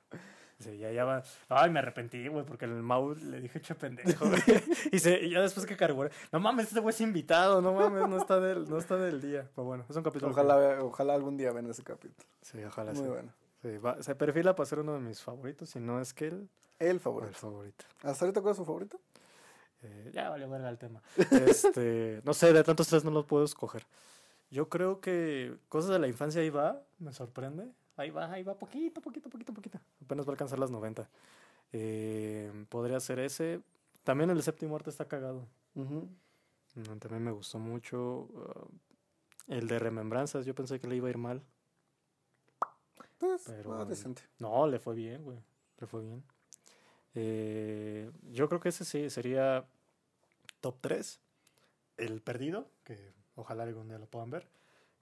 Sí, 0.59 0.77
ya, 0.77 0.91
ya 0.91 1.05
va. 1.05 1.23
Ay, 1.47 1.69
me 1.71 1.79
arrepentí, 1.79 2.27
güey, 2.27 2.43
porque 2.45 2.65
el 2.65 2.71
Mau 2.83 3.15
le 3.15 3.39
dije 3.39 3.61
che 3.61 3.75
pendejo, 3.75 4.25
güey. 4.27 4.41
Y, 4.91 4.99
se, 4.99 5.19
y 5.21 5.29
ya 5.31 5.41
después 5.41 5.65
que 5.65 5.77
cargó, 5.77 6.05
no 6.33 6.39
mames, 6.39 6.67
este 6.67 6.79
güey 6.81 6.93
es 6.93 6.99
invitado, 7.01 7.61
no 7.61 7.73
mames, 7.73 8.07
no 8.09 8.17
está 8.17 8.39
del, 8.39 8.69
no 8.69 8.77
está 8.77 8.97
del 8.97 9.21
día. 9.21 9.47
Pero 9.55 9.65
bueno, 9.65 9.85
es 9.89 9.95
un 9.95 10.03
capítulo. 10.03 10.33
que- 10.33 10.39
Ojalá, 10.41 10.83
ojalá 10.83 11.13
algún 11.13 11.37
día 11.37 11.51
ven 11.53 11.69
ese 11.69 11.83
capítulo. 11.83 12.27
Sí, 12.41 12.61
ojalá 12.63 12.91
Muy 12.91 13.03
sí. 13.03 13.07
bueno. 13.09 13.33
Sí, 13.61 13.77
va- 13.77 14.01
se 14.03 14.15
perfila 14.15 14.55
para 14.55 14.65
ser 14.67 14.79
uno 14.79 14.93
de 14.93 14.99
mis 14.99 15.21
favoritos, 15.21 15.69
si 15.69 15.79
no 15.79 16.01
es 16.01 16.13
que 16.13 16.27
el, 16.27 16.49
El 16.79 16.87
el 16.87 16.99
favorito. 16.99 17.33
favorito. 17.37 17.85
¿Hasta 18.03 18.25
ahorita 18.25 18.41
cuál 18.41 18.51
es 18.51 18.57
su 18.57 18.65
favorito? 18.65 18.99
Eh, 19.81 20.11
ya 20.13 20.29
valió 20.29 20.49
verga 20.49 20.67
el 20.69 20.77
tema. 20.77 21.01
Este, 21.31 22.21
no 22.25 22.33
sé, 22.33 22.51
de 22.51 22.63
tantos 22.65 22.87
tres 22.89 23.05
no 23.05 23.11
los 23.11 23.25
puedo 23.25 23.45
escoger. 23.45 23.85
Yo 24.51 24.67
creo 24.67 24.99
que 24.99 25.55
cosas 25.69 25.91
de 25.91 25.99
la 25.99 26.07
infancia 26.07 26.41
ahí 26.41 26.49
va, 26.49 26.81
me 26.97 27.13
sorprende. 27.13 27.69
Ahí 27.99 28.11
va, 28.11 28.31
ahí 28.31 28.43
va, 28.43 28.57
poquito, 28.57 29.01
poquito, 29.01 29.29
poquito, 29.29 29.53
poquito. 29.53 29.79
Apenas 30.03 30.25
va 30.25 30.29
a 30.31 30.33
alcanzar 30.33 30.57
las 30.57 30.71
90. 30.71 31.09
Eh, 31.73 32.49
podría 32.69 32.99
ser 33.01 33.19
ese. 33.19 33.61
También 34.03 34.29
el 34.29 34.41
séptimo 34.41 34.75
arte 34.75 34.89
está 34.89 35.05
cagado. 35.05 35.45
Mm, 35.73 36.03
También 36.99 37.23
me 37.23 37.31
gustó 37.31 37.59
mucho. 37.59 38.21
uh, 38.31 38.69
el 39.47 39.67
de 39.67 39.79
remembranzas, 39.79 40.45
yo 40.45 40.55
pensé 40.55 40.79
que 40.79 40.87
le 40.87 40.95
iba 40.95 41.07
a 41.07 41.09
ir 41.09 41.17
mal. 41.17 41.43
Pues, 43.17 43.43
Pero- 43.47 43.73
ah, 43.81 43.85
decente. 43.85 44.21
No, 44.39 44.65
le 44.67 44.79
fue 44.79 44.95
bien, 44.95 45.23
güey. 45.23 45.39
Le 45.79 45.87
fue 45.87 46.01
bien. 46.01 46.23
Eh, 47.15 48.09
yo 48.31 48.47
creo 48.47 48.61
que 48.61 48.69
ese 48.69 48.85
sí 48.85 49.09
sería 49.09 49.65
top 50.61 50.77
3. 50.79 51.19
El 51.97 52.21
perdido, 52.21 52.69
que 52.85 53.11
ojalá 53.35 53.63
algún 53.63 53.89
día 53.89 53.97
lo 53.99 54.05
puedan 54.05 54.29
ver, 54.29 54.47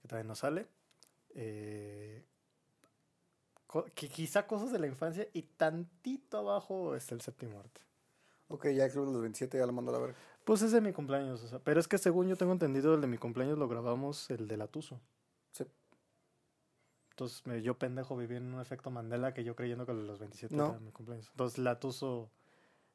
que 0.02 0.08
también 0.08 0.26
no 0.26 0.34
sale. 0.34 0.66
Eh, 1.34 2.24
que 3.94 4.08
quizá 4.08 4.46
cosas 4.46 4.72
de 4.72 4.78
la 4.78 4.86
infancia 4.86 5.28
y 5.32 5.42
tantito 5.42 6.38
abajo 6.38 6.94
está 6.94 7.14
el 7.14 7.20
séptimo 7.20 7.58
arte. 7.60 7.80
Ok, 8.48 8.68
ya 8.68 8.88
creo 8.90 9.04
que 9.04 9.12
los 9.12 9.20
27 9.20 9.58
ya 9.58 9.66
lo 9.66 9.72
mando 9.72 9.90
a 9.90 9.94
la 9.94 10.00
verga. 10.00 10.16
Pues 10.44 10.62
es 10.62 10.72
de 10.72 10.80
mi 10.80 10.92
cumpleaños, 10.94 11.42
o 11.42 11.48
sea, 11.48 11.58
pero 11.58 11.78
es 11.78 11.86
que 11.86 11.98
según 11.98 12.28
yo 12.28 12.36
tengo 12.36 12.52
entendido, 12.52 12.94
el 12.94 13.00
de 13.02 13.06
mi 13.06 13.18
cumpleaños 13.18 13.58
lo 13.58 13.68
grabamos 13.68 14.30
el 14.30 14.48
de 14.48 14.56
Latuso. 14.56 14.98
Sí. 15.52 15.66
Entonces 17.10 17.44
me, 17.46 17.60
yo 17.62 17.76
pendejo 17.78 18.16
viví 18.16 18.36
en 18.36 18.54
un 18.54 18.60
efecto 18.60 18.90
Mandela 18.90 19.34
que 19.34 19.44
yo 19.44 19.54
creyendo 19.56 19.84
que 19.84 19.92
los 19.92 20.18
27 20.18 20.54
No. 20.56 20.70
era 20.70 20.78
mi 20.80 20.92
cumpleaños. 20.92 21.28
Entonces 21.30 21.58
Latuso 21.58 22.30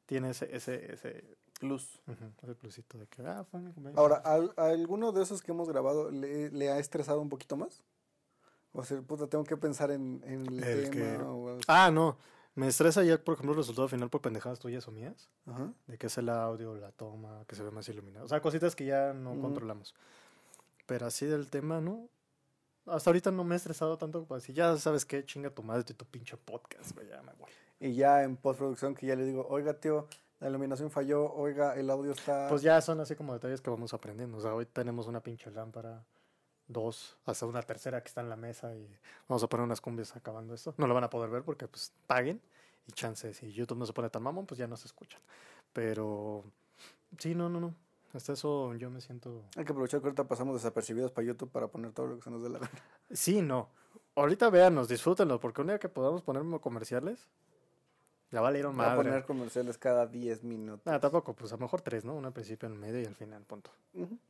tiene 0.06 0.30
ese, 0.30 0.54
ese, 0.56 0.92
ese, 0.92 1.36
Plus. 1.60 2.00
ujú, 2.08 2.32
ese 2.42 2.54
plusito 2.56 2.98
de 2.98 3.06
que, 3.06 3.22
ah, 3.22 3.44
fue 3.48 3.60
mi 3.60 3.70
cumpleaños. 3.72 3.98
Ahora, 3.98 4.16
¿al- 4.16 4.52
¿a 4.56 4.66
alguno 4.70 5.12
de 5.12 5.22
esos 5.22 5.40
que 5.42 5.52
hemos 5.52 5.68
grabado 5.68 6.10
le, 6.10 6.50
le 6.50 6.70
ha 6.70 6.78
estresado 6.78 7.20
un 7.20 7.28
poquito 7.28 7.56
más? 7.56 7.80
O 8.74 8.84
sea, 8.84 9.00
puta, 9.00 9.26
tengo 9.28 9.44
que 9.44 9.56
pensar 9.56 9.90
en, 9.90 10.20
en 10.26 10.46
el, 10.46 10.62
El 10.62 10.90
tema. 10.90 10.92
que- 10.92 11.16
o 11.22 11.48
algo 11.48 11.50
así. 11.52 11.62
Ah, 11.68 11.90
no. 11.90 12.18
Me 12.56 12.68
estresa 12.68 13.02
ya, 13.02 13.18
por 13.18 13.34
ejemplo, 13.34 13.52
el 13.52 13.58
resultado 13.58 13.88
final 13.88 14.10
por 14.10 14.20
pendejadas 14.20 14.58
tuyas 14.58 14.86
o 14.86 14.90
mías. 14.92 15.30
Ajá. 15.46 15.72
De 15.86 15.96
que 15.98 16.06
es 16.08 16.18
el 16.18 16.28
audio, 16.28 16.76
la 16.76 16.92
toma, 16.92 17.44
que 17.48 17.56
se 17.56 17.62
ve 17.64 17.70
más 17.70 17.88
iluminado. 17.88 18.26
O 18.26 18.28
sea, 18.28 18.40
cositas 18.40 18.76
que 18.76 18.84
ya 18.84 19.12
no 19.12 19.40
controlamos. 19.40 19.94
Pero 20.86 21.06
así 21.06 21.24
del 21.26 21.48
tema, 21.50 21.80
¿no? 21.80 22.08
Hasta 22.86 23.10
ahorita 23.10 23.30
no 23.30 23.44
me 23.44 23.54
he 23.54 23.56
estresado 23.56 23.96
tanto 23.96 24.24
para 24.26 24.40
decir, 24.40 24.54
ya 24.54 24.76
sabes 24.76 25.04
qué, 25.06 25.24
chinga 25.24 25.50
tu 25.50 25.62
madre 25.62 25.84
de 25.84 25.94
tu 25.94 26.04
pinche 26.04 26.36
podcast, 26.36 26.92
güey, 26.94 27.08
ya 27.08 27.22
me 27.22 27.32
voy. 27.32 27.50
Y 27.80 27.94
ya 27.94 28.22
en 28.22 28.36
postproducción 28.36 28.94
que 28.94 29.06
ya 29.06 29.16
le 29.16 29.24
digo, 29.24 29.46
oiga, 29.48 29.74
tío, 29.80 30.06
la 30.38 30.48
iluminación 30.50 30.90
falló, 30.90 31.32
oiga, 31.32 31.74
el 31.76 31.88
audio 31.90 32.12
está... 32.12 32.46
Pues 32.50 32.60
ya 32.62 32.80
son 32.82 33.00
así 33.00 33.14
como 33.16 33.32
detalles 33.32 33.62
que 33.62 33.70
vamos 33.70 33.94
aprendiendo. 33.94 34.36
O 34.36 34.40
sea, 34.40 34.54
hoy 34.54 34.66
tenemos 34.66 35.06
una 35.06 35.20
pinche 35.22 35.50
lámpara, 35.50 36.04
dos, 36.68 37.16
hasta 37.26 37.46
una 37.46 37.62
tercera 37.62 38.02
que 38.02 38.08
está 38.08 38.20
en 38.20 38.28
la 38.28 38.36
mesa 38.36 38.74
y 38.74 38.88
vamos 39.28 39.42
a 39.42 39.48
poner 39.48 39.64
unas 39.64 39.80
cumbias 39.80 40.14
acabando 40.16 40.54
esto. 40.54 40.74
No 40.78 40.86
lo 40.86 40.94
van 40.94 41.04
a 41.04 41.10
poder 41.10 41.30
ver 41.30 41.42
porque 41.42 41.68
pues 41.68 41.92
paguen 42.06 42.40
y 42.86 42.92
chances. 42.92 43.36
Si 43.36 43.52
YouTube 43.52 43.78
no 43.78 43.86
se 43.86 43.92
pone 43.92 44.10
tan 44.10 44.22
mamón, 44.22 44.46
pues 44.46 44.58
ya 44.58 44.66
no 44.66 44.76
se 44.76 44.86
escuchan. 44.86 45.20
Pero 45.72 46.44
sí, 47.18 47.34
no, 47.34 47.48
no, 47.48 47.60
no. 47.60 47.74
Hasta 48.12 48.32
eso 48.32 48.74
yo 48.74 48.90
me 48.90 49.00
siento... 49.00 49.44
Hay 49.56 49.64
que 49.64 49.72
aprovechar 49.72 50.00
que 50.00 50.06
ahorita 50.06 50.28
pasamos 50.28 50.54
desapercibidos 50.54 51.10
para 51.10 51.26
YouTube 51.26 51.50
para 51.50 51.66
poner 51.66 51.92
todo 51.92 52.06
lo 52.06 52.16
que 52.16 52.22
se 52.22 52.30
nos 52.30 52.42
dé 52.42 52.48
la 52.48 52.60
gana. 52.60 52.82
Sí, 53.10 53.42
no. 53.42 53.70
Ahorita 54.14 54.50
véanos, 54.50 54.86
disfrútenlo, 54.86 55.40
porque 55.40 55.62
un 55.62 55.66
día 55.66 55.80
que 55.80 55.88
podamos 55.88 56.22
poner 56.22 56.44
comerciales, 56.60 57.28
ya 58.34 58.40
valieron 58.40 58.76
Voy 58.76 58.84
a 58.84 58.88
madre. 58.88 59.04
poner 59.04 59.24
comerciales 59.24 59.78
cada 59.78 60.08
10 60.08 60.42
minutos. 60.42 60.84
Nada, 60.84 60.98
tampoco, 60.98 61.34
pues 61.34 61.52
a 61.52 61.54
lo 61.54 61.60
mejor 61.60 61.82
tres, 61.82 62.04
¿no? 62.04 62.14
Uno 62.16 62.26
al 62.26 62.32
principio, 62.32 62.68
en 62.68 62.76
medio 62.76 63.00
y 63.00 63.06
al 63.06 63.14
final, 63.14 63.44
punto. 63.44 63.70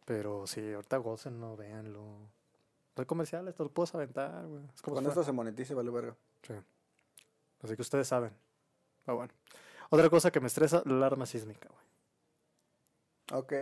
Pero 0.05 0.47
sí, 0.47 0.75
ahorita 0.75 0.99
gócenlo, 0.99 1.57
véanlo. 1.57 2.03
No 2.03 3.01
hay 3.01 3.07
comerciales, 3.07 3.55
te 3.55 3.63
lo 3.63 3.71
puedes 3.71 3.95
aventar, 3.95 4.45
güey. 4.47 4.63
Es 4.75 4.83
como 4.83 4.97
Cuando 4.97 5.09
esto 5.09 5.25
se 5.25 5.33
monetice, 5.33 5.73
vale 5.73 5.91
verga. 5.91 6.15
Sí. 6.47 6.53
Así 7.63 7.77
que 7.77 7.81
ustedes 7.81 8.07
saben. 8.07 8.31
Ah, 9.07 9.15
bueno. 9.15 9.33
Otra 9.89 10.11
cosa 10.11 10.31
que 10.31 10.39
me 10.41 10.49
estresa, 10.49 10.83
la 10.85 10.97
alarma 10.97 11.25
sísmica, 11.25 11.71
güey. 11.71 13.41
Ok. 13.43 13.53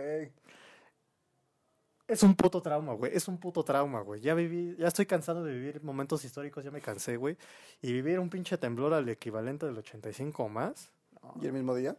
Es 2.13 2.21
un 2.21 2.35
puto 2.35 2.61
trauma, 2.61 2.93
güey. 2.93 3.11
Es 3.15 3.27
un 3.27 3.39
puto 3.39 3.63
trauma, 3.63 4.01
güey. 4.01 4.21
Ya 4.21 4.35
viví, 4.35 4.75
ya 4.77 4.87
estoy 4.87 5.07
cansado 5.07 5.43
de 5.43 5.51
vivir 5.51 5.81
momentos 5.81 6.23
históricos, 6.23 6.63
ya 6.63 6.69
me 6.69 6.79
cansé, 6.79 7.17
güey. 7.17 7.37
Y 7.81 7.91
vivir 7.91 8.19
un 8.19 8.29
pinche 8.29 8.55
temblor 8.59 8.93
al 8.93 9.09
equivalente 9.09 9.65
del 9.65 9.79
85 9.79 10.43
o 10.43 10.47
más. 10.47 10.91
no, 11.23 11.33
¿Y 11.41 11.47
el 11.47 11.53
mismo 11.53 11.73
día? 11.73 11.97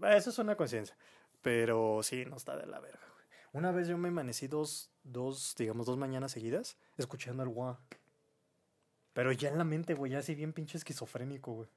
Eso 0.00 0.30
es 0.30 0.38
una 0.38 0.54
conciencia. 0.54 0.96
Pero 1.42 2.04
sí, 2.04 2.24
no 2.24 2.36
está 2.36 2.56
de 2.56 2.66
la 2.66 2.78
verga, 2.78 3.00
güey. 3.14 3.26
Una 3.52 3.72
vez 3.72 3.88
yo 3.88 3.98
me 3.98 4.08
amanecí 4.08 4.46
dos, 4.46 4.92
dos, 5.02 5.56
digamos, 5.58 5.86
dos 5.86 5.98
mañanas 5.98 6.30
seguidas 6.30 6.76
escuchando 6.96 7.42
el 7.42 7.48
guá. 7.48 7.80
Pero 9.12 9.32
ya 9.32 9.48
en 9.48 9.58
la 9.58 9.64
mente, 9.64 9.94
güey, 9.94 10.12
ya 10.12 10.20
así 10.20 10.36
bien 10.36 10.52
pinche 10.52 10.78
esquizofrénico, 10.78 11.52
güey. 11.52 11.68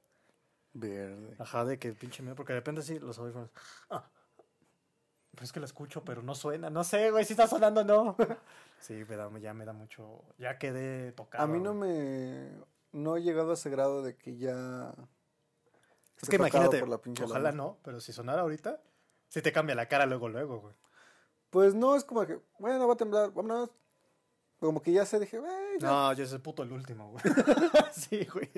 Verde. 0.72 1.34
Ajá, 1.40 1.64
de 1.64 1.80
que 1.80 1.94
pinche 1.94 2.22
miedo, 2.22 2.36
porque 2.36 2.52
de 2.52 2.60
repente 2.60 2.82
sí, 2.82 3.00
los 3.00 3.18
audífonos. 3.18 3.50
Ah. 3.90 4.08
Pero 5.32 5.44
es 5.44 5.52
que 5.52 5.60
la 5.60 5.66
escucho, 5.66 6.04
pero 6.04 6.22
no 6.22 6.34
suena. 6.34 6.70
No 6.70 6.84
sé, 6.84 7.10
güey, 7.10 7.24
si 7.24 7.34
está 7.34 7.46
sonando, 7.46 7.84
no. 7.84 8.16
sí, 8.80 9.04
me 9.08 9.16
da, 9.16 9.30
ya 9.38 9.54
me 9.54 9.64
da 9.64 9.72
mucho. 9.72 10.24
Ya 10.38 10.58
quedé 10.58 11.12
tocado. 11.12 11.44
A 11.44 11.46
mí 11.46 11.60
no 11.60 11.74
me... 11.74 12.50
No 12.92 13.16
he 13.16 13.22
llegado 13.22 13.52
a 13.52 13.54
ese 13.54 13.70
grado 13.70 14.02
de 14.02 14.16
que 14.16 14.36
ya... 14.36 14.92
Es 16.20 16.28
que 16.28 16.36
imagínate, 16.36 16.80
por 16.80 16.88
la 16.88 17.00
ojalá 17.24 17.52
no, 17.52 17.78
pero 17.82 18.00
si 18.00 18.12
sonara 18.12 18.42
ahorita, 18.42 18.82
sí 19.28 19.40
te 19.40 19.52
cambia 19.52 19.74
la 19.74 19.86
cara 19.86 20.04
luego, 20.04 20.28
luego, 20.28 20.60
güey. 20.60 20.74
Pues 21.48 21.74
no, 21.74 21.96
es 21.96 22.04
como 22.04 22.26
que, 22.26 22.40
bueno, 22.58 22.86
va 22.86 22.94
a 22.94 22.96
temblar, 22.96 23.32
vámonos. 23.32 23.70
Como 24.58 24.82
que 24.82 24.92
ya 24.92 25.06
sé, 25.06 25.18
dije, 25.18 25.38
"Güey, 25.38 25.78
ya". 25.80 25.88
No, 25.88 26.12
yo 26.12 26.26
soy 26.26 26.38
puto 26.38 26.62
el 26.62 26.72
último, 26.72 27.10
güey. 27.12 27.22
sí, 27.92 28.26
güey. 28.26 28.50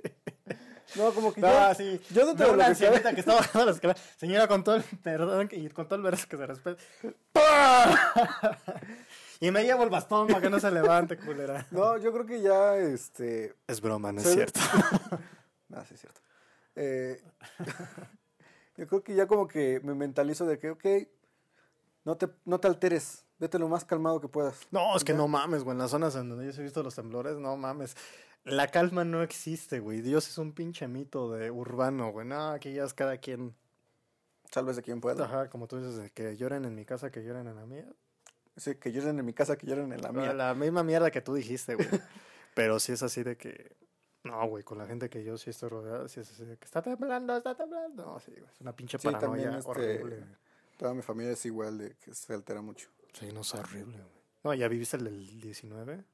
No, 0.96 1.12
como 1.12 1.32
que 1.32 1.40
No, 1.40 1.48
ya... 1.48 1.74
sí. 1.74 2.00
Yo 2.10 2.34
de 2.34 2.46
lo 2.46 2.52
una 2.52 2.74
que 2.74 3.14
que 3.14 3.20
está 3.20 3.34
bajando 3.34 3.66
la 3.66 3.72
escalera. 3.72 4.00
Señora, 4.16 4.48
con 4.48 4.64
todo 4.64 4.76
el 4.76 4.82
perdón 4.82 5.48
y 5.52 5.68
con 5.68 5.86
todo 5.86 5.96
el 5.96 6.02
verso 6.02 6.28
que 6.28 6.36
se 6.36 6.46
respeta. 6.46 6.82
¡Pah! 7.32 8.58
y 9.40 9.50
me 9.50 9.64
llevo 9.64 9.84
el 9.84 9.90
bastón 9.90 10.28
para 10.28 10.40
que 10.40 10.50
no 10.50 10.60
se 10.60 10.70
levante, 10.70 11.16
culera. 11.16 11.66
No, 11.70 11.96
yo 11.98 12.12
creo 12.12 12.26
que 12.26 12.40
ya, 12.40 12.76
este... 12.76 13.54
Es 13.66 13.80
broma, 13.80 14.12
no 14.12 14.20
es 14.20 14.32
cierto. 14.32 14.60
No, 15.68 15.84
sí 15.84 15.94
es 15.94 16.00
cierto. 16.00 16.20
Eh, 16.74 17.22
yo 18.76 18.86
creo 18.86 19.02
que 19.02 19.14
ya 19.14 19.26
como 19.26 19.46
que 19.48 19.80
me 19.82 19.94
mentalizo 19.94 20.46
de 20.46 20.58
que, 20.58 20.70
ok, 20.70 20.84
no 22.04 22.16
te, 22.16 22.28
no 22.44 22.58
te 22.58 22.68
alteres, 22.68 23.24
vete 23.38 23.58
lo 23.58 23.68
más 23.68 23.84
calmado 23.84 24.20
que 24.20 24.28
puedas. 24.28 24.56
No, 24.70 24.96
es 24.96 25.04
que 25.04 25.14
no 25.14 25.28
mames, 25.28 25.62
güey. 25.62 25.74
En 25.74 25.78
las 25.78 25.90
zonas 25.90 26.14
en 26.16 26.28
donde 26.28 26.50
yo 26.50 26.60
he 26.60 26.64
visto 26.64 26.82
los 26.82 26.94
temblores, 26.94 27.36
no 27.36 27.56
mames. 27.56 27.96
La 28.44 28.68
calma 28.68 29.04
no 29.04 29.22
existe, 29.22 29.78
güey. 29.78 30.00
Dios 30.00 30.28
es 30.28 30.38
un 30.38 30.52
pinche 30.52 30.88
mito 30.88 31.30
de 31.32 31.50
urbano, 31.50 32.10
güey. 32.10 32.26
No, 32.26 32.50
aquí 32.50 32.72
ya 32.72 32.84
es 32.84 32.94
cada 32.94 33.16
quien. 33.18 33.54
Sálvese 34.50 34.82
quien 34.82 35.00
pueda. 35.00 35.24
Ajá, 35.24 35.48
como 35.48 35.68
tú 35.68 35.78
dices, 35.78 36.10
que 36.12 36.36
lloren 36.36 36.64
en 36.64 36.74
mi 36.74 36.84
casa, 36.84 37.10
que 37.10 37.22
lloren 37.22 37.46
en 37.46 37.56
la 37.56 37.66
mía. 37.66 37.86
Sí, 38.56 38.74
que 38.74 38.92
lloren 38.92 39.18
en 39.18 39.24
mi 39.24 39.32
casa, 39.32 39.56
que 39.56 39.66
lloren 39.66 39.92
en 39.92 40.02
la 40.02 40.12
mía. 40.12 40.34
La 40.34 40.54
misma 40.54 40.82
mierda 40.82 41.10
que 41.10 41.20
tú 41.20 41.34
dijiste, 41.34 41.74
güey. 41.76 41.88
Pero 42.54 42.78
sí 42.80 42.92
es 42.92 43.02
así 43.02 43.22
de 43.22 43.36
que. 43.36 43.76
No, 44.24 44.46
güey, 44.46 44.62
con 44.62 44.78
la 44.78 44.86
gente 44.86 45.08
que 45.08 45.24
yo 45.24 45.36
sí 45.38 45.50
estoy 45.50 45.68
rodeado, 45.68 46.06
sí 46.08 46.20
es 46.20 46.30
así 46.30 46.44
de 46.44 46.56
que 46.56 46.64
está 46.64 46.82
temblando, 46.82 47.36
está 47.36 47.56
temblando. 47.56 48.04
No, 48.04 48.20
sí, 48.20 48.30
güey. 48.32 48.44
Es 48.52 48.60
una 48.60 48.74
pinche 48.74 48.98
Sí, 48.98 49.04
paranoia 49.08 49.28
también, 49.28 49.54
este, 49.54 49.70
horrible. 49.70 50.16
güey. 50.16 50.28
Toda 50.76 50.94
mi 50.94 51.02
familia 51.02 51.32
es 51.32 51.44
igual, 51.46 51.78
de 51.78 51.96
que 51.96 52.14
se 52.14 52.32
altera 52.34 52.60
mucho. 52.60 52.88
Sí, 53.12 53.32
no 53.32 53.40
es 53.40 53.54
horrible, 53.54 53.96
güey. 53.96 54.22
No, 54.44 54.54
¿ya 54.54 54.68
viviste 54.68 54.96
el 54.96 55.04
del 55.04 55.40
19? 55.40 56.04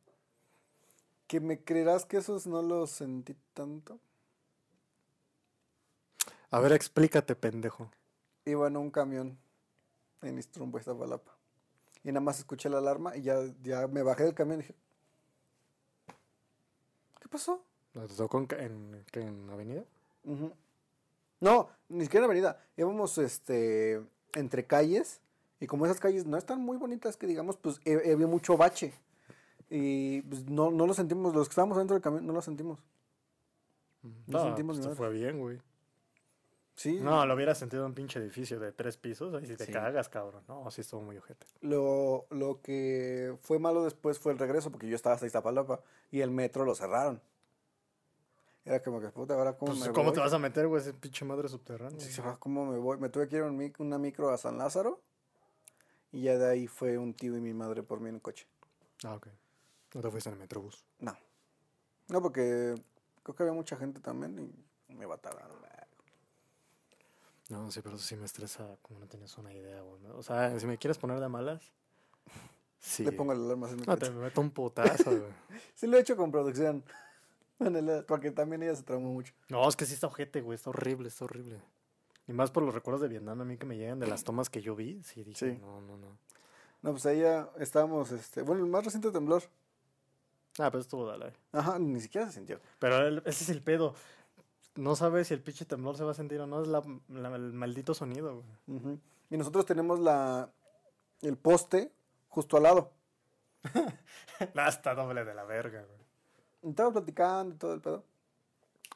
Que 1.29 1.39
me 1.39 1.63
creerás 1.63 2.05
que 2.05 2.17
esos 2.17 2.49
no 2.49 2.63
los 2.63 2.91
sentí 2.91 3.37
tanto. 3.55 4.01
A 6.51 6.59
ver, 6.59 6.73
explícate, 6.73 7.37
pendejo. 7.37 7.91
Iba 8.45 8.67
en 8.67 8.77
un 8.77 8.91
camión 8.91 9.39
en 10.23 10.39
Istrumbo, 10.39 10.79
Iztapalapa. 10.79 11.37
Y 12.03 12.09
nada 12.09 12.21
más 12.21 12.39
escuché 12.39 12.69
la 12.71 12.79
alarma 12.79 13.17
y 13.17 13.23
ya, 13.23 13.39
ya 13.63 13.87
me 13.87 14.03
bajé 14.03 14.25
del 14.25 14.35
camión 14.35 14.61
y 14.61 14.63
dije, 14.63 14.75
¿qué 17.21 17.29
pasó? 17.29 17.63
¿Te 17.93 18.15
tocó 18.15 18.39
en, 18.39 19.05
en, 19.13 19.51
Avenida? 19.51 19.85
No, 21.41 21.69
ni 21.89 22.05
siquiera 22.05 22.25
en 22.25 22.31
avenida. 22.31 22.65
Íbamos 22.77 23.19
este, 23.19 24.03
entre 24.35 24.65
calles. 24.67 25.21
Y 25.61 25.67
como 25.67 25.87
esas 25.87 26.01
calles 26.01 26.25
no 26.25 26.37
están 26.37 26.61
muy 26.61 26.77
bonitas, 26.77 27.17
que 27.17 27.27
digamos, 27.27 27.57
pues 27.57 27.81
eh, 27.85 28.13
había 28.13 28.27
mucho 28.27 28.57
bache. 28.57 28.93
Y 29.71 30.23
pues, 30.23 30.45
no, 30.47 30.71
no 30.71 30.87
lo 30.87 30.95
sentimos. 30.95 31.35
Los 31.35 31.49
que 31.49 31.53
estábamos 31.53 31.77
dentro 31.79 31.95
del 31.95 32.03
camión 32.03 32.27
no 32.27 32.33
lo 32.33 32.41
sentimos. 32.43 32.79
No 34.03 34.13
No, 34.39 34.45
sentimos 34.45 34.77
pues 34.77 34.87
madre. 34.87 34.97
fue 34.97 35.11
bien, 35.11 35.39
güey. 35.41 35.59
Sí. 36.75 37.01
No, 37.01 37.27
lo 37.27 37.35
hubiera 37.35 37.57
sentido 37.57 37.83
en 37.83 37.89
un 37.89 37.95
pinche 37.95 38.21
edificio 38.21 38.61
de 38.61 38.71
tres 38.73 38.97
pisos. 38.97 39.35
Ahí 39.35 39.47
sí 39.47 39.57
te 39.57 39.67
Sí. 39.67 39.73
cagas, 39.73 40.09
cabrón. 40.09 40.45
No, 40.47 40.71
sí 40.71 40.81
estuvo 40.83 41.01
muy 41.03 41.17
ojete. 41.19 41.45
Lo, 41.61 42.27
lo 42.31 42.61
que 42.63 43.37
fue 43.43 43.59
malo 43.59 43.83
después 43.83 44.19
fue 44.21 44.33
el 44.33 44.39
regreso, 44.39 44.71
porque 44.71 44.89
yo 44.89 44.95
estaba 44.95 45.15
hasta 45.17 45.27
Iztapalapa 45.27 45.81
y 46.13 46.21
el 46.21 46.31
metro 46.31 46.65
lo 46.65 46.75
cerraron. 46.77 47.21
Era 48.65 48.81
como 48.83 49.01
que, 49.01 49.09
puta, 49.09 49.35
ahora 49.35 49.57
cómo 49.57 49.73
Pues, 49.73 49.89
me 49.89 49.93
¿Cómo 49.93 50.11
voy? 50.11 50.15
te 50.15 50.21
vas 50.21 50.33
a 50.33 50.39
meter, 50.39 50.69
güey? 50.69 50.81
Ese 50.81 50.93
pinche 50.95 51.25
madre 51.25 51.49
subterránea. 51.49 51.99
Sí, 51.99 52.23
¿Cómo 52.39 52.65
me 52.67 52.79
voy? 52.79 52.99
Me 52.99 53.09
tuve 53.09 53.27
que 53.27 53.37
ir 53.37 53.43
en 53.43 53.75
una 53.79 53.99
micro 53.99 54.31
a 54.31 54.37
San 54.39 54.57
Lázaro 54.57 55.01
y 56.13 56.23
ya 56.23 56.39
de 56.39 56.49
ahí 56.49 56.67
fue 56.69 56.97
un 56.97 57.13
tío 57.13 57.37
y 57.37 57.41
mi 57.41 57.55
madre 57.55 57.83
por 57.83 57.99
mí 58.01 58.09
en 58.11 58.17
un 58.17 58.21
coche. 58.21 58.47
Ah, 59.05 59.15
ok. 59.15 59.29
No 59.95 60.01
te 60.03 60.11
fuiste 60.11 60.29
en 60.31 60.35
el 60.35 60.39
metrobús. 60.41 60.85
No. 61.01 61.17
No, 62.09 62.23
porque 62.23 62.75
creo 63.23 63.35
que 63.37 63.43
había 63.43 63.55
mucha 63.55 63.77
gente 63.77 64.01
también 64.01 64.53
y 64.89 64.95
me 64.95 65.07
tardar. 65.19 65.49
No, 67.49 67.71
sí, 67.71 67.81
pero 67.83 67.97
sí 67.99 68.15
me 68.17 68.27
estresa 68.27 68.77
como 68.83 69.01
no 69.01 69.07
tienes 69.07 69.37
una 69.39 69.53
idea, 69.53 69.81
güey. 69.81 70.05
O 70.15 70.23
sea, 70.23 70.59
si 70.61 70.67
me 70.67 70.77
quieres 70.77 70.99
poner 70.99 71.19
de 71.19 71.29
malas, 71.29 71.63
sí. 72.79 73.05
Le 73.05 73.13
pongo 73.13 73.33
la 73.33 73.43
alarma. 73.45 73.67
así 73.67 73.75
en 73.75 73.81
mi 73.81 73.87
No, 73.87 73.97
te 73.97 74.11
meto 74.11 74.41
un 74.41 74.51
putazo, 74.51 75.11
güey. 75.11 75.33
Sí 75.75 75.87
lo 75.87 75.97
he 75.97 76.01
hecho 76.01 76.17
con 76.17 76.31
producción. 76.31 76.85
El- 77.59 78.05
porque 78.07 78.31
también 78.31 78.63
ella 78.63 78.77
se 78.77 78.83
traumó 78.83 79.13
mucho. 79.13 79.33
No, 79.49 79.67
es 79.69 79.77
que 79.77 79.87
sí 79.87 79.95
está 79.95 80.07
ojete, 80.09 80.43
güey. 80.43 80.57
Está 80.57 80.71
horrible, 80.71 81.09
está 81.09 81.25
horrible. 81.25 81.59
Y 82.27 82.33
más 82.33 82.51
por 82.51 82.63
los 82.63 82.75
recuerdos 82.75 83.01
de 83.01 83.09
Vietnam 83.09 83.41
a 83.41 83.45
mí 83.45 83.57
que 83.57 83.65
me 83.67 83.79
llegan 83.79 83.99
de 83.99 84.07
las 84.07 84.23
tomas 84.25 84.51
que 84.51 84.61
yo 84.61 84.77
vi. 84.77 85.03
Sí, 85.03 85.25
dije, 85.25 85.55
Sí. 85.55 85.59
no, 85.59 85.81
no, 85.81 85.97
no. 85.97 86.19
No, 86.83 86.91
pues 86.93 87.07
ahí 87.07 87.21
ya 87.21 87.51
estábamos, 87.59 88.13
este, 88.13 88.43
bueno, 88.43 88.63
el 88.63 88.71
más 88.71 88.85
reciente 88.85 89.11
temblor. 89.11 89.43
Ah, 90.61 90.71
pero 90.71 90.81
estuvo 90.81 91.07
dale. 91.07 91.33
Ajá, 91.53 91.79
ni 91.79 92.01
siquiera 92.01 92.27
se 92.29 92.35
sintió. 92.35 92.61
Pero 92.79 92.99
el- 93.07 93.19
ese 93.27 93.45
es 93.45 93.51
el 93.51 93.63
pedo. 93.63 93.95
No 94.75 94.95
sabes 94.97 95.29
si 95.29 95.35
el 95.35 95.41
pinche 95.43 95.65
temblor 95.65 95.97
se 95.97 96.05
va 96.05 96.13
a 96.13 96.15
sentir 96.15 96.41
o 96.41 96.47
no. 96.47 96.63
Es 96.63 96.69
la, 96.69 96.83
la- 97.09 97.35
el 97.37 97.53
maldito 97.53 97.95
sonido, 97.95 98.43
güey. 98.67 98.99
Y 99.31 99.37
nosotros 99.37 99.67
tenemos 99.67 99.99
la, 100.01 100.51
el 101.23 101.37
poste 101.37 101.93
justo 102.29 102.57
al 102.57 102.63
lado. 102.65 102.93
Ah, 104.57 104.69
está 104.69 104.95
doble 104.95 105.25
de 105.25 105.35
la 105.35 105.43
verga, 105.43 105.83
güey. 105.83 106.71
Estaba 106.71 106.93
platicando 106.93 107.55
y 107.57 107.59
todo 107.59 107.75
el 107.75 107.81
pedo. 107.81 108.05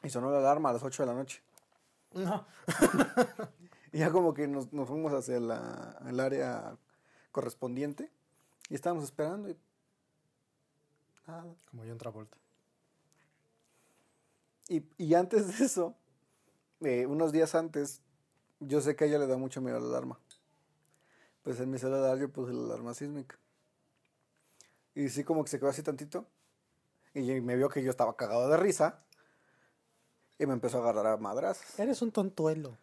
Y 0.01 0.09
sonó 0.09 0.31
la 0.31 0.37
alarma 0.37 0.69
a 0.69 0.73
las 0.73 0.83
8 0.83 1.03
de 1.03 1.07
la 1.07 1.13
noche. 1.13 1.41
No. 2.13 2.45
Y 3.91 3.99
ya 3.99 4.09
como 4.11 4.33
que 4.33 4.47
nos, 4.47 4.73
nos 4.73 4.87
fuimos 4.87 5.13
hacia 5.13 5.39
la, 5.39 5.97
el 6.07 6.19
área 6.19 6.75
correspondiente. 7.31 8.09
Y 8.69 8.73
estábamos 8.75 9.03
esperando 9.03 9.49
y... 9.49 9.57
Nada. 11.27 11.55
Como 11.69 11.85
yo 11.85 11.91
en 11.91 11.97
Travolta. 11.97 12.37
Y, 14.67 14.83
y 14.97 15.13
antes 15.13 15.57
de 15.57 15.65
eso, 15.65 15.95
eh, 16.81 17.05
unos 17.05 17.31
días 17.31 17.55
antes, 17.55 18.01
yo 18.59 18.81
sé 18.81 18.95
que 18.95 19.05
a 19.05 19.07
ella 19.07 19.19
le 19.19 19.27
da 19.27 19.37
mucho 19.37 19.61
miedo 19.61 19.79
la 19.79 19.87
alarma. 19.87 20.19
Pues 21.41 21.59
en 21.59 21.69
mi 21.69 21.77
celular 21.77 22.17
yo 22.17 22.29
puse 22.29 22.53
la 22.53 22.63
alarma 22.63 22.93
sísmica. 22.93 23.37
Y 24.95 25.09
sí 25.09 25.23
como 25.23 25.43
que 25.43 25.49
se 25.49 25.59
quedó 25.59 25.69
así 25.69 25.83
tantito. 25.83 26.25
Y 27.13 27.41
me 27.41 27.55
vio 27.55 27.69
que 27.69 27.83
yo 27.83 27.91
estaba 27.91 28.15
cagado 28.15 28.47
de 28.49 28.57
risa. 28.57 29.03
Y 30.39 30.45
me 30.45 30.53
empezó 30.53 30.77
a 30.77 30.81
agarrar 30.81 31.13
a 31.13 31.17
madrazos. 31.17 31.79
Eres 31.79 32.01
un 32.01 32.11
tontuelo. 32.11 32.77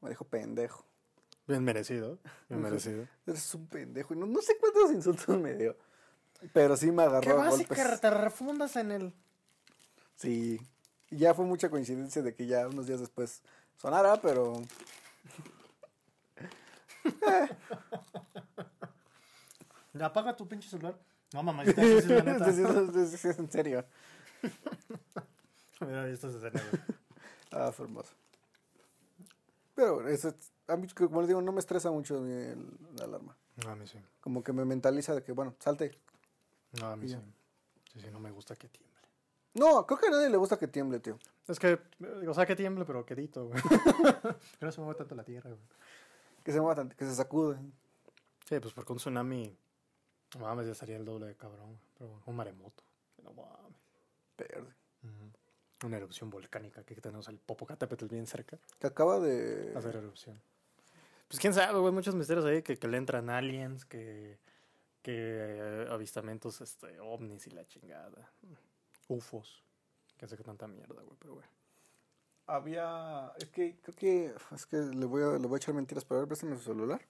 Me 0.00 0.10
dijo 0.10 0.24
pendejo. 0.24 0.84
Bien 1.46 1.64
merecido. 1.64 2.18
Bien 2.48 2.62
merecido. 2.62 3.06
Eres 3.26 3.54
un 3.54 3.66
pendejo. 3.66 4.14
Y 4.14 4.16
no, 4.16 4.26
no 4.26 4.40
sé 4.42 4.56
cuántos 4.58 4.92
insultos 4.92 5.38
me 5.38 5.54
dio. 5.54 5.76
Pero 6.52 6.76
sí 6.76 6.90
me 6.92 7.02
agarró 7.02 7.40
a 7.42 7.50
golpes. 7.50 8.00
te 8.00 8.10
refundas 8.10 8.76
en 8.76 8.92
el... 8.92 9.14
Sí. 10.16 10.60
Ya 11.10 11.34
fue 11.34 11.44
mucha 11.44 11.70
coincidencia 11.70 12.22
de 12.22 12.34
que 12.34 12.46
ya 12.46 12.68
unos 12.68 12.86
días 12.86 13.00
después 13.00 13.42
sonara, 13.76 14.20
pero... 14.20 14.62
Apaga 20.00 20.36
tu 20.36 20.46
pinche 20.46 20.68
celular. 20.68 20.96
No, 21.32 21.42
mamacita, 21.42 21.82
sí, 21.82 22.00
sí, 22.02 22.08
la 22.08 22.22
neta. 22.22 22.48
Es 22.48 23.24
en 23.38 23.50
serio. 23.50 23.84
Mira, 25.80 26.08
esto 26.08 26.28
es 26.28 26.36
escena, 26.36 26.62
güey. 26.70 26.82
Ah, 27.50 27.72
fue 27.72 27.86
hermoso. 27.86 28.12
Pero 29.74 30.06
eso, 30.08 30.28
es- 30.28 30.52
a 30.66 30.76
mí, 30.76 30.86
como 30.88 31.20
les 31.20 31.28
digo, 31.28 31.40
no 31.40 31.52
me 31.52 31.60
estresa 31.60 31.90
mucho 31.90 32.18
el- 32.24 32.78
la 32.96 33.04
alarma. 33.04 33.36
A 33.66 33.74
mí 33.74 33.86
sí. 33.86 33.98
Como 34.20 34.42
que 34.44 34.52
me 34.52 34.64
mentaliza 34.64 35.14
de 35.14 35.22
que, 35.22 35.32
bueno, 35.32 35.54
salte. 35.58 35.98
No, 36.72 36.86
a 36.88 36.96
mí 36.96 37.08
sí. 37.08 37.16
Sí, 37.92 38.00
sí, 38.00 38.06
no 38.12 38.20
me 38.20 38.30
gusta 38.30 38.54
que 38.56 38.68
tiemble. 38.68 38.88
No, 39.54 39.86
creo 39.86 39.98
que 39.98 40.06
a 40.08 40.10
nadie 40.10 40.28
le 40.28 40.36
gusta 40.36 40.58
que 40.58 40.68
tiemble, 40.68 41.00
tío. 41.00 41.18
Es 41.48 41.58
que, 41.58 41.78
o 42.28 42.34
sea, 42.34 42.44
que 42.46 42.54
tiemble, 42.54 42.84
pero 42.84 43.04
quedito, 43.04 43.46
güey. 43.46 43.60
que 44.58 44.66
no 44.66 44.70
se 44.72 44.80
mueva 44.80 44.94
tanto 44.94 45.14
la 45.14 45.24
tierra, 45.24 45.50
güey. 45.50 45.62
Que 46.44 46.52
se 46.52 46.60
mueva 46.60 46.76
tant- 46.82 46.94
que 46.94 47.04
se 47.06 47.14
sacude. 47.14 47.56
Sí, 48.46 48.60
pues 48.60 48.72
porque 48.74 48.92
un 48.92 48.98
tsunami, 48.98 49.56
no 50.34 50.40
mames, 50.40 50.66
ya 50.66 50.72
estaría 50.72 50.96
el 50.96 51.04
doble 51.04 51.26
de 51.26 51.34
cabrón. 51.36 51.66
güey. 51.66 51.78
Pero 51.98 52.22
un 52.26 52.36
maremoto. 52.36 52.84
No 53.24 53.32
mames. 53.32 53.76
Verde. 54.36 54.72
Ujú. 55.02 55.86
Una 55.86 55.96
erupción 55.96 56.28
volcánica 56.30 56.82
que 56.84 56.94
tenemos 56.96 57.28
el 57.28 57.38
Popocatépetl 57.38 58.06
bien 58.06 58.26
cerca. 58.26 58.58
Que 58.78 58.86
acaba 58.86 59.18
de... 59.18 59.72
Hacer 59.76 59.96
erupción. 59.96 60.40
Pues 61.28 61.40
quién 61.40 61.52
sabe, 61.54 61.78
güey, 61.78 61.92
muchos 61.92 62.14
misterios 62.14 62.44
ahí 62.46 62.62
que, 62.62 62.76
que 62.78 62.88
le 62.88 62.96
entran 62.96 63.28
aliens, 63.30 63.84
que, 63.84 64.38
que 65.02 65.14
eh, 65.16 65.86
avistamientos 65.90 66.60
este, 66.60 66.98
ovnis 67.00 67.46
y 67.46 67.50
la 67.50 67.66
chingada. 67.66 68.30
UFOs. 69.08 69.62
Que 70.16 70.26
sé 70.26 70.36
que 70.36 70.42
tanta 70.44 70.66
mierda, 70.66 71.02
güey, 71.02 71.16
pero 71.18 71.34
güey. 71.34 71.46
Había... 72.46 73.32
Es 73.38 73.46
que 73.48 73.76
creo 73.82 73.94
que... 73.96 74.34
Es 74.54 74.66
que 74.66 74.76
le 74.76 75.04
voy 75.06 75.22
a, 75.22 75.38
le 75.38 75.46
voy 75.46 75.54
a 75.54 75.58
echar 75.58 75.74
mentiras, 75.74 76.04
pero 76.04 76.16
a 76.18 76.20
ver, 76.22 76.28
préstame 76.28 76.56
su 76.56 76.62
celular. 76.62 77.00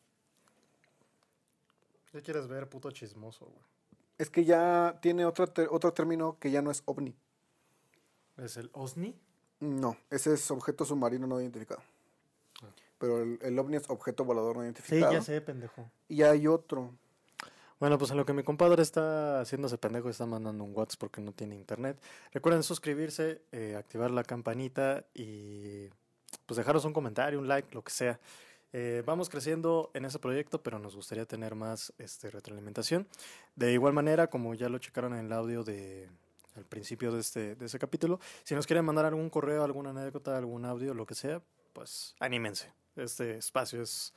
¿Qué 2.13 2.23
quieres 2.23 2.49
ver, 2.49 2.69
puto 2.69 2.91
chismoso, 2.91 3.47
güey? 3.47 3.65
Es 4.19 4.31
que 4.31 4.45
ya 4.45 4.99
tiene 5.01 5.25
otro, 5.25 5.47
ter- 5.47 5.69
otro 5.71 5.93
término 5.93 6.39
que 6.41 6.51
ya 6.51 6.61
no 6.63 6.71
es 6.71 6.83
ovni. 6.87 7.15
¿Es 8.37 8.57
el 8.57 8.71
OSNI? 8.73 9.15
No, 9.61 9.97
ese 10.11 10.35
es 10.35 10.51
objeto 10.51 10.85
submarino 10.85 11.27
no 11.27 11.41
identificado. 11.41 11.83
Ah. 12.63 12.67
Pero 12.99 13.23
el, 13.23 13.39
el 13.43 13.59
ovni 13.59 13.77
es 13.77 13.89
objeto 13.91 14.25
volador 14.25 14.57
no 14.57 14.63
Sí, 14.63 14.67
identificado. 14.67 15.13
ya 15.13 15.23
sé, 15.23 15.41
pendejo. 15.41 15.91
Y 16.09 16.23
hay 16.23 16.47
otro. 16.47 16.93
Bueno, 17.81 17.97
pues 17.97 18.11
en 18.11 18.17
lo 18.17 18.27
que 18.27 18.33
mi 18.33 18.43
compadre 18.43 18.83
está 18.83 19.41
haciéndose 19.41 19.79
pendejo 19.79 20.09
está 20.09 20.27
mandando 20.27 20.65
un 20.65 20.75
WhatsApp 20.75 20.99
porque 20.99 21.21
no 21.21 21.33
tiene 21.33 21.55
internet. 21.55 21.97
Recuerden 22.33 22.65
suscribirse, 22.65 23.43
eh, 23.53 23.77
activar 23.79 24.11
la 24.11 24.25
campanita 24.25 25.05
y 25.15 25.89
pues 26.47 26.57
dejaros 26.57 26.85
un 26.85 26.93
comentario, 26.93 27.39
un 27.39 27.47
like, 27.47 27.73
lo 27.73 27.83
que 27.83 27.93
sea. 27.93 28.19
Eh, 28.73 29.03
vamos 29.07 29.29
creciendo 29.29 29.91
en 29.95 30.05
ese 30.05 30.19
proyecto, 30.19 30.63
pero 30.63 30.79
nos 30.79 30.95
gustaría 30.95 31.25
tener 31.25 31.55
más 31.55 31.93
este, 31.99 32.31
retroalimentación. 32.31 33.07
De 33.55 33.73
igual 33.73 33.93
manera, 33.93 34.27
como 34.27 34.55
ya 34.55 34.69
lo 34.69 34.79
checaron 34.79 35.15
en 35.15 35.27
el 35.27 35.33
audio 35.33 35.63
de 35.63 36.09
al 36.57 36.65
principio 36.65 37.13
de 37.13 37.21
este, 37.21 37.55
de 37.55 37.67
ese 37.67 37.79
capítulo, 37.79 38.19
si 38.43 38.57
nos 38.57 38.67
quieren 38.67 38.85
mandar 38.85 39.05
algún 39.05 39.31
correo, 39.31 39.63
alguna 39.63 39.91
anécdota, 39.91 40.37
algún 40.37 40.65
audio, 40.65 40.93
lo 40.93 41.07
que 41.07 41.15
sea, 41.15 41.41
pues 41.73 42.17
anímense. 42.19 42.73
Este 42.97 43.39
espacio 43.39 43.81
es 43.81 44.13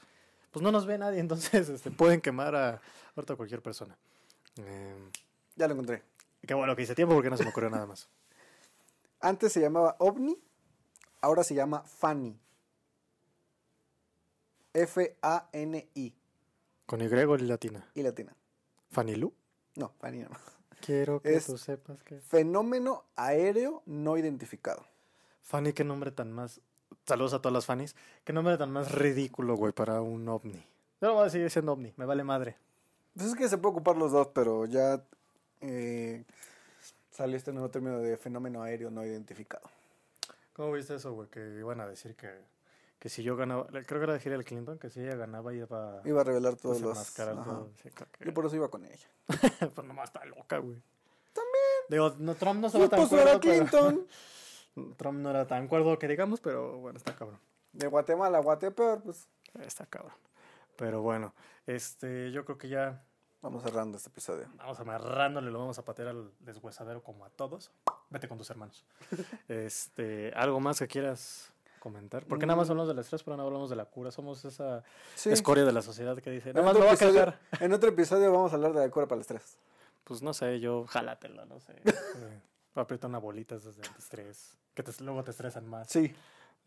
pues 0.51 0.61
no 0.63 0.71
nos 0.71 0.85
ve 0.85 0.97
nadie, 0.97 1.19
entonces 1.25 1.69
este, 1.69 1.91
pueden 1.91 2.21
quemar 2.21 2.55
a 2.55 2.81
ahorita 3.15 3.33
a 3.33 3.35
cualquier 3.37 3.61
persona. 3.61 3.97
Eh, 4.57 5.09
Ya 5.55 5.67
lo 5.67 5.73
encontré. 5.73 6.03
qué 6.45 6.53
bueno 6.53 6.75
que 6.75 6.83
hice 6.83 6.95
tiempo 6.95 7.13
porque 7.15 7.29
no 7.29 7.37
se 7.37 7.43
me 7.43 7.49
ocurrió 7.49 7.69
nada 7.69 7.85
más. 7.85 8.07
Antes 9.21 9.53
se 9.53 9.59
llamaba 9.61 9.95
ovni, 9.99 10.37
ahora 11.21 11.43
se 11.43 11.53
llama 11.55 11.81
Fanny. 11.83 12.37
F-A-N-I. 14.73 16.15
Con 16.85 17.01
Y 17.01 17.05
y 17.05 17.37
latina. 17.47 17.89
Y 17.93 18.03
latina. 18.03 18.35
Fanilú. 18.89 19.33
No, 19.75 19.93
Fanny 19.99 20.23
más. 20.25 20.39
Quiero 20.81 21.21
que 21.21 21.35
Es- 21.35 21.45
tú 21.45 21.57
sepas 21.57 22.03
que. 22.03 22.19
Fenómeno 22.21 23.05
aéreo 23.15 23.83
no 23.85 24.17
identificado. 24.17 24.85
Fanny, 25.41 25.73
qué 25.73 25.83
nombre 25.83 26.11
tan 26.11 26.31
más. 26.31 26.61
Saludos 27.05 27.33
a 27.33 27.39
todas 27.39 27.53
las 27.53 27.65
Fannys. 27.65 27.95
Qué 28.23 28.31
nombre 28.33 28.57
tan 28.57 28.71
más 28.71 28.91
ridículo, 28.91 29.55
güey, 29.55 29.73
para 29.73 30.01
un 30.01 30.27
ovni. 30.29 30.63
Pero 30.99 31.15
voy 31.15 31.27
a 31.27 31.29
seguir 31.29 31.49
siendo 31.49 31.73
ovni, 31.73 31.93
me 31.97 32.05
vale 32.05 32.23
madre. 32.23 32.57
Pues 33.15 33.27
es 33.29 33.35
que 33.35 33.49
se 33.49 33.57
puede 33.57 33.73
ocupar 33.73 33.97
los 33.97 34.11
dos, 34.11 34.27
pero 34.33 34.65
ya 34.65 35.03
eh, 35.61 36.23
salió 37.09 37.35
este 37.35 37.51
nuevo 37.51 37.69
término 37.69 37.99
de 37.99 38.15
fenómeno 38.17 38.61
aéreo 38.63 38.91
no 38.91 39.03
identificado. 39.05 39.67
¿Cómo 40.53 40.71
viste 40.73 40.95
eso, 40.95 41.11
güey? 41.13 41.27
Que 41.29 41.39
iban 41.59 41.81
a 41.81 41.87
decir 41.87 42.15
que, 42.15 42.29
que 42.99 43.09
si 43.09 43.23
yo 43.23 43.35
ganaba. 43.35 43.65
Creo 43.67 43.83
que 43.83 44.03
era 44.03 44.13
de 44.13 44.21
Hillary 44.23 44.43
Clinton, 44.43 44.77
que 44.77 44.89
si 44.89 45.01
ella 45.01 45.15
ganaba 45.15 45.53
iba 45.53 46.01
Iba 46.05 46.21
a 46.21 46.23
revelar 46.23 46.53
a 46.53 46.57
todos 46.57 46.79
los... 46.81 46.89
desenmascarar 46.97 47.33
ajá. 47.39 47.43
todo. 47.43 47.69
Sí, 47.81 47.89
que- 47.89 48.25
Yo 48.25 48.33
por 48.33 48.45
eso 48.45 48.55
iba 48.55 48.69
con 48.69 48.85
ella. 48.85 49.07
pues 49.73 49.87
nomás 49.87 50.09
está 50.09 50.23
loca, 50.25 50.59
güey. 50.59 50.81
También. 51.33 51.63
Digo, 51.89 52.13
no, 52.19 52.35
Trump 52.35 52.61
no 52.61 52.69
Sí, 52.69 52.77
estaba 52.77 52.89
tan 52.89 53.09
pues 53.09 53.23
pero- 53.23 53.39
Clinton. 53.39 54.07
Trump 54.97 55.19
no 55.19 55.29
era 55.29 55.45
tan 55.47 55.67
cuerdo 55.67 55.97
que 55.99 56.07
digamos, 56.07 56.39
pero 56.41 56.77
bueno, 56.77 56.97
está 56.97 57.15
cabrón. 57.15 57.39
De 57.73 57.87
Guatemala 57.87 58.37
a 58.37 58.41
Guatepeor, 58.41 59.01
pues 59.03 59.27
Está 59.59 59.85
cabrón. 59.85 60.13
Pero 60.77 61.01
bueno, 61.01 61.33
este, 61.67 62.31
yo 62.31 62.45
creo 62.45 62.57
que 62.57 62.69
ya 62.69 63.03
vamos 63.41 63.63
cerrando 63.63 63.97
este 63.97 64.09
episodio. 64.09 64.47
vamos 64.57 64.79
amarrándole, 64.79 65.51
lo 65.51 65.59
vamos 65.59 65.77
a 65.77 65.83
patear 65.85 66.09
al 66.09 66.31
deshuesadero 66.39 67.03
como 67.03 67.25
a 67.25 67.29
todos. 67.29 67.71
Vete 68.09 68.27
con 68.27 68.37
tus 68.37 68.49
hermanos. 68.49 68.85
Este, 69.47 70.31
¿algo 70.35 70.59
más 70.59 70.79
que 70.79 70.87
quieras 70.87 71.51
comentar? 71.79 72.25
Porque 72.25 72.45
nada 72.45 72.57
más 72.57 72.69
hablamos 72.69 72.87
del 72.87 72.99
estrés, 72.99 73.23
pero 73.23 73.35
no 73.37 73.43
hablamos 73.43 73.69
de 73.69 73.75
la 73.75 73.85
cura. 73.85 74.11
Somos 74.11 74.43
esa 74.45 74.83
Sí. 75.15 75.29
escoria 75.31 75.65
de 75.65 75.71
la 75.73 75.81
sociedad 75.81 76.17
que 76.19 76.29
dice, 76.31 76.53
nada 76.53 76.65
más 76.65 76.73
lo 76.75 76.81
voy 76.81 76.89
a 76.89 76.97
cagar. 76.97 77.39
en 77.59 77.73
otro 77.73 77.89
episodio 77.89 78.31
vamos 78.31 78.51
a 78.53 78.55
hablar 78.55 78.73
de 78.73 78.79
la 78.79 78.89
cura 78.89 79.05
para 79.07 79.17
el 79.17 79.21
estrés. 79.21 79.57
Pues 80.03 80.21
no 80.21 80.33
sé, 80.33 80.59
yo 80.59 80.85
jálatelo, 80.87 81.45
no 81.45 81.59
sé. 81.59 81.73
Eh, 81.85 82.41
Aprieta 82.75 83.07
una 83.07 83.17
bolita 83.17 83.55
desde 83.55 83.69
el 83.81 83.95
estrés, 83.97 84.57
que 84.73 84.83
te- 84.83 85.03
luego 85.03 85.23
te 85.23 85.31
estresan 85.31 85.67
más. 85.67 85.87
Sí. 85.89 86.13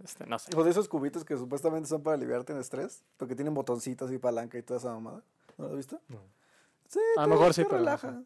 Este, 0.02 0.26
no 0.26 0.38
sé. 0.38 0.50
O 0.57 0.64
de 0.64 0.70
esos 0.70 0.88
cubitos 0.88 1.24
que 1.24 1.36
supuestamente 1.36 1.88
son 1.88 2.02
para 2.02 2.14
aliviarte 2.16 2.52
en 2.52 2.59
estrés, 2.59 3.05
porque 3.16 3.34
tienen 3.36 3.55
botoncitos 3.55 4.11
y 4.12 4.18
palanca 4.18 4.59
y 4.59 4.62
toda 4.62 4.80
esa 4.80 4.92
mamada. 4.92 5.22
¿No 5.57 5.64
lo 5.66 5.70
has 5.70 5.76
visto? 5.76 6.00
No. 6.09 6.18
Sí, 6.88 6.98
A 7.16 7.22
lo 7.22 7.28
mejor 7.28 7.55
sí, 7.55 7.62
te 7.62 7.68
pero 7.68 7.78
no 7.78 7.84
relaja. 7.84 8.11
sé. 8.12 8.24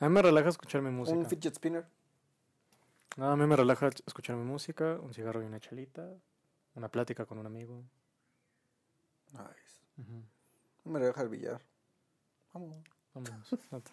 A 0.00 0.08
mí 0.08 0.14
me 0.14 0.22
relaja 0.22 0.48
escuchar 0.50 0.82
mi 0.82 0.90
música. 0.90 1.18
Un 1.18 1.26
fidget 1.26 1.54
spinner. 1.56 1.86
No, 3.16 3.30
a 3.32 3.36
mí 3.36 3.46
me 3.46 3.56
relaja 3.56 3.88
escuchar 4.06 4.36
mi 4.36 4.44
música, 4.44 4.98
un 5.02 5.12
cigarro 5.12 5.42
y 5.42 5.46
una 5.46 5.58
chelita, 5.58 6.08
una 6.76 6.88
plática 6.88 7.24
con 7.26 7.38
un 7.38 7.46
amigo. 7.46 7.82
Nice. 9.32 9.82
Me 10.84 10.98
relaja 10.98 11.22
el 11.22 11.28
billar. 11.28 11.60
Vamos. 12.52 12.76
Vámonos. 13.14 13.52
Neta. 13.70 13.90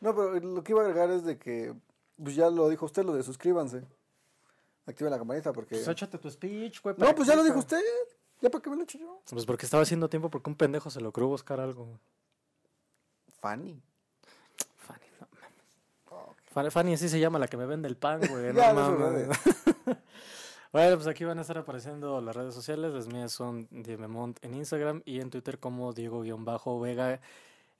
No, 0.00 0.14
pero 0.14 0.34
lo 0.38 0.62
que 0.62 0.72
iba 0.72 0.82
a 0.82 0.84
agregar 0.84 1.10
es 1.10 1.24
de 1.24 1.38
que, 1.38 1.74
pues 2.22 2.34
ya 2.34 2.50
lo 2.50 2.68
dijo 2.68 2.86
usted, 2.86 3.04
lo 3.04 3.14
de 3.14 3.22
suscríbanse. 3.22 3.84
Activen 4.86 5.10
la 5.10 5.18
campanita 5.18 5.52
porque... 5.52 5.76
Pues 5.76 5.88
échate 5.88 6.18
tu 6.18 6.30
speech, 6.30 6.80
güey. 6.80 6.94
No, 6.98 7.14
pues 7.14 7.28
ya 7.28 7.34
lo 7.34 7.42
dijo 7.42 7.58
usted. 7.58 7.80
¿Ya 8.40 8.50
para 8.50 8.62
qué 8.62 8.70
me 8.70 8.76
lo 8.76 8.82
echo 8.84 8.98
yo? 8.98 9.20
Pues 9.28 9.44
porque 9.46 9.66
estaba 9.66 9.82
haciendo 9.82 10.08
tiempo 10.08 10.30
porque 10.30 10.48
un 10.50 10.56
pendejo 10.56 10.90
se 10.90 11.04
ocurrió 11.04 11.28
buscar 11.28 11.58
algo. 11.58 11.86
güey. 11.86 11.98
Fanny. 13.40 13.82
Fanny, 14.76 15.06
no 15.20 15.26
mames. 15.32 16.36
Fanny, 16.52 16.70
Fanny 16.70 16.94
así 16.94 17.08
se 17.08 17.18
llama 17.18 17.38
la 17.38 17.48
que 17.48 17.56
me 17.56 17.66
vende 17.66 17.88
el 17.88 17.96
pan, 17.96 18.20
güey. 18.28 18.52
No 18.52 18.72
no 18.72 18.92
mames. 18.98 19.28
bueno, 20.72 20.96
pues 20.96 21.06
aquí 21.08 21.24
van 21.24 21.38
a 21.38 21.42
estar 21.42 21.58
apareciendo 21.58 22.20
las 22.20 22.36
redes 22.36 22.54
sociales. 22.54 22.92
Las 22.92 23.08
mías 23.08 23.32
son 23.32 23.66
Diememont 23.70 24.38
en 24.44 24.54
Instagram 24.54 25.02
y 25.04 25.20
en 25.20 25.30
Twitter 25.30 25.58
como 25.58 25.92
Diego-Vega. 25.92 27.20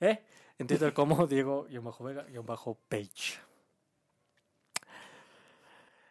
¿Eh? 0.01 0.23
En 0.57 0.67
Twitter 0.67 0.93
como 0.93 1.27
Diego-Vega-Page. 1.27 3.39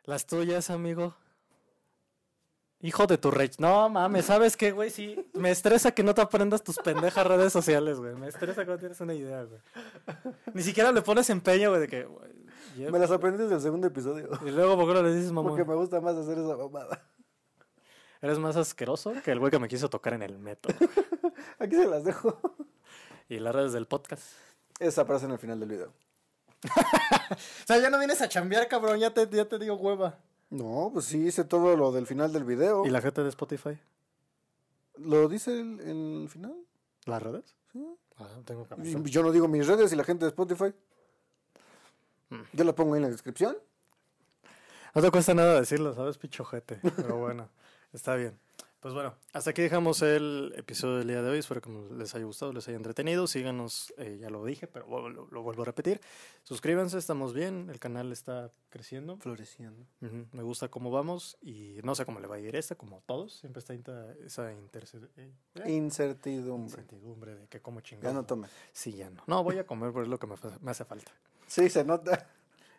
Las 0.07 0.26
tuyas, 0.26 0.70
amigo. 0.70 1.14
Hijo 2.80 3.07
de 3.07 3.18
tu 3.18 3.30
rey. 3.30 3.50
No 3.59 3.88
mames, 3.88 4.26
¿sabes 4.26 4.57
qué, 4.57 4.70
güey? 4.70 4.90
Sí, 4.90 5.28
me 5.34 5.50
estresa 5.50 5.92
que 5.92 6.02
no 6.02 6.14
te 6.14 6.20
aprendas 6.20 6.62
tus 6.62 6.76
pendejas 6.76 7.26
redes 7.26 7.52
sociales, 7.52 7.98
güey. 7.98 8.14
Me 8.14 8.28
estresa 8.28 8.64
que 8.64 8.70
no 8.70 8.78
tienes 8.78 9.00
una 9.00 9.14
idea, 9.14 9.42
güey. 9.44 9.61
Ni 10.54 10.62
siquiera 10.62 10.92
le 10.92 11.02
pones 11.02 11.28
empeño, 11.30 11.70
güey, 11.70 11.80
de 11.80 11.88
que. 11.88 12.04
güey, 12.04 12.30
Me 12.76 12.98
las 12.98 13.11
aprendí 13.11 13.42
desde 13.42 13.57
el 13.57 13.61
segundo 13.61 13.86
episodio. 13.88 14.28
Y 14.46 14.50
luego, 14.50 14.76
¿por 14.76 14.86
qué 14.86 14.94
no 14.94 15.02
le 15.02 15.14
dices, 15.14 15.32
mamá? 15.32 15.48
Porque 15.48 15.64
me 15.64 15.74
gusta 15.74 16.00
más 16.00 16.14
hacer 16.16 16.38
esa 16.38 16.57
mamada. 16.57 17.02
Eres 18.20 18.38
más 18.38 18.57
asqueroso 18.57 19.12
que 19.24 19.32
el 19.32 19.40
güey 19.40 19.50
que 19.50 19.59
me 19.59 19.68
quiso 19.68 19.90
tocar 19.90 20.14
en 20.14 20.22
el 20.22 20.38
metro. 20.38 20.72
Aquí 21.59 21.74
se 21.74 21.86
las 21.86 22.04
dejo. 22.04 22.40
y 23.28 23.38
las 23.38 23.54
redes 23.54 23.72
del 23.72 23.86
podcast. 23.86 24.22
Esa 24.78 25.02
aparece 25.02 25.26
en 25.26 25.32
el 25.32 25.38
final 25.38 25.59
del 25.59 25.68
video. 25.68 25.92
O 27.30 27.66
sea, 27.66 27.78
ya 27.78 27.90
no 27.90 27.98
vienes 27.98 28.20
a 28.22 28.28
chambear, 28.28 28.68
cabrón. 28.68 28.98
Ya 29.00 29.12
te, 29.12 29.28
ya 29.28 29.44
te 29.48 29.58
digo 29.58 29.74
hueva. 29.74 30.18
No, 30.50 30.90
pues 30.92 31.06
sí 31.06 31.18
hice 31.26 31.44
todo 31.44 31.76
lo 31.76 31.90
del 31.92 32.06
final 32.06 32.32
del 32.32 32.44
video. 32.44 32.86
¿Y 32.86 32.90
la 32.90 33.00
gente 33.00 33.22
de 33.22 33.28
Spotify? 33.28 33.78
¿Lo 34.96 35.28
dice 35.28 35.52
el- 35.52 35.80
en 35.80 36.22
el 36.22 36.28
final? 36.28 36.54
¿Las 37.04 37.22
redes? 37.22 37.56
Sí. 37.72 37.84
Ah, 38.18 38.28
tengo 38.44 38.66
que 38.66 38.74
Y 38.88 39.10
Yo 39.10 39.22
no 39.22 39.32
digo 39.32 39.48
mis 39.48 39.66
redes 39.66 39.92
y 39.92 39.96
la 39.96 40.04
gente 40.04 40.24
de 40.24 40.28
Spotify. 40.30 40.72
Mm. 42.30 42.40
Yo 42.52 42.64
la 42.64 42.74
pongo 42.74 42.94
ahí 42.94 42.98
en 42.98 43.02
la 43.04 43.10
descripción. 43.10 43.56
No 44.94 45.02
te 45.02 45.10
cuesta 45.10 45.34
nada 45.34 45.60
decirlo, 45.60 45.94
¿sabes? 45.94 46.16
Pichojete. 46.16 46.80
Pero 46.96 47.16
bueno, 47.18 47.48
está 47.92 48.14
bien. 48.14 48.38
Pues 48.80 48.94
bueno, 48.94 49.14
hasta 49.32 49.50
aquí 49.50 49.62
dejamos 49.62 50.02
el 50.02 50.52
episodio 50.56 50.98
del 50.98 51.08
día 51.08 51.22
de 51.22 51.30
hoy. 51.30 51.38
Espero 51.38 51.60
que 51.60 51.70
les 51.96 52.14
haya 52.14 52.24
gustado, 52.24 52.52
les 52.52 52.68
haya 52.68 52.76
entretenido. 52.76 53.26
Síganos, 53.26 53.92
eh, 53.96 54.18
ya 54.20 54.30
lo 54.30 54.44
dije, 54.44 54.66
pero 54.68 55.08
lo, 55.08 55.42
vuelvo 55.42 55.62
a 55.62 55.64
repetir. 55.64 56.00
Suscríbanse, 56.44 56.98
estamos 56.98 57.32
bien. 57.32 57.68
El 57.70 57.80
canal 57.80 58.12
está 58.12 58.52
creciendo. 58.68 59.16
Floreciendo. 59.16 59.86
Me 60.30 60.42
gusta 60.42 60.68
cómo 60.68 60.90
vamos 60.90 61.36
y 61.40 61.78
no 61.82 61.94
sé 61.94 62.04
cómo 62.04 62.20
le 62.20 62.28
va 62.28 62.36
a 62.36 62.38
ir 62.38 62.54
este, 62.54 62.76
como 62.76 63.02
todos. 63.06 63.32
Siempre 63.38 63.60
está 63.60 63.74
esa 64.24 64.52
eh, 64.52 65.32
Incertidumbre. 65.66 66.82
incertidumbre 66.82 67.34
de 67.34 67.48
que 67.48 67.60
como 67.60 67.80
Ya 67.80 67.84
chingado. 67.84 68.14
no 68.14 68.24
tome. 68.24 68.48
Sí, 68.72 68.92
ya 68.92 69.10
no. 69.10 69.22
No, 69.26 69.42
voy 69.42 69.58
a 69.58 69.66
comer, 69.66 69.90
pero 69.90 70.04
es 70.04 70.08
lo 70.08 70.18
que 70.18 70.26
me, 70.28 70.36
me 70.60 70.70
hace 70.70 70.84
falta. 70.84 71.10
Sí, 71.48 71.68
se 71.70 71.82
nota. 71.82 72.28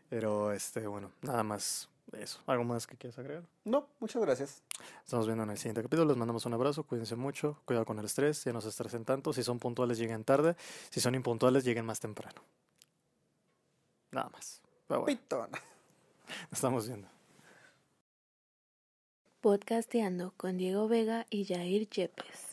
Pero, 0.09 0.53
este, 0.53 0.87
bueno, 0.87 1.11
nada 1.21 1.43
más 1.43 1.89
eso. 2.13 2.39
¿Algo 2.47 2.63
más 2.63 2.87
que 2.87 2.95
quieras 2.95 3.19
agregar? 3.19 3.43
No, 3.65 3.87
muchas 3.99 4.21
gracias. 4.21 4.63
Estamos 5.03 5.25
viendo 5.25 5.43
en 5.43 5.49
el 5.51 5.57
siguiente 5.57 5.81
capítulo. 5.81 6.07
Les 6.07 6.17
mandamos 6.17 6.45
un 6.45 6.53
abrazo. 6.53 6.83
Cuídense 6.83 7.15
mucho. 7.15 7.59
Cuidado 7.65 7.85
con 7.85 7.99
el 7.99 8.05
estrés. 8.05 8.43
Ya 8.43 8.53
no 8.53 8.61
se 8.61 8.69
estresen 8.69 9.05
tanto. 9.05 9.33
Si 9.33 9.43
son 9.43 9.59
puntuales, 9.59 9.97
lleguen 9.97 10.23
tarde. 10.23 10.55
Si 10.89 10.99
son 10.99 11.15
impuntuales, 11.15 11.63
lleguen 11.63 11.85
más 11.85 11.99
temprano. 11.99 12.41
Nada 14.11 14.29
más. 14.29 14.61
Bueno, 14.87 15.05
Pitón. 15.05 15.49
nos 15.51 16.53
estamos 16.53 16.87
viendo. 16.87 17.07
Podcasteando 19.41 20.33
con 20.35 20.57
Diego 20.57 20.87
Vega 20.87 21.25
y 21.29 21.45
Jair 21.45 21.89
Yepes. 21.89 22.46